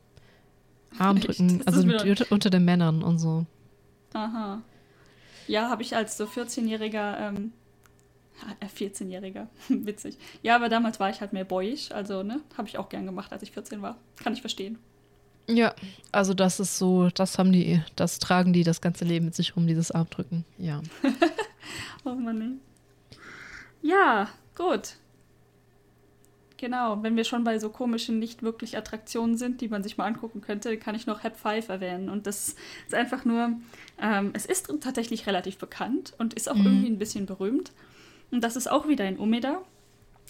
[0.99, 1.87] Armdrücken, also
[2.29, 3.45] unter den Männern und so.
[4.11, 4.61] Aha.
[5.47, 7.53] Ja, habe ich als so 14-jähriger, ähm,
[8.59, 10.17] äh, 14-jähriger, witzig.
[10.41, 13.31] Ja, aber damals war ich halt mehr boyisch, also, ne, habe ich auch gern gemacht,
[13.31, 13.95] als ich 14 war.
[14.21, 14.77] Kann ich verstehen.
[15.47, 15.73] Ja,
[16.11, 19.55] also das ist so, das haben die, das tragen die das ganze Leben mit sich
[19.55, 20.81] rum, dieses Armdrücken, ja.
[22.05, 23.17] oh Mann, nee.
[23.81, 24.95] Ja, gut.
[26.57, 30.05] Genau, wenn wir schon bei so komischen, nicht wirklich Attraktionen sind, die man sich mal
[30.05, 32.07] angucken könnte, kann ich noch Hep 5 erwähnen.
[32.07, 33.51] Und das ist einfach nur,
[34.01, 36.65] ähm, es ist tatsächlich relativ bekannt und ist auch mhm.
[36.65, 37.73] irgendwie ein bisschen berühmt.
[38.31, 39.61] Und das ist auch wieder in Umeda.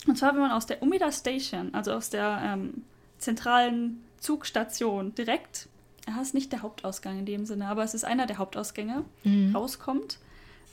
[0.07, 2.83] Und zwar, wenn man aus der Umeda Station, also aus der ähm,
[3.19, 5.67] zentralen Zugstation direkt,
[6.07, 9.55] ja, ist nicht der Hauptausgang in dem Sinne, aber es ist einer der Hauptausgänge, mhm.
[9.55, 10.17] rauskommt,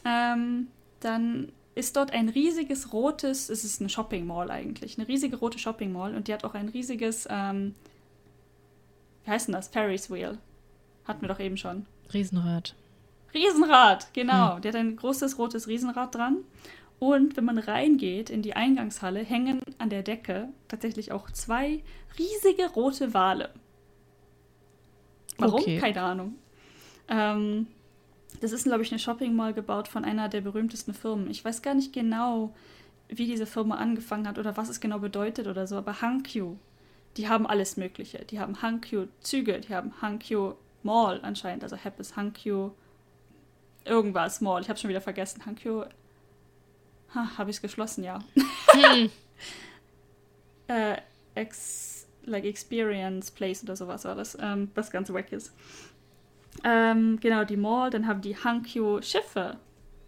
[0.04, 0.68] ähm,
[1.00, 5.58] dann ist dort ein riesiges rotes, es ist eine Shopping Mall eigentlich, eine riesige rote
[5.58, 7.74] Shopping Mall und die hat auch ein riesiges, ähm,
[9.24, 9.68] wie heißt denn das?
[9.68, 10.38] Ferris Wheel.
[11.04, 11.86] Hatten wir doch eben schon.
[12.12, 12.74] Riesenrad.
[13.34, 14.54] Riesenrad, genau.
[14.54, 14.62] Hm.
[14.62, 16.38] Die hat ein großes rotes Riesenrad dran.
[17.00, 21.82] Und wenn man reingeht in die Eingangshalle, hängen an der Decke tatsächlich auch zwei
[22.18, 23.48] riesige rote Wale.
[25.38, 25.60] Warum?
[25.60, 25.78] Okay.
[25.78, 26.34] Keine Ahnung.
[27.08, 27.68] Ähm,
[28.42, 31.30] das ist, glaube ich, eine Shopping Mall gebaut von einer der berühmtesten Firmen.
[31.30, 32.54] Ich weiß gar nicht genau,
[33.08, 36.56] wie diese Firma angefangen hat oder was es genau bedeutet oder so, aber Hankyu,
[37.16, 38.18] die haben alles Mögliche.
[38.26, 42.72] Die haben Hankyu Züge, die haben Hankyu Mall anscheinend, also Hep ist Hankyu
[43.86, 44.60] irgendwas Mall.
[44.60, 45.46] Ich habe schon wieder vergessen.
[45.46, 45.84] Hankyu.
[47.14, 48.20] Ha, habe ich es geschlossen, ja.
[48.68, 49.10] Hm.
[50.68, 50.96] äh,
[51.34, 55.52] ex, like Experience Place oder sowas war das, ähm, was ganz wack ist.
[56.64, 59.56] Ähm, genau, die Mall, dann haben die Hankyu-Schiffe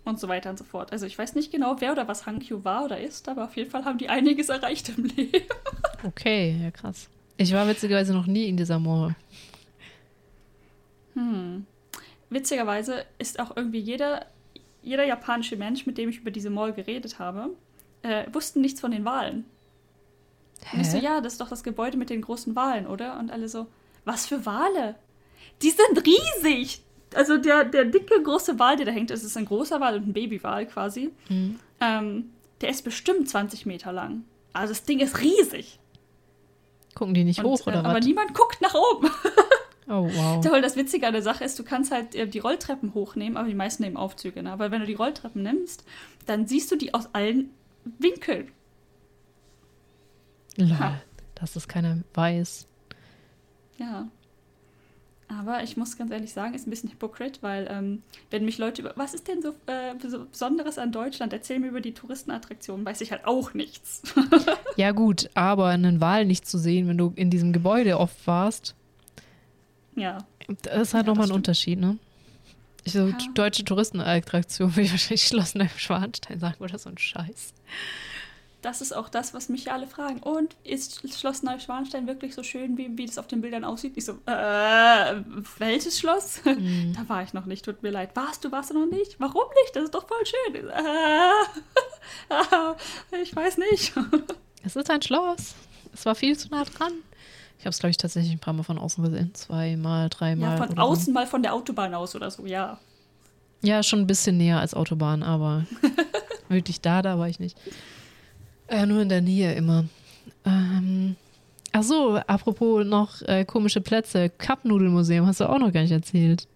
[0.04, 0.92] und so weiter und so fort.
[0.92, 3.70] Also ich weiß nicht genau, wer oder was Hankyu war oder ist, aber auf jeden
[3.70, 5.46] Fall haben die einiges erreicht im Leben.
[6.04, 7.08] Okay, ja krass.
[7.36, 9.14] Ich war witzigerweise noch nie in dieser Mall.
[11.14, 11.66] Hm.
[12.30, 14.26] Witzigerweise ist auch irgendwie jeder,
[14.82, 17.50] jeder japanische Mensch, mit dem ich über diese Mall geredet habe,
[18.02, 19.44] äh, wussten nichts von den Wahlen.
[20.64, 20.76] Hä?
[20.76, 23.18] Und ich so, ja, das ist doch das Gebäude mit den großen Wahlen, oder?
[23.18, 23.66] Und alle so,
[24.04, 24.96] was für Wale?
[25.62, 26.82] Die sind riesig.
[27.14, 30.08] Also der, der dicke, große Wal, der da hängt, das ist ein großer Wal und
[30.08, 31.10] ein Babywal quasi.
[31.28, 31.58] Mhm.
[31.80, 32.30] Ähm,
[32.60, 34.24] der ist bestimmt 20 Meter lang.
[34.52, 35.78] Also das Ding ist riesig.
[36.94, 37.90] Gucken die nicht und, hoch, oder äh, was?
[37.90, 39.10] Aber niemand guckt nach oben.
[39.88, 40.44] Oh, wow.
[40.44, 43.48] Toll, das Witzige an der Sache ist, du kannst halt äh, die Rolltreppen hochnehmen, aber
[43.48, 44.42] die meisten nehmen Aufzüge.
[44.42, 44.52] Ne?
[44.52, 45.84] Aber wenn du die Rolltreppen nimmst,
[46.26, 47.50] dann siehst du die aus allen
[47.98, 48.48] Winkeln.
[50.56, 51.00] Lol,
[51.34, 52.68] das ist keine Weiß.
[53.78, 54.08] Ja.
[55.28, 58.82] Aber ich muss ganz ehrlich sagen, ist ein bisschen hypocrite, weil ähm, wenn mich Leute
[58.82, 62.84] über, was ist denn so, äh, so Besonderes an Deutschland, erzählen mir über die Touristenattraktionen,
[62.84, 64.02] weiß ich halt auch nichts.
[64.76, 68.74] ja gut, aber einen Wal nicht zu sehen, wenn du in diesem Gebäude oft warst,
[69.94, 70.18] ja.
[70.62, 71.98] Das ist halt ja, nochmal ein Unterschied, ne?
[72.84, 73.16] Ich so, ja.
[73.34, 77.54] deutsche Touristenattraktion will ich wahrscheinlich Schloss Neuschwanstein sagen oder so ein Scheiß
[78.62, 80.20] das ist auch das, was mich alle fragen.
[80.20, 83.94] Und ist Schloss Neuschwanstein wirklich so schön, wie, wie das auf den Bildern aussieht?
[83.96, 85.22] Ich so, äh,
[85.58, 86.40] welches Schloss?
[86.52, 86.92] Mhm.
[86.94, 88.14] Da war ich noch nicht, tut mir leid.
[88.14, 89.18] Warst du, warst du noch nicht?
[89.18, 89.74] Warum nicht?
[89.74, 90.68] Das ist doch voll schön.
[90.68, 91.32] Äh,
[93.22, 93.92] ich weiß nicht.
[94.62, 95.54] Es ist ein Schloss.
[95.92, 96.92] Es war viel zu nah dran.
[97.62, 99.32] Ich habe es, glaube ich, tatsächlich ein paar Mal von außen gesehen.
[99.34, 100.58] Zweimal, dreimal.
[100.58, 101.12] Ja, von außen so.
[101.12, 102.80] mal von der Autobahn aus oder so, ja.
[103.62, 105.64] Ja, schon ein bisschen näher als Autobahn, aber
[106.48, 107.56] wirklich da, da war ich nicht.
[108.68, 109.84] Ja, nur in der Nähe immer.
[110.44, 111.14] Ähm,
[111.70, 114.28] Ach so, apropos noch äh, komische Plätze.
[114.28, 116.48] Cup-Nudelmuseum hast du auch noch gar nicht erzählt.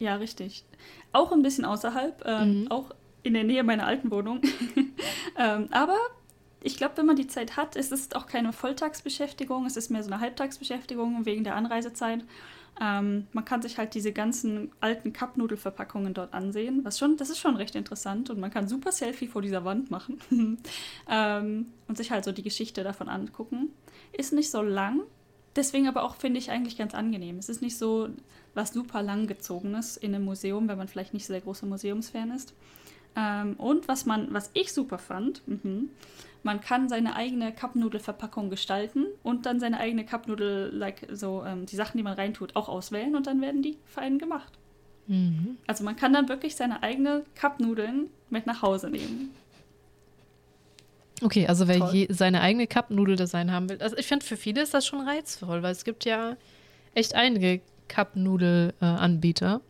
[0.00, 0.64] Ja, richtig.
[1.12, 2.70] Auch ein bisschen außerhalb, ähm, mhm.
[2.72, 2.86] auch
[3.22, 4.40] in der Nähe meiner alten Wohnung.
[5.38, 5.96] ähm, aber
[6.64, 10.02] ich glaube, wenn man die Zeit hat, ist es auch keine Volltagsbeschäftigung, es ist mehr
[10.02, 12.24] so eine Halbtagsbeschäftigung wegen der Anreisezeit.
[12.80, 17.38] Ähm, man kann sich halt diese ganzen alten Cup-Nudelverpackungen dort ansehen, was schon, das ist
[17.38, 20.18] schon recht interessant und man kann super Selfie vor dieser Wand machen
[21.08, 23.68] ähm, und sich halt so die Geschichte davon angucken.
[24.12, 25.02] Ist nicht so lang,
[25.54, 27.36] deswegen aber auch finde ich eigentlich ganz angenehm.
[27.36, 28.08] Es ist nicht so
[28.54, 32.54] was super langgezogenes in einem Museum, wenn man vielleicht nicht so der große Museumsfan ist.
[33.16, 35.84] Ähm, und was man, was ich super fand, mh,
[36.44, 41.74] man kann seine eigene Cup-Nudel-Verpackung gestalten und dann seine eigene Cup-Nudel, like so ähm, die
[41.74, 44.52] Sachen, die man reintut, auch auswählen und dann werden die für einen gemacht.
[45.06, 45.56] Mhm.
[45.66, 49.30] Also man kann dann wirklich seine eigene Cup-Nudeln mit nach Hause nehmen.
[51.22, 54.74] Okay, also wer je, seine eigene Cup-Nudel-Design haben will, also ich finde, für viele ist
[54.74, 56.36] das schon reizvoll, weil es gibt ja
[56.94, 59.62] echt einige Cup-Nudel-Anbieter.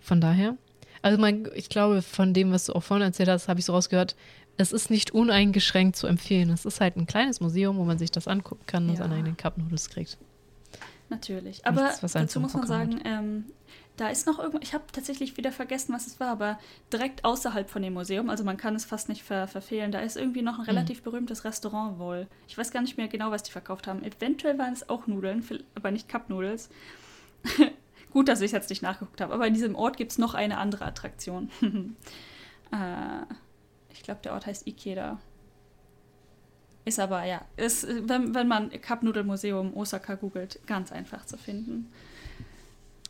[0.00, 0.56] Von daher.
[1.02, 3.72] Also mein, ich glaube, von dem, was du auch vorhin erzählt hast, habe ich so
[3.72, 4.16] rausgehört,
[4.56, 6.50] es ist nicht uneingeschränkt zu empfehlen.
[6.50, 8.96] Es ist halt ein kleines Museum, wo man sich das angucken kann und ja.
[8.96, 10.18] seine eigenen Cup Noodles kriegt.
[11.08, 11.64] Natürlich.
[11.64, 13.44] Aber Nichts, dazu muss man sagen, ähm,
[13.96, 16.58] da ist noch irgendwo, ich habe tatsächlich wieder vergessen, was es war, aber
[16.92, 20.16] direkt außerhalb von dem Museum, also man kann es fast nicht ver verfehlen, da ist
[20.16, 20.74] irgendwie noch ein hm.
[20.74, 21.04] relativ mhm.
[21.04, 22.26] berühmtes Restaurant wohl.
[22.48, 24.02] Ich weiß gar nicht mehr genau, was die verkauft haben.
[24.02, 26.68] Eventuell waren es auch Nudeln, aber nicht Cup Noodles.
[28.12, 30.58] Gut, dass ich jetzt nicht nachgeguckt habe, aber in diesem Ort gibt es noch eine
[30.58, 31.50] andere Attraktion.
[32.72, 33.34] äh,
[33.96, 35.18] ich glaube, der Ort heißt Ikeda.
[36.84, 41.36] Ist aber, ja, ist, wenn, wenn man Cup Noodle Museum Osaka googelt, ganz einfach zu
[41.36, 41.90] finden.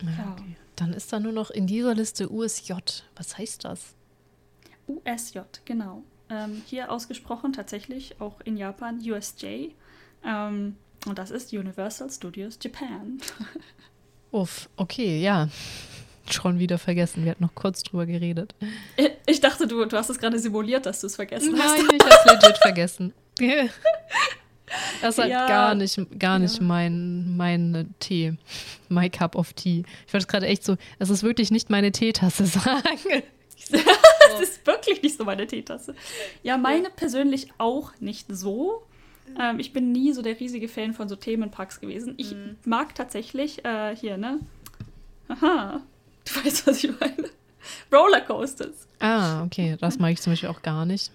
[0.01, 0.33] Ja.
[0.33, 0.57] Okay.
[0.77, 2.73] Dann ist da nur noch in dieser Liste USJ.
[3.17, 3.95] Was heißt das?
[4.87, 6.03] USJ, genau.
[6.31, 9.73] Ähm, hier ausgesprochen tatsächlich auch in Japan USJ.
[10.25, 10.77] Ähm,
[11.07, 13.19] und das ist Universal Studios Japan.
[14.31, 15.49] Uff, okay, ja
[16.33, 17.25] schon wieder vergessen.
[17.25, 18.55] Wir hatten noch kurz drüber geredet.
[19.29, 21.79] Ich dachte, du, du hast es gerade simuliert, dass du es vergessen Nein, hast.
[21.79, 23.13] Nein, ich habe es legit vergessen.
[25.01, 26.63] Das ist halt ja, gar nicht, gar nicht ja.
[26.63, 28.35] mein, mein Tee.
[28.89, 29.85] My cup of tea.
[30.07, 33.23] Ich wollte gerade echt so, es ist wirklich nicht meine Teetasse sagen.
[33.57, 35.95] Es ist wirklich nicht so meine Teetasse.
[36.43, 38.83] Ja, meine persönlich auch nicht so.
[39.41, 42.15] Ähm, ich bin nie so der riesige Fan von so Themenparks gewesen.
[42.17, 42.57] Ich mhm.
[42.65, 44.41] mag tatsächlich äh, hier, ne?
[45.29, 45.83] Aha,
[46.27, 47.31] Du weißt, was ich meine?
[47.93, 48.89] Rollercoasters.
[49.01, 49.77] Ah, okay.
[49.81, 51.11] Das mag ich zum Beispiel auch gar nicht.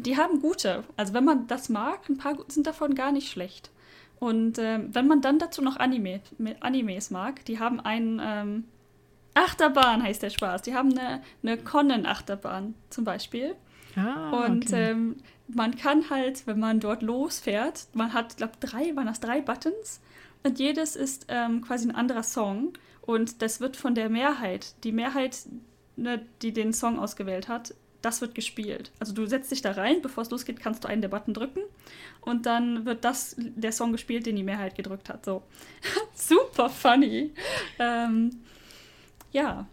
[0.00, 0.84] Die haben gute.
[0.96, 3.70] Also wenn man das mag, ein paar sind davon gar nicht schlecht.
[4.18, 6.20] Und ähm, wenn man dann dazu noch Anime,
[6.60, 8.64] Animes mag, die haben einen ähm,
[9.34, 10.62] Achterbahn, heißt der Spaß.
[10.62, 13.54] Die haben eine, eine Conan-Achterbahn zum Beispiel.
[13.96, 14.90] Ah, und okay.
[14.90, 15.16] ähm,
[15.48, 20.00] man kann halt, wenn man dort losfährt, man hat, glaube drei, waren das drei Buttons.
[20.42, 22.72] Und jedes ist ähm, quasi ein anderer Song.
[23.06, 25.38] Und das wird von der Mehrheit, die Mehrheit,
[25.96, 28.92] ne, die den Song ausgewählt hat, das wird gespielt.
[28.98, 31.60] Also du setzt dich da rein, bevor es losgeht, kannst du einen der Button drücken
[32.20, 35.24] und dann wird das der Song gespielt, den die Mehrheit gedrückt hat.
[35.24, 35.42] So
[36.14, 37.32] super funny.
[37.78, 38.42] Ähm,
[39.32, 39.66] ja,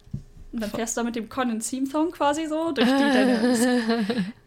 [0.52, 4.32] und dann fährst du da mit dem Conan Theme Song quasi so durch die deine,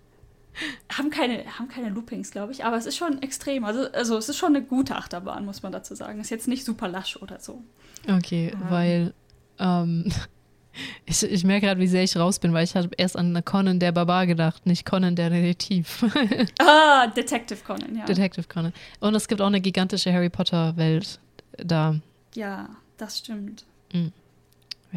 [0.97, 3.65] haben keine haben keine Loopings, glaube ich, aber es ist schon extrem.
[3.65, 6.19] Also also es ist schon eine gute Achterbahn, muss man dazu sagen.
[6.19, 7.63] Ist jetzt nicht super lasch oder so.
[8.07, 8.59] Okay, ähm.
[8.69, 9.13] weil
[9.59, 10.11] ähm,
[11.05, 13.79] ich, ich merke gerade, wie sehr ich raus bin, weil ich habe erst an Conan
[13.79, 16.03] der Barbar gedacht, nicht Conan der Detektiv.
[16.59, 18.05] ah, Detective Conan, ja.
[18.05, 18.73] Detective Conan.
[18.99, 21.19] Und es gibt auch eine gigantische Harry Potter-Welt
[21.57, 21.95] da.
[22.35, 23.65] Ja, das stimmt.
[23.93, 24.11] Mhm.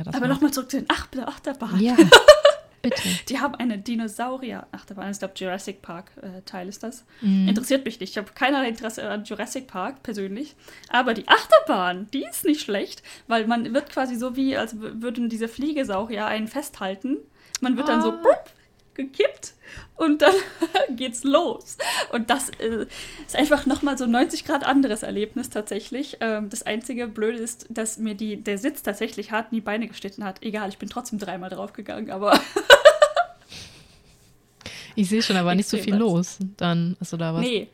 [0.06, 1.80] Aber nochmal zurück zu den Achterbahnen.
[1.80, 1.96] Ja.
[2.90, 3.08] Bitte.
[3.28, 5.10] Die haben eine Dinosaurier-Achterbahn.
[5.10, 7.04] Ich glaube, Jurassic Park-Teil äh, ist das.
[7.20, 7.48] Mm.
[7.48, 8.10] Interessiert mich nicht.
[8.10, 10.56] Ich habe keinerlei Interesse an Jurassic Park persönlich.
[10.88, 15.28] Aber die Achterbahn, die ist nicht schlecht, weil man wird quasi so wie, als würden
[15.28, 17.18] diese Fliegesaurier einen festhalten.
[17.60, 17.92] Man wird ah.
[17.92, 18.50] dann so brupp, ah.
[18.94, 19.54] gekippt
[19.96, 20.34] und dann
[20.96, 21.76] geht's los.
[22.12, 22.86] Und das äh,
[23.26, 26.18] ist einfach nochmal so ein 90 Grad anderes Erlebnis tatsächlich.
[26.20, 29.88] Ähm, das einzige Blöde ist, dass mir die, der Sitz tatsächlich hart in die Beine
[29.88, 30.42] geschnitten hat.
[30.42, 32.40] Egal, ich bin trotzdem dreimal draufgegangen, aber.
[34.98, 36.00] ich sehe schon, da war nicht so viel was.
[36.00, 36.38] los.
[36.56, 37.42] Dann, also da was.
[37.42, 37.68] Nee.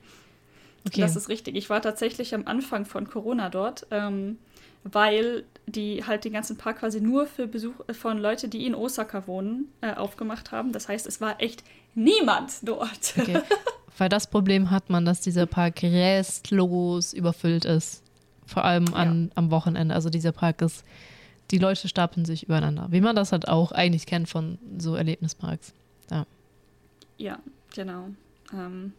[0.86, 1.00] Okay.
[1.00, 1.56] Das ist richtig.
[1.56, 3.86] Ich war tatsächlich am Anfang von Corona dort.
[3.90, 4.38] Ähm,
[4.84, 8.74] weil die halt den ganzen Park quasi nur für Besuch äh, von Leuten, die in
[8.74, 10.72] Osaka wohnen, äh, aufgemacht haben.
[10.72, 11.64] Das heißt, es war echt
[11.94, 13.14] niemand dort.
[13.18, 13.40] Okay.
[13.98, 18.02] Weil das Problem hat man, dass dieser Park restlos überfüllt ist.
[18.44, 19.30] Vor allem an, ja.
[19.36, 19.94] am Wochenende.
[19.94, 20.84] Also dieser Park ist,
[21.50, 22.88] die Leute stapeln sich übereinander.
[22.90, 25.72] Wie man das halt auch eigentlich kennt von so Erlebnisparks.
[27.18, 27.38] Ja,
[27.74, 28.08] genau.
[28.52, 28.92] Ähm,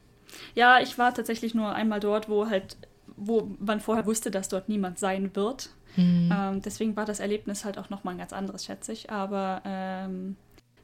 [0.55, 2.77] Ja, ich war tatsächlich nur einmal dort, wo halt,
[3.15, 5.69] wo man vorher wusste, dass dort niemand sein wird.
[5.95, 6.29] Mhm.
[6.33, 9.11] Ähm, deswegen war das Erlebnis halt auch nochmal ein ganz anderes, schätze ich.
[9.11, 10.35] Aber ähm,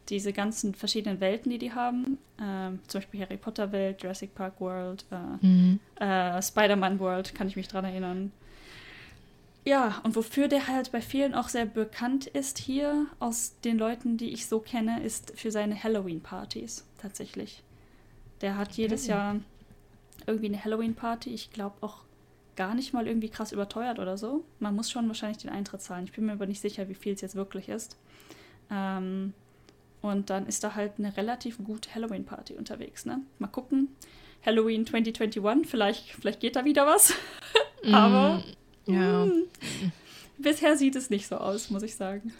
[0.09, 4.59] diese ganzen verschiedenen Welten, die die haben, ähm, zum Beispiel Harry Potter Welt, Jurassic Park
[4.59, 5.79] World, äh, mhm.
[5.99, 8.31] äh, Spider-Man World, kann ich mich dran erinnern.
[9.63, 14.17] Ja, und wofür der halt bei vielen auch sehr bekannt ist hier, aus den Leuten,
[14.17, 17.63] die ich so kenne, ist für seine Halloween-Partys tatsächlich.
[18.41, 18.83] Der hat okay.
[18.83, 19.39] jedes Jahr
[20.25, 21.33] irgendwie eine Halloween-Party.
[21.33, 22.03] Ich glaube auch
[22.55, 24.43] gar nicht mal irgendwie krass überteuert oder so.
[24.59, 26.05] Man muss schon wahrscheinlich den Eintritt zahlen.
[26.05, 27.97] Ich bin mir aber nicht sicher, wie viel es jetzt wirklich ist.
[28.69, 29.33] Ähm,
[30.01, 33.05] und dann ist da halt eine relativ gute Halloween-Party unterwegs.
[33.05, 33.21] Ne?
[33.39, 33.89] Mal gucken.
[34.43, 37.13] Halloween 2021, vielleicht, vielleicht geht da wieder was.
[37.91, 38.43] aber
[38.87, 39.25] mm, ja.
[39.25, 39.33] mh,
[40.39, 42.33] bisher sieht es nicht so aus, muss ich sagen.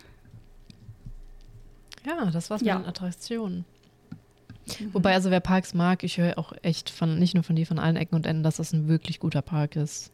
[2.06, 2.76] Ja, das war's ja.
[2.76, 3.66] mit den Attraktionen.
[4.80, 4.94] Mhm.
[4.94, 7.80] Wobei, also wer Parks mag, ich höre auch echt von, nicht nur von dir, von
[7.80, 10.12] allen Ecken und Enden, dass das ein wirklich guter Park ist.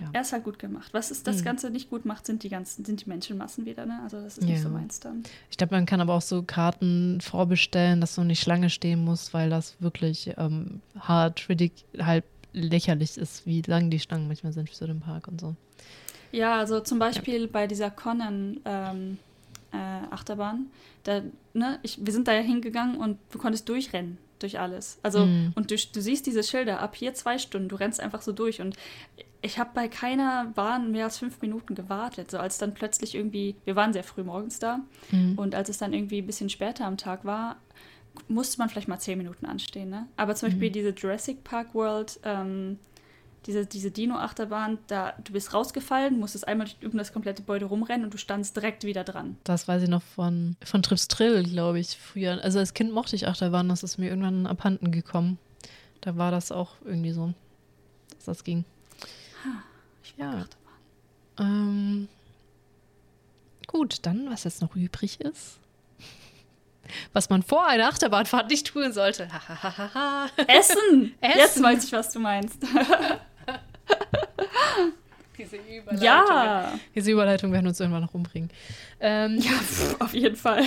[0.00, 0.10] Ja.
[0.12, 0.88] Er ist halt gut gemacht.
[0.92, 1.44] Was ist das mhm.
[1.44, 4.00] Ganze nicht gut macht, sind die ganzen, sind die Menschenmassen wieder, ne?
[4.04, 4.50] Also das ist ja.
[4.50, 5.24] nicht so meins dann.
[5.50, 9.34] Ich glaube, man kann aber auch so Karten vorbestellen, dass du nicht Schlange stehen musst,
[9.34, 11.48] weil das wirklich ähm, hart,
[11.98, 15.56] halt lächerlich ist, wie lang die Schlangen manchmal sind für so den Park und so.
[16.30, 17.48] Ja, also zum Beispiel ja.
[17.50, 19.18] bei dieser Conan ähm,
[19.72, 19.76] äh,
[20.10, 20.70] Achterbahn,
[21.04, 21.22] da,
[21.54, 24.98] ne, ich, wir sind da ja hingegangen und du konntest durchrennen durch alles.
[25.02, 25.52] Also, mm.
[25.54, 28.60] und du, du siehst diese Schilder, ab hier zwei Stunden, du rennst einfach so durch.
[28.60, 28.76] Und
[29.42, 32.30] ich habe bei keiner Bahn mehr als fünf Minuten gewartet.
[32.30, 34.80] So als dann plötzlich irgendwie, wir waren sehr früh morgens da,
[35.10, 35.34] mm.
[35.36, 37.56] und als es dann irgendwie ein bisschen später am Tag war,
[38.28, 39.90] musste man vielleicht mal zehn Minuten anstehen.
[39.90, 40.06] Ne?
[40.16, 40.72] Aber zum Beispiel mm.
[40.72, 42.78] diese Jurassic Park World, ähm,
[43.46, 48.14] diese, diese Dino-Achterbahn, da du bist rausgefallen, musstest einmal durch das komplette Gebäude rumrennen und
[48.14, 49.36] du standst direkt wieder dran.
[49.44, 52.42] Das weiß ich noch von, von Trips Trill, glaube ich, früher.
[52.42, 55.38] Also als Kind mochte ich Achterbahn, das ist mir irgendwann abhanden gekommen.
[56.00, 57.32] Da war das auch irgendwie so,
[58.14, 58.64] dass das ging.
[59.44, 59.62] Ha,
[60.02, 60.30] ich ja.
[60.30, 60.58] Achterbahn.
[61.38, 62.08] Ähm,
[63.66, 65.58] gut, dann, was jetzt noch übrig ist
[67.12, 69.24] was man vor einer Achterbahnfahrt nicht tun sollte.
[70.46, 71.14] Essen!
[71.20, 71.38] Essen!
[71.38, 72.58] Jetzt weiß ich, was du meinst.
[75.38, 76.02] Diese Überleitung.
[76.02, 76.72] Ja.
[76.94, 78.50] Diese Überleitung werden uns irgendwann noch umbringen.
[79.00, 80.64] Ähm, ja, pff, auf jeden Fall.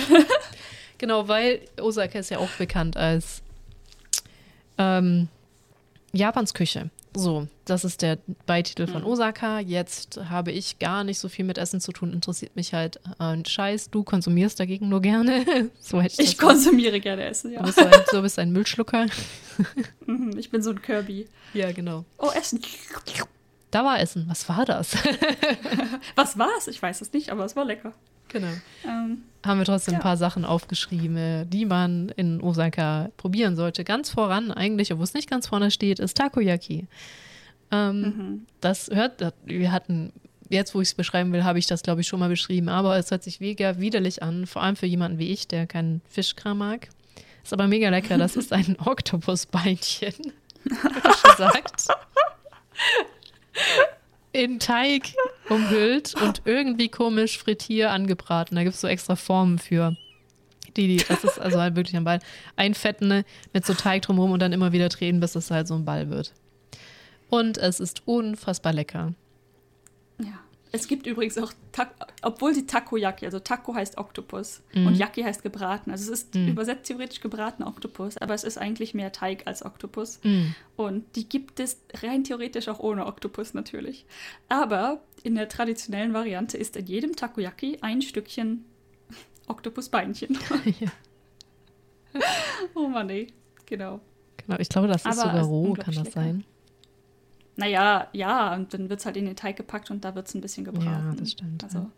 [0.98, 3.42] genau, weil Osaka ist ja auch bekannt als
[4.78, 5.28] ähm,
[6.12, 6.90] Japans Küche.
[7.14, 9.08] So, das ist der Beititel von mhm.
[9.08, 9.60] Osaka.
[9.60, 12.12] Jetzt habe ich gar nicht so viel mit Essen zu tun.
[12.12, 13.90] Interessiert mich halt äh, ein Scheiß.
[13.90, 15.44] Du konsumierst dagegen nur gerne.
[15.80, 17.60] so hätte ich ich konsumiere gerne Essen, ja.
[17.60, 19.06] Du bist ein, so bist ein Müllschlucker.
[20.06, 21.28] Mhm, ich bin so ein Kirby.
[21.52, 22.04] Ja, genau.
[22.18, 22.60] Oh, Essen.
[23.70, 24.24] Da war Essen.
[24.28, 24.96] Was war das?
[26.16, 26.68] Was war es?
[26.68, 27.92] Ich weiß es nicht, aber es war lecker.
[28.32, 28.48] Genau.
[28.84, 29.98] Ähm, Haben wir trotzdem ja.
[29.98, 33.84] ein paar Sachen aufgeschrieben, die man in Osaka probieren sollte.
[33.84, 36.86] Ganz voran eigentlich, obwohl es nicht ganz vorne steht, ist Takoyaki.
[37.70, 38.46] Ähm, mhm.
[38.60, 40.12] Das hört, wir hatten,
[40.48, 42.96] jetzt wo ich es beschreiben will, habe ich das glaube ich schon mal beschrieben, aber
[42.96, 46.58] es hört sich mega widerlich an, vor allem für jemanden wie ich, der keinen Fischkram
[46.58, 46.88] mag.
[47.42, 50.14] Ist aber mega lecker, das ist ein Oktopusbeinchen.
[50.64, 51.88] schon gesagt
[54.32, 55.14] in Teig
[55.48, 58.56] umhüllt und irgendwie komisch frittier angebraten.
[58.56, 59.96] Da gibt es so extra Formen für.
[60.76, 62.20] Die, die, das ist also halt wirklich ein Ball.
[62.56, 65.74] Einfetten ne, mit so Teig drumherum und dann immer wieder drehen, bis es halt so
[65.74, 66.32] ein Ball wird.
[67.28, 69.12] Und es ist unfassbar lecker.
[70.74, 71.52] Es gibt übrigens auch,
[72.22, 74.86] obwohl die Takoyaki, also Taco heißt Oktopus mhm.
[74.86, 75.90] und Yaki heißt gebraten.
[75.90, 76.48] Also es ist mhm.
[76.48, 80.18] übersetzt theoretisch gebratener Oktopus, aber es ist eigentlich mehr Teig als Oktopus.
[80.24, 80.54] Mhm.
[80.76, 84.06] Und die gibt es rein theoretisch auch ohne Oktopus natürlich.
[84.48, 88.64] Aber in der traditionellen Variante ist in jedem Takoyaki ein Stückchen
[89.48, 90.38] Oktopusbeinchen.
[90.80, 90.90] ja.
[92.74, 93.26] oh Mann, ey.
[93.66, 94.00] Genau.
[94.38, 96.10] Genau, ich glaube, das ist aber sogar roh, kann das lecker.
[96.12, 96.44] sein?
[97.56, 100.34] Naja, ja, und dann wird es halt in den Teig gepackt und da wird es
[100.34, 101.10] ein bisschen gebraten.
[101.10, 101.64] Ja, das stimmt.
[101.64, 101.90] Also,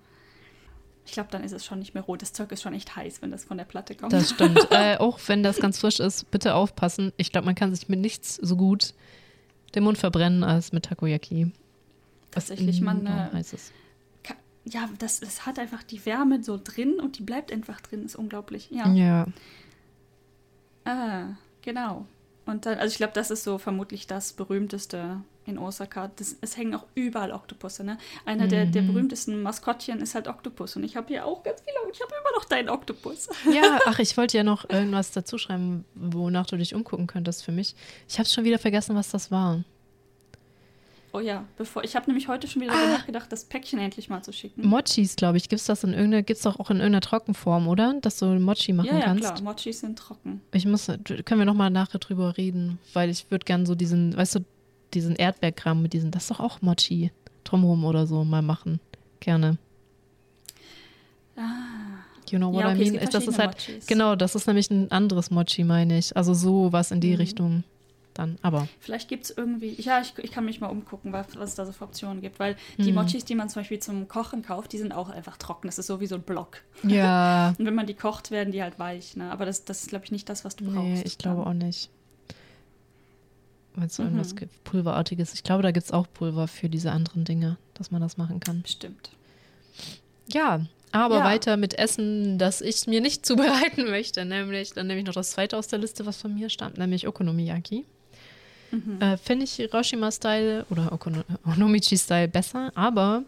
[1.07, 2.17] ich glaube, dann ist es schon nicht mehr roh.
[2.17, 4.13] Das Zeug ist schon echt heiß, wenn das von der Platte kommt.
[4.13, 4.67] Das stimmt.
[4.71, 7.13] äh, auch wenn das ganz frisch ist, bitte aufpassen.
[7.17, 8.95] Ich glaube, man kann sich mit nichts so gut
[9.75, 11.53] den Mund verbrennen als mit Takoyaki.
[12.31, 13.07] Tatsächlich, man.
[13.07, 13.73] Äh, heiß ist.
[14.67, 18.05] Ja, das, das hat einfach die Wärme so drin und die bleibt einfach drin.
[18.05, 18.71] Ist unglaublich.
[18.71, 18.89] Ja.
[18.93, 19.27] Ja.
[20.85, 22.07] Ah, genau.
[22.47, 26.11] Und dann, also ich glaube, das ist so vermutlich das berühmteste in Osaka.
[26.17, 27.85] Das, es hängen auch überall Oktopusse.
[27.85, 27.99] Ne?
[28.25, 28.49] Einer mhm.
[28.49, 28.87] der, der mhm.
[28.89, 30.77] berühmtesten Maskottchen ist halt Oktopus.
[30.77, 31.75] Und ich habe hier auch ganz viele.
[31.93, 33.29] Ich habe immer noch deinen Oktopus.
[33.53, 37.53] Ja, ach, ich wollte ja noch irgendwas dazu schreiben, wonach du dich umgucken könntest für
[37.53, 37.75] mich.
[38.09, 39.63] Ich habe schon wieder vergessen, was das war.
[41.15, 41.85] Oh ja, bevor.
[41.85, 42.77] Ich habe nämlich heute schon wieder Ah.
[42.77, 44.67] darüber nachgedacht, das Päckchen endlich mal zu schicken.
[44.67, 47.95] Mochis, glaube ich, gibt's das in irgendeiner, gibt's doch auch in irgendeiner Trockenform, oder?
[48.01, 49.23] Dass du Mochi machen ja, ja, kannst.
[49.23, 49.43] klar.
[49.43, 50.41] Mochis sind trocken.
[50.51, 54.17] Ich muss, können wir noch mal nachher drüber reden, weil ich würde gern so diesen,
[54.17, 54.41] weißt du,
[54.95, 57.11] diesen Erdbeerkram mit diesen, das ist doch auch Mochi
[57.45, 58.81] drumherum oder so mal machen.
[59.21, 59.59] Gerne.
[62.31, 63.01] You know what ja, okay, I mean?
[63.01, 63.87] gibt Das ist halt, Mochis.
[63.87, 66.17] genau, das ist nämlich ein anderes Mochi, meine ich.
[66.17, 67.17] Also so was in die Mhm.
[67.17, 67.65] Richtung
[68.15, 68.39] dann.
[68.43, 71.55] Aber Vielleicht gibt es irgendwie, ja, ich, ich kann mich mal umgucken, was, was es
[71.57, 72.99] da so für Optionen gibt, weil die Mhm.
[72.99, 75.67] Mochis, die man zum Beispiel zum Kochen kauft, die sind auch einfach trocken.
[75.69, 76.63] Das ist so wie so ein Block.
[76.85, 79.17] ja, Und wenn man die kocht, werden die halt weich.
[79.17, 79.31] Ne?
[79.31, 80.79] Aber das, das ist, glaube ich, nicht das, was du brauchst.
[80.79, 81.91] nee, ich glaube auch nicht.
[83.77, 84.09] Wenn es so Mhm.
[84.11, 85.35] irgendwas gibt, Pulverartiges.
[85.35, 88.41] Ich glaube, da gibt es auch Pulver für diese anderen Dinge, dass man das machen
[88.41, 88.63] kann.
[88.63, 89.11] Bestimmt.
[90.33, 91.25] Ja, aber Ja.
[91.25, 94.25] weiter mit Essen, das ich mir nicht zubereiten möchte.
[94.25, 97.09] Nämlich, dann nehme ich noch das zweite aus der Liste, was von mir stammt, nämlich
[97.09, 97.85] Okonomiyaki.
[98.71, 99.01] Mhm.
[99.01, 103.23] Äh, Finde ich Hiroshima-Style oder Okono Onomichi-Style besser, aber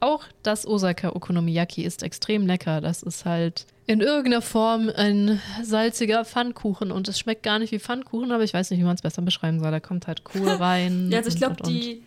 [0.00, 2.80] auch das Osaka Okonomiyaki ist extrem lecker.
[2.80, 7.78] Das ist halt in irgendeiner Form ein salziger Pfannkuchen und es schmeckt gar nicht wie
[7.78, 9.70] Pfannkuchen, aber ich weiß nicht, wie man es besser beschreiben soll.
[9.70, 11.08] Da kommt halt Kohl rein.
[11.12, 12.02] Ja, also ich glaube, die,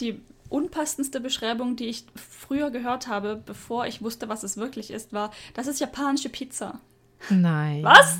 [0.00, 0.18] die
[0.48, 5.30] unpassendste Beschreibung, die ich früher gehört habe, bevor ich wusste, was es wirklich ist, war,
[5.54, 6.80] das ist japanische Pizza.
[7.28, 7.82] Nein.
[7.84, 8.18] Was?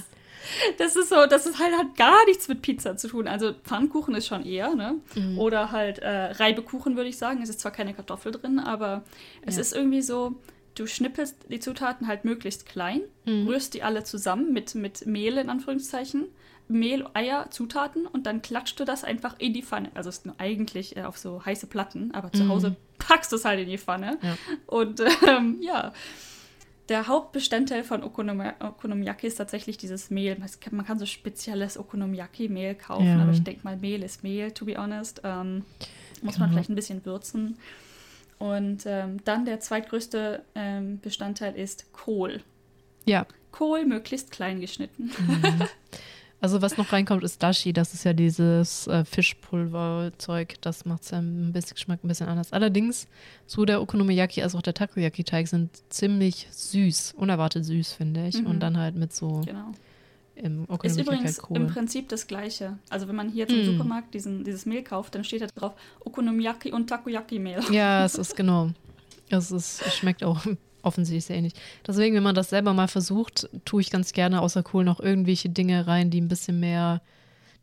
[0.78, 3.28] Das ist so, das ist halt, hat gar nichts mit Pizza zu tun.
[3.28, 4.94] Also Pfannkuchen ist schon eher, ne?
[5.14, 5.38] Mhm.
[5.38, 7.40] Oder halt äh, Reibekuchen, würde ich sagen.
[7.42, 9.02] Es ist zwar keine Kartoffel drin, aber
[9.46, 9.60] es Ja.
[9.62, 10.34] ist irgendwie so,
[10.74, 13.46] du schnippelst die Zutaten halt möglichst klein, Mhm.
[13.48, 16.26] rührst die alle zusammen mit, mit Mehl in Anführungszeichen.
[16.68, 19.90] Mehl, Eier, Zutaten und dann klatscht du das einfach in die Pfanne.
[19.94, 22.48] Also es ist nur eigentlich äh, auf so heiße Platten, aber zu Mhm.
[22.48, 24.18] Hause packst du es halt in die Pfanne.
[24.22, 24.36] Ja.
[24.66, 25.92] Und ähm, ja,
[26.88, 30.36] der Hauptbestandteil von Okonomi Okonomiyaki ist tatsächlich dieses Mehl.
[30.70, 33.20] Man kann so spezielles Okonomiyaki-Mehl kaufen, Ja.
[33.22, 35.20] aber ich denke mal, Mehl ist Mehl, to be honest.
[35.24, 35.64] Ähm,
[36.22, 36.56] muss man Genau.
[36.58, 37.58] vielleicht ein bisschen würzen.
[38.40, 42.40] Und ähm, dann der zweitgrößte ähm, Bestandteil ist Kohl.
[43.04, 45.10] Ja, Kohl möglichst klein geschnitten.
[46.42, 47.74] Also was noch reinkommt, ist Dashi.
[47.74, 50.54] Das ist ja dieses äh, Fischpulverzeug.
[50.62, 52.52] Das macht es ja ein bisschen Geschmack ein bisschen anders.
[52.54, 53.08] Allerdings,
[53.46, 57.12] so der Okonomiyaki als auch der Takoyaki-Teig sind ziemlich süß.
[57.18, 58.40] Unerwartet süß, finde ich.
[58.40, 58.46] Mhm.
[58.46, 59.72] Und dann halt mit so Genau.
[60.42, 61.66] Im Ist übrigens halt im Kohl.
[61.74, 62.78] Prinzip das Gleiche.
[62.88, 63.64] Also wenn man hier zum Mm.
[63.64, 65.72] Supermarkt diesen, dieses Mehl kauft, dann steht da drauf
[66.04, 67.60] Okonomiyaki und Takoyaki-Mehl.
[67.70, 68.70] Ja, es ist genau.
[69.28, 70.40] Es ist, es schmeckt auch
[70.82, 71.52] offensichtlich sehr ähnlich.
[71.86, 75.48] Deswegen, wenn man das selber mal versucht, tue ich ganz gerne außer Kohl noch irgendwelche
[75.50, 77.00] Dinge rein, die ein bisschen mehr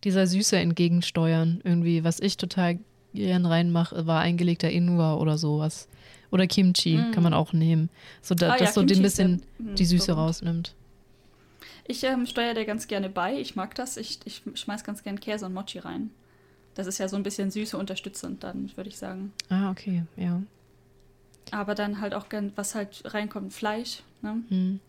[0.04, 1.60] dieser Süße entgegensteuern.
[1.64, 2.80] Irgendwie, was ich total
[3.14, 5.88] gern reinmache, war eingelegter Ingwer oder sowas.
[6.30, 7.12] Oder Kimchi Mm.
[7.12, 7.90] kann man auch nehmen.
[8.22, 10.20] So, da, Ah dass ja, so Kimchi ist bisschen sehr, mm, die Süße berühmt.
[10.28, 10.76] rausnimmt.
[11.88, 13.40] Ich ähm, steuere da ganz gerne bei.
[13.40, 13.98] Ich mag das.
[13.98, 16.12] Ich, ich schmeiß ganz gern Käse und Mochi rein.
[16.76, 19.34] Das ist ja so ein bisschen Süße unterstützend, dann würde ich sagen.
[19.50, 20.42] Ah, okay, ja.
[21.52, 24.04] Aber dann halt auch gern, was halt reinkommt, Fleisch.
[24.22, 24.44] Ne?
[24.50, 24.80] Hm.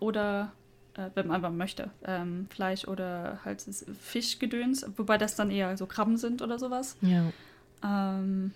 [0.00, 0.52] Oder,
[0.94, 3.64] äh, wenn man einfach möchte, ähm, Fleisch oder halt
[4.02, 4.84] Fischgedöns.
[4.96, 6.96] Wobei das dann eher so Krabben sind oder sowas.
[7.00, 7.32] Ja.
[7.82, 8.52] Ähm,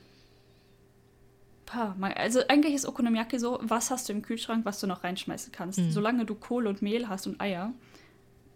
[2.14, 5.78] also eigentlich ist Okonomiyaki so, was hast du im Kühlschrank, was du noch reinschmeißen kannst.
[5.78, 5.90] Mhm.
[5.90, 7.72] Solange du Kohl und Mehl hast und Eier,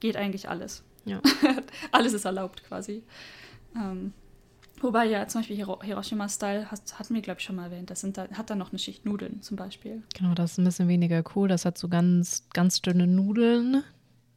[0.01, 0.83] geht eigentlich alles.
[1.05, 1.21] Ja.
[1.93, 3.03] alles ist erlaubt quasi.
[3.77, 4.13] Ähm,
[4.81, 7.91] wobei ja zum Beispiel Hiro Hiroshima-Style hast- hatten wir, glaube ich, schon mal erwähnt.
[7.91, 10.03] Das sind da, hat dann noch eine Schicht Nudeln zum Beispiel.
[10.19, 11.49] Genau, das ist ein bisschen weniger cool.
[11.49, 13.83] Das hat so ganz, ganz dünne Nudeln.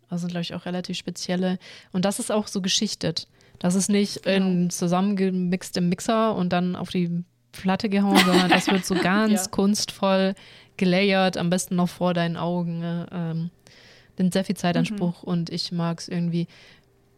[0.09, 1.59] Das sind, glaube ich, auch relativ spezielle.
[1.91, 3.27] Und das ist auch so geschichtet.
[3.59, 4.47] Das ist nicht Genau.
[4.47, 9.45] in zusammengemixt im Mixer und dann auf die Platte gehauen, sondern das wird so ganz
[9.45, 9.51] Ja.
[9.51, 10.35] kunstvoll
[10.77, 12.79] gelayert, am besten noch vor deinen Augen.
[12.79, 13.07] ne?
[13.11, 13.49] Ähm,
[14.19, 15.27] nimmt sehr viel Zeitanspruch Mhm.
[15.29, 16.47] und ich mag es irgendwie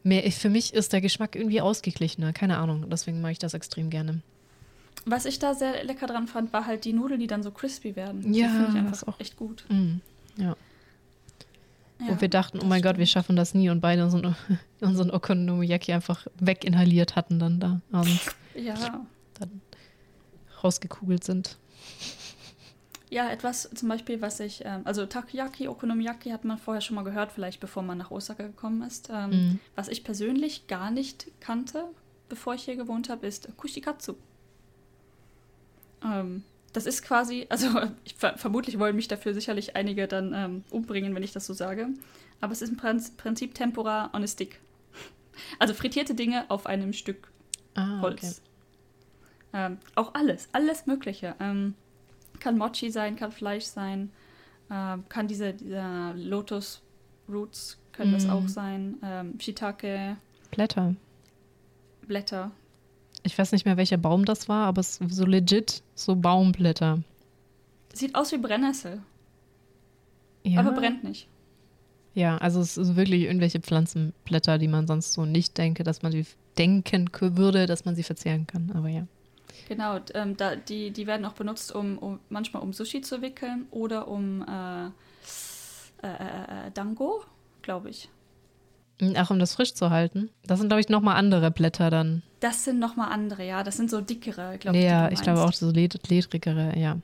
[0.04, 0.24] mehr.
[0.32, 2.32] Für mich ist der Geschmack irgendwie ausgeglichener.
[2.34, 2.90] Keine Ahnung.
[2.90, 4.22] Deswegen mag ich das extrem gerne.
[5.06, 7.96] Was ich da sehr lecker dran fand, war halt die Nudeln, die dann so crispy
[7.96, 8.34] werden.
[8.34, 9.20] Ja, die finde ich das einfach auch.
[9.20, 9.66] echt gut.
[9.70, 9.96] Mm,
[10.38, 10.56] ja.
[12.00, 13.26] Ja, Wo wir dachten, oh mein Gott, wir stimmt.
[13.26, 14.36] schaffen das nie und beide unseren,
[14.80, 17.82] unseren Okonomiyaki einfach weginhaliert hatten, dann da
[18.56, 19.02] Ja.
[20.64, 21.58] rausgekugelt sind.
[23.14, 27.04] Ja, etwas zum Beispiel, was ich, ähm, also Takoyaki, Okonomiyaki hat man vorher schon mal
[27.04, 29.10] gehört, vielleicht bevor man nach Osaka gekommen ist.
[29.12, 29.60] Ähm, Mhm.
[29.76, 31.84] Was ich persönlich gar nicht kannte,
[32.30, 34.14] bevor ich hier gewohnt habe, ist Kushikatsu.
[36.04, 36.44] Ähm,
[36.74, 37.68] das ist quasi, also
[38.06, 41.54] ich, ver vermutlich wollen mich dafür sicherlich einige dann ähm, umbringen, wenn ich das so
[41.54, 41.90] sage.
[42.40, 44.60] Aber es ist im Prinz- Prinzip Tempura on a stick.
[45.60, 47.30] Also frittierte Dinge auf einem Stück
[47.74, 48.42] Ah, Holz.
[49.54, 51.36] Ähm, auch alles, alles Mögliche.
[52.42, 54.12] Kann Mochi sein, kann Fleisch sein,
[54.70, 56.82] ähm, kann diese, diese Lotus
[57.30, 58.30] Roots können das Mm.
[58.32, 60.18] auch sein, ähm, Shiitake,
[60.50, 60.96] Blätter.
[62.08, 62.52] Blätter.
[63.24, 67.04] Ich weiß nicht mehr, welcher Baum das war, aber es ist so legit, so Baumblätter.
[67.94, 69.02] Sieht aus wie Brennnessel,
[70.44, 70.60] Ja.
[70.60, 71.28] aber brennt nicht.
[72.16, 76.12] Ja, also es ist wirklich irgendwelche Pflanzenblätter, die man sonst so nicht denke, dass man
[76.12, 76.26] sie
[76.58, 78.72] denken würde, dass man sie verzehren kann.
[78.74, 79.06] Aber ja.
[79.72, 83.68] Genau, ähm, da, die, die werden auch benutzt, um, um manchmal um Sushi zu wickeln
[83.72, 84.90] oder um äh, äh,
[86.08, 87.24] äh, äh, Dango,
[87.62, 88.10] glaube ich.
[89.16, 90.30] Ach, um das frisch zu halten.
[90.44, 92.22] Das sind, glaube ich, nochmal andere Blätter dann.
[92.42, 93.64] Das sind nochmal andere, ja.
[93.64, 94.84] Das sind so dickere, glaube ich.
[94.84, 96.98] ja, ich glaube auch so led ledrigere, ja.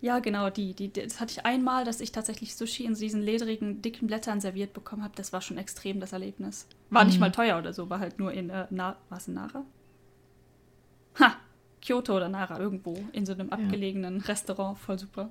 [0.00, 0.90] Ja, genau, die, die.
[0.90, 5.04] Das hatte ich einmal, dass ich tatsächlich Sushi in diesen ledrigen, dicken Blättern serviert bekommen
[5.04, 5.12] habe.
[5.16, 6.66] Das war schon extrem das Erlebnis.
[6.88, 7.20] War nicht Mhm.
[7.20, 9.66] mal teuer oder so, war halt nur in, äh, Na war es in Nara?
[11.86, 15.30] Kyoto oder Nara, irgendwo in so einem abgelegenen Restaurant, voll super.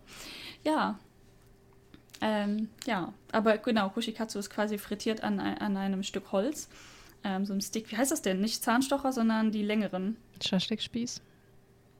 [0.63, 0.97] Ja.
[2.21, 6.69] Ähm, ja, aber genau, Kushikatsu ist quasi frittiert an, an einem Stück Holz.
[7.23, 8.39] Ähm, so ein Stick, wie heißt das denn?
[8.39, 10.15] Nicht Zahnstocher, sondern die längeren.
[10.43, 11.21] Schaschlikspieß.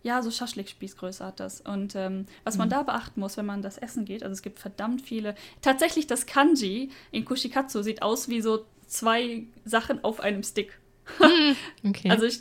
[0.03, 1.61] Ja, so Schaschlikspießgröße hat das.
[1.61, 4.60] Und ähm, was man da beachten muss, wenn man das essen geht, also es gibt
[4.60, 5.34] verdammt viele.
[5.61, 10.80] Tatsächlich, das Kanji in Kushikatsu sieht aus wie so zwei Sachen auf einem Stick.
[11.88, 12.10] Okay.
[12.10, 12.40] Also ich,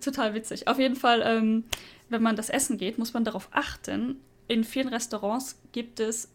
[0.00, 0.68] total witzig.
[0.68, 1.64] Auf jeden Fall, ähm,
[2.08, 4.20] wenn man das essen geht, muss man darauf achten.
[4.46, 6.28] In vielen Restaurants gibt es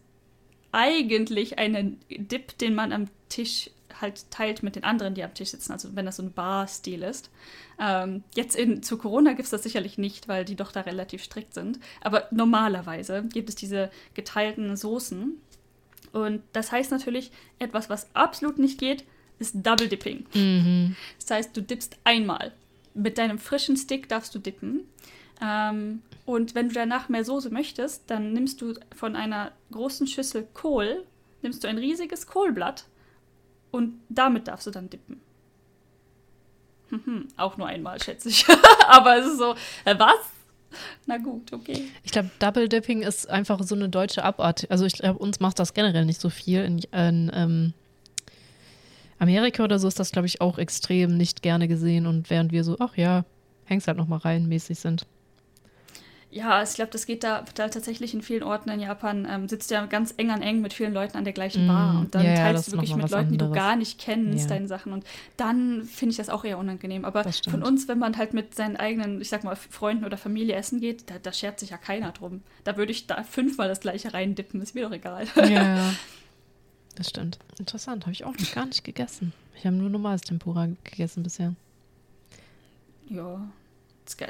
[0.72, 3.70] eigentlich einen Dip, den man am Tisch
[4.00, 5.72] halt teilt mit den anderen, die am Tisch sitzen.
[5.72, 7.30] Also wenn das so ein Bar-Stil ist.
[7.78, 11.22] Ähm, jetzt in, zu Corona gibt es das sicherlich nicht, weil die doch da relativ
[11.24, 11.78] strikt sind.
[12.00, 15.40] Aber normalerweise gibt es diese geteilten Soßen.
[16.12, 19.04] Und das heißt natürlich, etwas, was absolut nicht geht,
[19.40, 20.24] ist Double Dipping.
[20.32, 20.96] mhm.
[21.18, 22.52] Das heißt, du dippst einmal.
[22.94, 24.84] Mit deinem frischen Stick darfst du dippen.
[25.42, 30.46] Ähm, und wenn du danach mehr Soße möchtest, dann nimmst du von einer großen Schüssel
[30.54, 31.04] Kohl,
[31.42, 32.84] nimmst du ein riesiges Kohlblatt
[33.70, 35.20] und damit darfst du dann dippen.
[36.90, 38.44] Mhm, auch nur einmal, schätze ich.
[38.88, 39.54] Aber es ist so,
[39.84, 40.18] äh, was?
[41.06, 41.88] Na gut, okay.
[42.02, 44.70] Ich glaube, Double Dipping ist einfach so eine deutsche Abart.
[44.70, 46.62] Also ich glaube, uns macht das generell nicht so viel.
[46.64, 47.74] In, in ähm,
[49.20, 52.06] Amerika oder so ist das, glaube ich, auch extrem nicht gerne gesehen.
[52.06, 53.24] Und während wir so, ach ja,
[53.64, 55.06] hängst halt noch mal rein, mäßig sind.
[56.32, 59.72] Ja, ich glaube, das geht da, da tatsächlich in vielen Orten in Japan, ähm, sitzt
[59.72, 61.98] ja ganz eng an eng mit vielen Leuten an der gleichen Mm, Bar.
[62.00, 63.64] Und dann ja, ja, teilst ist du wirklich mit Leuten, die du anderes.
[63.64, 64.54] gar nicht kennst, Ja.
[64.54, 64.92] deine Sachen.
[64.92, 65.04] Und
[65.36, 67.04] dann finde ich das auch eher unangenehm.
[67.04, 70.54] Aber von uns, wenn man halt mit seinen eigenen, ich sag mal, Freunden oder Familie
[70.54, 72.42] essen geht, da, da schert sich ja keiner drum.
[72.62, 75.26] Da würde ich da fünfmal das gleiche reindippen, ist mir doch egal.
[75.50, 75.92] Ja.
[76.96, 77.38] Das stimmt.
[77.58, 79.32] Interessant, habe ich auch noch gar nicht gegessen.
[79.56, 81.54] Ich habe nur normales Tempura gegessen bisher.
[83.08, 83.48] Ja.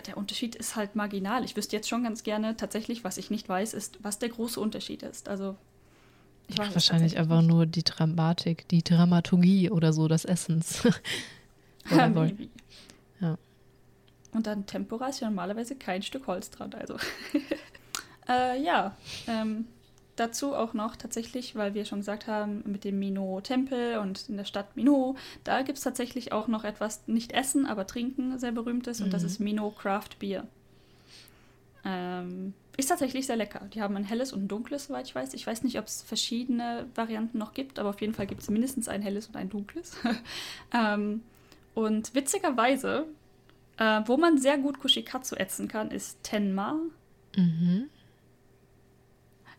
[0.07, 1.43] Der Unterschied ist halt marginal.
[1.43, 4.61] Ich wüsste jetzt schon ganz gerne, tatsächlich, was ich nicht weiß, ist, was der große
[4.61, 5.27] Unterschied ist.
[5.27, 5.57] Also,
[6.49, 10.83] ich weiß es Wahrscheinlich einfach nur die Dramatik, die Dramaturgie oder so des Essens.
[11.91, 12.49] Maybe.
[13.21, 13.39] Ja.
[14.33, 16.97] Und dann Tempura ist ja normalerweise kein Stück Holz dran, also.
[18.29, 18.95] äh, ja,
[19.29, 19.67] ähm,
[20.21, 24.45] dazu auch noch tatsächlich, weil wir schon gesagt haben, mit dem Mino-Tempel und in der
[24.45, 29.01] Stadt Mino, da gibt es tatsächlich auch noch etwas, nicht Essen, aber Trinken, sehr berühmtes,
[29.01, 29.27] und das Mhm.
[29.29, 30.47] ist Mino Craft Beer.
[31.85, 33.61] Ähm, ist tatsächlich sehr lecker.
[33.75, 35.35] Die haben ein helles und ein dunkles, soweit ich weiß.
[35.35, 38.51] Ich weiß nicht, ob es verschiedene Varianten noch gibt, aber auf jeden Fall gibt es
[38.51, 39.97] mindestens ein helles und ein dunkles.
[40.75, 41.23] ähm,
[41.75, 43.07] und witzigerweise,
[43.79, 46.77] äh, wo man sehr gut Kushikatsu ätzen kann, ist Tenma.
[47.37, 47.89] mhm.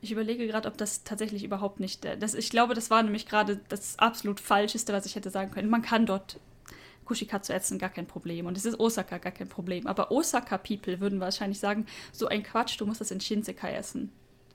[0.02, 2.06] Ich überlege gerade, ob das tatsächlich überhaupt nicht.
[2.20, 5.70] Das, ich glaube, das war nämlich gerade das absolut Falscheste, was ich hätte sagen können.
[5.70, 6.40] Man kann dort
[7.06, 8.46] Kushikatsu essen, gar kein Problem.
[8.46, 9.86] Und es ist Osaka, gar kein Problem.
[9.86, 14.12] Aber Osaka-People würden wahrscheinlich sagen: so ein Quatsch, du musst das in Shinsekai essen.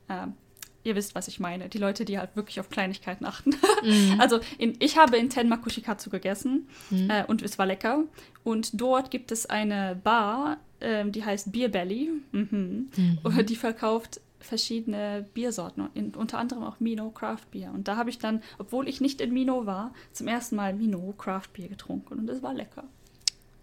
[0.09, 0.35] Ähm,
[0.83, 1.69] ihr wisst, was ich meine.
[1.69, 3.51] Die Leute, die halt wirklich auf Kleinigkeiten achten.
[3.85, 4.17] Mhm.
[4.21, 7.11] Also, in, ich habe in Tenma Kushikatsu gegessen Mhm.
[7.11, 8.05] äh, und es war lecker.
[8.43, 12.11] Und dort gibt es eine Bar, ähm, die heißt Beer Belly.
[12.33, 12.89] Mhm.
[12.97, 13.47] Mhm.
[13.47, 17.73] Die verkauft verschiedene Biersorten, in, unter anderem auch Mino Craft Beer.
[17.73, 21.15] Und da habe ich dann, obwohl ich nicht in Mino war, zum ersten Mal Mino
[21.19, 22.19] Craft Beer getrunken.
[22.19, 22.85] Und es war lecker.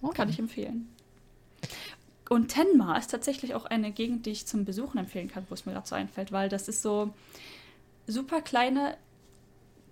[0.01, 0.09] Oh.
[0.09, 0.89] Kann ich empfehlen.
[2.29, 5.65] Und Tenma ist tatsächlich auch eine Gegend, die ich zum Besuchen empfehlen kann, wo es
[5.65, 7.13] mir gerade so einfällt, weil das ist so
[8.07, 8.97] super kleine,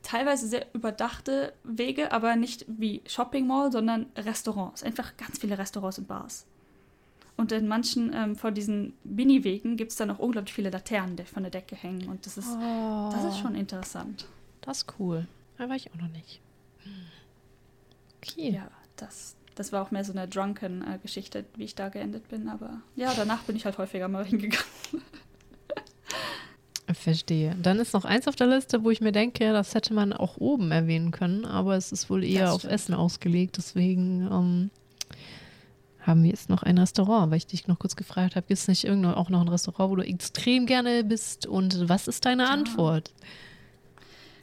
[0.02, 4.84] teilweise sehr überdachte Wege, aber nicht wie Shopping Mall, sondern Restaurants.
[4.84, 6.46] Einfach ganz viele Restaurants und Bars.
[7.42, 11.24] Und in manchen ähm, von diesen Mini-Wegen gibt es dann auch unglaublich viele Laternen, die
[11.24, 12.08] von der Decke hängen.
[12.08, 14.28] Und das ist, Oh, das ist schon interessant.
[14.62, 15.26] Das ist cool.
[15.58, 16.40] Da war ich auch noch nicht.
[18.18, 18.52] Okay.
[18.52, 22.48] Ja, das, das war auch mehr so eine Drunken-Geschichte, wie ich da geendet bin.
[22.48, 24.64] Aber ja, danach bin ich halt häufiger mal hingegangen.
[26.94, 27.56] Verstehe.
[27.60, 30.38] Dann ist noch eins auf der Liste, wo ich mir denke, das hätte man auch
[30.38, 32.66] oben erwähnen können, aber es ist wohl eher auf.
[32.66, 34.70] Essen ausgelegt, deswegen ähm,
[36.02, 38.68] haben wir jetzt noch ein Restaurant, weil ich dich noch kurz gefragt habe, gibt es
[38.68, 42.44] nicht irgendwo auch noch ein Restaurant, wo du extrem gerne bist und was ist deine
[42.44, 42.50] ja.
[42.50, 43.12] Antwort?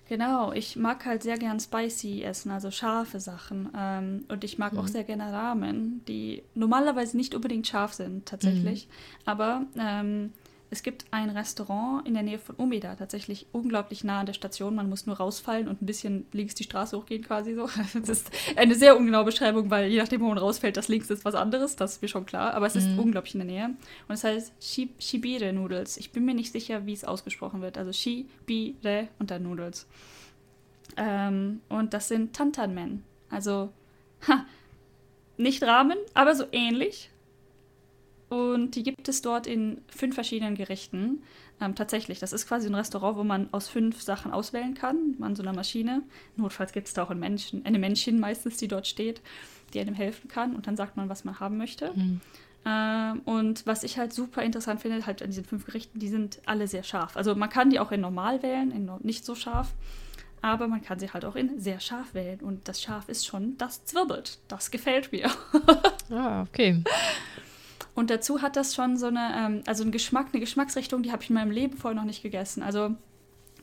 [0.09, 3.69] Genau, ich mag halt sehr gern spicy essen, also scharfe Sachen.
[3.77, 4.79] Ähm, und ich mag mhm.
[4.79, 8.87] auch sehr gerne Ramen, die normalerweise nicht unbedingt scharf sind, tatsächlich.
[8.87, 9.23] Mhm.
[9.27, 10.33] Aber ähm,
[10.71, 14.75] es gibt ein Restaurant in der Nähe von Umeda, tatsächlich unglaublich nah an der Station.
[14.75, 17.69] Man muss nur rausfallen und ein bisschen links die Straße hochgehen, quasi so.
[17.95, 21.25] Das ist eine sehr ungenaue Beschreibung, weil je nachdem, wo man rausfällt, das links ist
[21.25, 22.53] was anderes, das ist mir schon klar.
[22.53, 22.99] Aber es ist mhm.
[22.99, 23.71] unglaublich in der Nähe.
[24.09, 24.53] Und es heißt
[24.99, 25.97] Shibire Noodles.
[25.97, 27.79] Ich bin mir nicht sicher, wie es ausgesprochen wird.
[27.79, 29.87] Also Shibire und dann Noodles.
[30.99, 33.05] Ähm, und das sind Tantanmen.
[33.31, 33.71] Also,
[34.27, 34.45] ha,
[35.39, 37.11] nicht Ramen, aber so ähnlich.
[38.29, 41.23] Und die gibt es dort in fünf verschiedenen Gerichten.
[41.61, 45.35] Ähm, tatsächlich, das ist quasi ein Restaurant, wo man aus fünf Sachen auswählen kann, an
[45.35, 46.03] so einer Maschine.
[46.37, 49.23] Notfalls gibt es da auch einen Menschen, eine Männchen meistens, die dort steht,
[49.73, 50.55] die einem helfen kann.
[50.55, 51.93] Und dann sagt man, was man haben möchte.
[51.95, 52.21] Mhm.
[52.67, 56.41] Ähm, und was ich halt super interessant finde, halt an diesen fünf Gerichten, die sind
[56.45, 57.17] alle sehr scharf.
[57.17, 59.73] Also man kann die auch in normal wählen, in nicht so scharf.
[60.41, 62.41] Aber man kann sie halt auch in sehr scharf wählen.
[62.41, 64.39] Und das Scharf ist schon, das zwirbelt.
[64.49, 65.31] Das gefällt mir.
[66.11, 66.85] ah, okay.
[67.99, 71.25] Und dazu hat das schon so eine, ähm, also ein Geschmack, eine Geschmacksrichtung, die habe
[71.25, 72.63] ich in meinem Leben vorher noch nicht gegessen.
[72.63, 72.95] Also,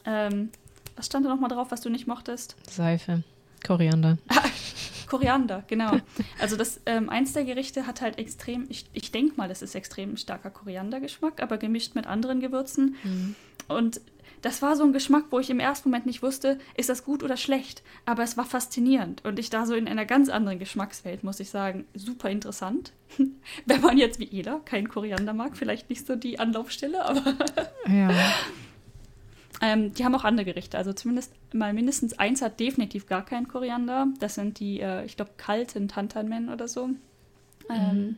[0.04, 0.50] ähm,
[0.98, 2.58] was stand da nochmal drauf, was du nicht mochtest?
[2.70, 3.24] Seife.
[3.66, 4.18] Koriander.
[5.08, 6.00] Koriander, genau.
[6.38, 9.74] Also das ähm, eins der Gerichte hat halt extrem, ich, ich denke mal, das ist
[9.74, 12.98] extrem starker Koriandergeschmack, aber gemischt mit anderen Gewürzen.
[13.04, 13.36] Mhm.
[13.70, 14.02] Und
[14.46, 17.24] das war so ein Geschmack, wo ich im ersten Moment nicht wusste, ist das gut
[17.24, 17.82] oder schlecht.
[18.06, 21.50] Aber es war faszinierend und ich da so in einer ganz anderen Geschmackswelt, muss ich
[21.50, 22.92] sagen, super interessant.
[23.66, 27.34] Wenn man jetzt wie Ela kein Koriander mag, vielleicht nicht so die Anlaufstelle, aber.
[27.88, 28.12] ja.
[29.64, 30.78] Ähm, die haben auch andere Gerichte.
[30.78, 34.10] Also zumindest mal mindestens eins hat definitiv gar keinen Koriander.
[34.20, 36.90] Das sind die, äh, ich glaube, kalten Tantanmen oder so.
[37.68, 38.18] Mhm.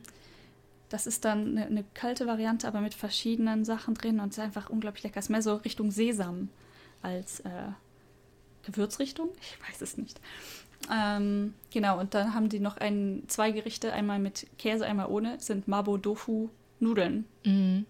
[0.89, 4.43] Das ist dann eine, eine, kalte Variante, aber mit verschiedenen Sachen drin und es ist
[4.43, 5.19] einfach unglaublich lecker.
[5.19, 6.49] Es ist mehr so Richtung Sesam
[7.01, 7.71] als äh,
[8.65, 9.29] Gewürzrichtung.
[9.41, 10.21] Ich weiß es nicht.
[10.93, 15.39] Ähm, genau, und dann haben die noch ein, zwei Gerichte, einmal mit Käse, einmal ohne,
[15.39, 16.49] sind Mabo Dofu
[16.79, 17.25] Nudeln.
[17.43, 17.85] Mhm.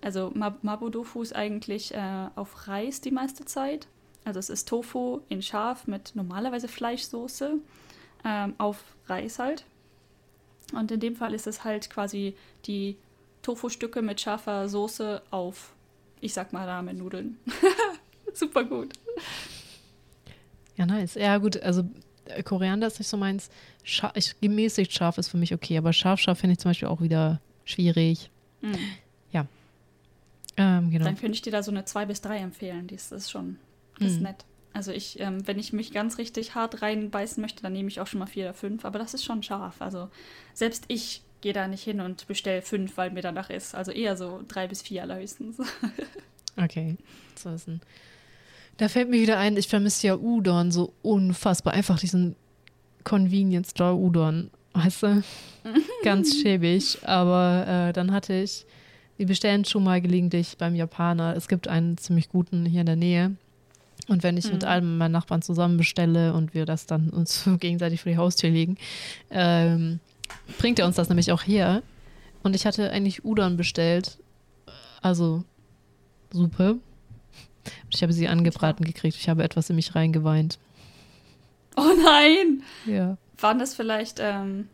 [0.00, 3.86] Also Mabo Dofu ist eigentlich äh, auf Reis die meiste Zeit.
[4.24, 7.58] Also es ist Tofu in scharf mit normalerweise Fleischsoße
[8.24, 9.64] ähm, auf Reis halt.
[10.72, 12.34] Und in dem Fall ist es halt quasi
[12.66, 12.96] die
[13.42, 15.74] Tofu-Stücke mit scharfer Soße auf,
[16.20, 17.38] ich sag mal, Ramen-Nudeln.
[18.32, 18.92] Super gut.
[20.76, 21.14] Ja, nice.
[21.14, 21.84] Ja, gut, also
[22.26, 23.50] äh, Koriander ist nicht so meins.
[23.82, 26.88] Scha ich, gemäßigt scharf ist für mich okay, aber scharf, scharf finde ich zum Beispiel
[26.88, 28.30] auch wieder schwierig.
[28.60, 28.78] Mhm.
[29.32, 29.46] Ja.
[30.56, 31.04] Ähm, genau.
[31.04, 32.86] Dann könnte ich dir da so eine 2 bis 3 empfehlen.
[32.86, 33.56] Die ist, ist schon
[33.98, 34.24] ist mhm.
[34.24, 34.44] nett.
[34.72, 38.06] Also ich, ähm, wenn ich mich ganz richtig hart reinbeißen möchte, dann nehme ich auch
[38.06, 39.82] schon mal vier oder fünf, aber das ist schon scharf.
[39.82, 40.08] Also
[40.54, 43.74] selbst ich gehe da nicht hin und bestelle fünf, weil mir danach ist.
[43.74, 45.58] Also eher so drei bis vier allerhöchstens.
[46.56, 46.96] okay.
[47.34, 47.80] So ist ein
[48.80, 51.74] da fällt mir wieder ein, ich vermisse ja Udon so unfassbar.
[51.74, 52.34] Einfach diesen
[53.04, 55.22] Convenience Store Udon, weißt du?
[56.02, 56.98] Ganz schäbig.
[57.02, 58.64] Aber äh, dann hatte ich,
[59.18, 61.36] wir bestellen schon mal gelegentlich beim Japaner.
[61.36, 63.36] Es gibt einen ziemlich guten hier in der Nähe.
[64.10, 64.54] Und wenn ich mhm.
[64.54, 68.50] mit einem meinen Nachbarn zusammen bestelle und wir das dann uns gegenseitig vor die Haustür
[68.50, 68.76] legen,
[69.30, 70.00] ähm,
[70.58, 71.82] bringt er uns das nämlich auch her.
[72.42, 74.18] Und ich hatte eigentlich Udon bestellt.
[75.00, 75.44] Also
[76.32, 76.78] Suppe.
[77.90, 79.16] Ich habe sie angebraten gekriegt.
[79.16, 80.58] Ich habe etwas in mich reingeweint.
[81.76, 82.64] Oh nein!
[82.86, 83.16] Ja.
[83.38, 84.66] Waren das vielleicht ähm,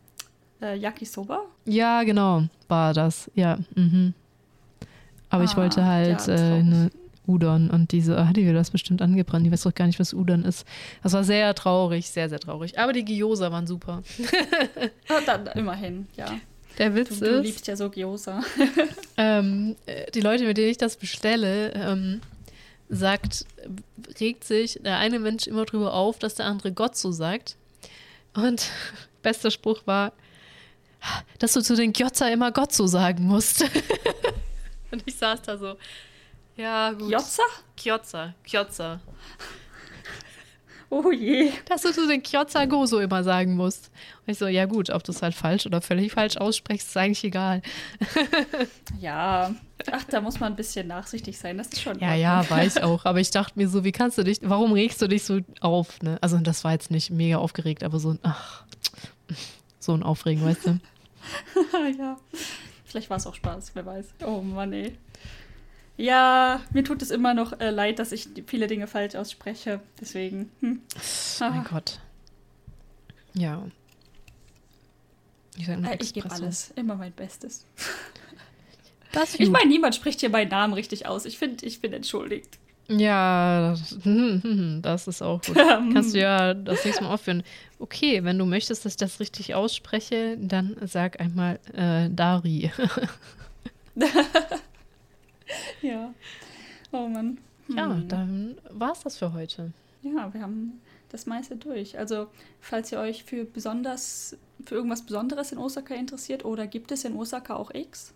[0.63, 1.43] äh, Yakisoba?
[1.65, 3.29] Ja, genau, war das.
[3.35, 3.59] Ja.
[3.75, 4.15] Mhm.
[5.29, 6.89] Aber ah, ich wollte halt ja, äh, eine
[7.27, 9.45] Udon und diese, ah, die wird das bestimmt angebrannt.
[9.45, 10.65] Die weiß doch gar nicht, was Udon ist.
[11.03, 12.79] Das war sehr traurig, sehr, sehr traurig.
[12.79, 14.01] Aber die Gyoza waren super.
[15.09, 16.39] ja, dann immerhin, ja.
[16.77, 17.21] Der Witz du, ist.
[17.21, 18.43] Du liebst ja so Gyoza.
[19.17, 22.21] ähm, äh, die Leute, mit denen ich das bestelle, ähm,
[22.89, 23.45] sagt,
[24.19, 27.55] regt sich der eine Mensch immer drüber auf, dass der andere Gott so sagt.
[28.33, 28.69] Und
[29.21, 30.13] bester Spruch war,
[31.39, 33.63] dass du zu den Gyoza immer Gott so sagen musst.
[34.91, 35.75] und ich saß da so,
[36.57, 37.09] ja, gut.
[37.09, 37.43] Kjotza?
[37.75, 38.99] Kjotza, Kjotza.
[40.89, 41.51] Oh je.
[41.67, 43.91] Dass du den Kjotza Gozo immer sagen musst.
[44.25, 46.97] Und ich so, ja gut, ob du es halt falsch oder völlig falsch aussprichst, ist
[46.97, 47.61] eigentlich egal.
[48.99, 49.53] ja,
[49.91, 51.99] ach, da muss man ein bisschen nachsichtig sein, das ist schon.
[51.99, 53.03] Ja, ja, weiß auch.
[53.03, 56.01] Aber ich dachte mir so, wie kannst du dich, warum regst du dich so auf,
[56.01, 56.17] ne?
[56.21, 58.63] Also das war jetzt nicht mega aufgeregt, aber so ein, ach,
[59.79, 60.79] so ein Aufregen, weißt du?
[61.99, 62.17] ja.
[62.85, 64.07] Vielleicht war es auch Spaß, wer weiß.
[64.25, 64.97] Oh Mann, ey.
[65.97, 69.81] Ja, mir tut es immer noch äh, leid, dass ich viele Dinge falsch ausspreche.
[69.99, 70.51] Deswegen.
[70.61, 70.81] Hm.
[71.41, 71.99] Oh mein Gott.
[73.33, 73.63] Ja.
[75.57, 77.65] Ich, sag äh, ich gebe alles, immer mein Bestes.
[79.13, 81.25] Das ich meine, niemand spricht hier meinen Namen richtig aus.
[81.25, 82.59] Ich finde, ich bin entschuldigt.
[82.89, 83.75] Ja,
[84.81, 85.55] das ist auch gut.
[85.93, 87.41] Kannst du ja das nächste Mal aufführen.
[87.79, 92.71] Okay, wenn du möchtest, dass ich das richtig ausspreche, dann sag einmal äh, Dari.
[95.81, 96.13] ja.
[96.91, 97.37] Oh Mann.
[97.67, 98.07] Ja, hm.
[98.07, 99.71] dann war es das für heute.
[100.01, 101.97] Ja, wir haben das meiste durch.
[101.97, 102.27] Also,
[102.59, 107.15] falls ihr euch für besonders, für irgendwas Besonderes in Osaka interessiert oder gibt es in
[107.15, 108.13] Osaka auch X?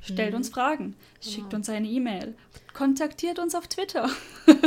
[0.00, 0.38] Stellt mhm.
[0.38, 1.34] uns Fragen, genau.
[1.34, 2.34] schickt uns eine E-Mail,
[2.74, 4.10] kontaktiert uns auf Twitter.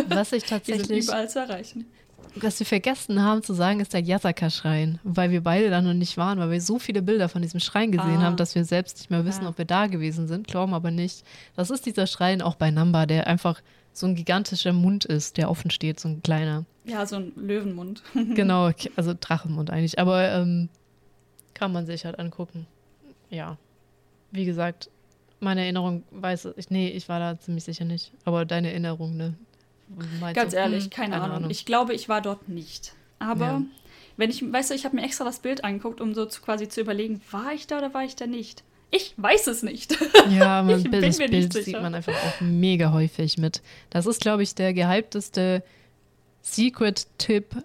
[0.07, 1.03] Was ich tatsächlich.
[1.03, 1.85] Überall zu erreichen.
[2.35, 6.17] Was wir vergessen haben zu sagen, ist der Yasaka-Schrein, weil wir beide da noch nicht
[6.17, 8.23] waren, weil wir so viele Bilder von diesem Schrein gesehen ah.
[8.23, 9.49] haben, dass wir selbst nicht mehr wissen, ja.
[9.49, 11.23] ob wir da gewesen sind, glauben aber nicht.
[11.55, 13.61] Das ist dieser Schrein auch bei Namba, der einfach
[13.93, 16.65] so ein gigantischer Mund ist, der offen steht, so ein kleiner.
[16.83, 18.03] Ja, so ein Löwenmund.
[18.35, 19.97] genau, also Drachenmund eigentlich.
[19.99, 20.69] Aber ähm,
[21.53, 22.67] kann man sich halt angucken.
[23.29, 23.57] Ja.
[24.31, 24.89] Wie gesagt,
[25.39, 28.11] meine Erinnerung weiß ich, nee, ich war da ziemlich sicher nicht.
[28.25, 29.35] Aber deine Erinnerung, ne?
[30.33, 31.37] Ganz du, ehrlich, hm, keine, Ahnung.
[31.37, 31.49] Ahnung.
[31.49, 32.93] Ich glaube, ich war dort nicht.
[33.19, 33.61] Aber ja.
[34.17, 36.67] wenn ich, weißt du, ich habe mir extra das Bild angeguckt, um so zu, quasi
[36.67, 38.63] zu überlegen, war ich da oder war ich da nicht?
[38.91, 39.97] Ich weiß es nicht.
[40.29, 43.61] Ja, man, ich das Bild sieht man einfach auch mega häufig mit.
[43.91, 45.63] Das ist, glaube ich, der gehypteste
[46.41, 47.55] Secret-Tipp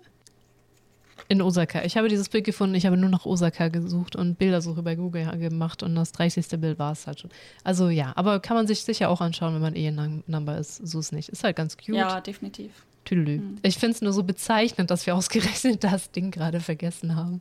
[1.30, 1.84] in Osaka.
[1.84, 5.30] Ich habe dieses Bild gefunden, ich habe nur nach Osaka gesucht und Bildersuche bei Google
[5.38, 6.60] gemacht und das 30.
[6.60, 7.30] Bild war es halt schon.
[7.62, 10.84] Also ja, aber kann man sich sicher auch anschauen, wenn man eh ein Number ist.
[10.84, 11.28] So ist nicht.
[11.28, 11.94] Ist halt ganz cute.
[11.94, 12.72] Ja, definitiv.
[13.04, 13.38] Tüdelü.
[13.38, 13.58] Hm.
[13.62, 17.40] Ich finde es nur so bezeichnend, dass wir ausgerechnet das Ding gerade vergessen haben.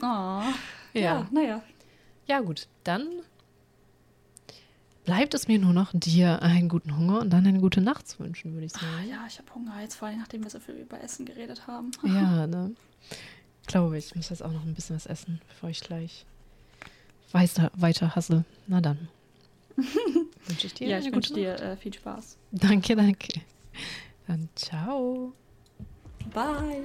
[0.00, 0.42] oh.
[0.96, 1.60] Ja, ja naja.
[2.28, 2.68] Ja, gut.
[2.84, 3.08] Dann
[5.04, 8.20] bleibt es mir nur noch, dir einen guten Hunger und dann eine gute Nacht zu
[8.20, 8.86] wünschen, würde ich sagen.
[9.00, 11.66] Ah, ja, ich habe Hunger, jetzt vor allem, nachdem wir so viel über Essen geredet
[11.66, 11.90] haben.
[12.04, 12.74] ja, ne?
[13.66, 14.06] Glaube ich.
[14.06, 16.26] Ich muss jetzt auch noch ein bisschen was essen, bevor ich gleich
[17.32, 18.44] weiter, weiter hasse.
[18.66, 19.08] Na dann.
[20.46, 22.36] wünsche ich dir Ja, ich wünsche dir äh, viel Spaß.
[22.52, 23.40] Danke, danke.
[24.26, 25.32] Dann ciao.
[26.32, 26.82] Bye.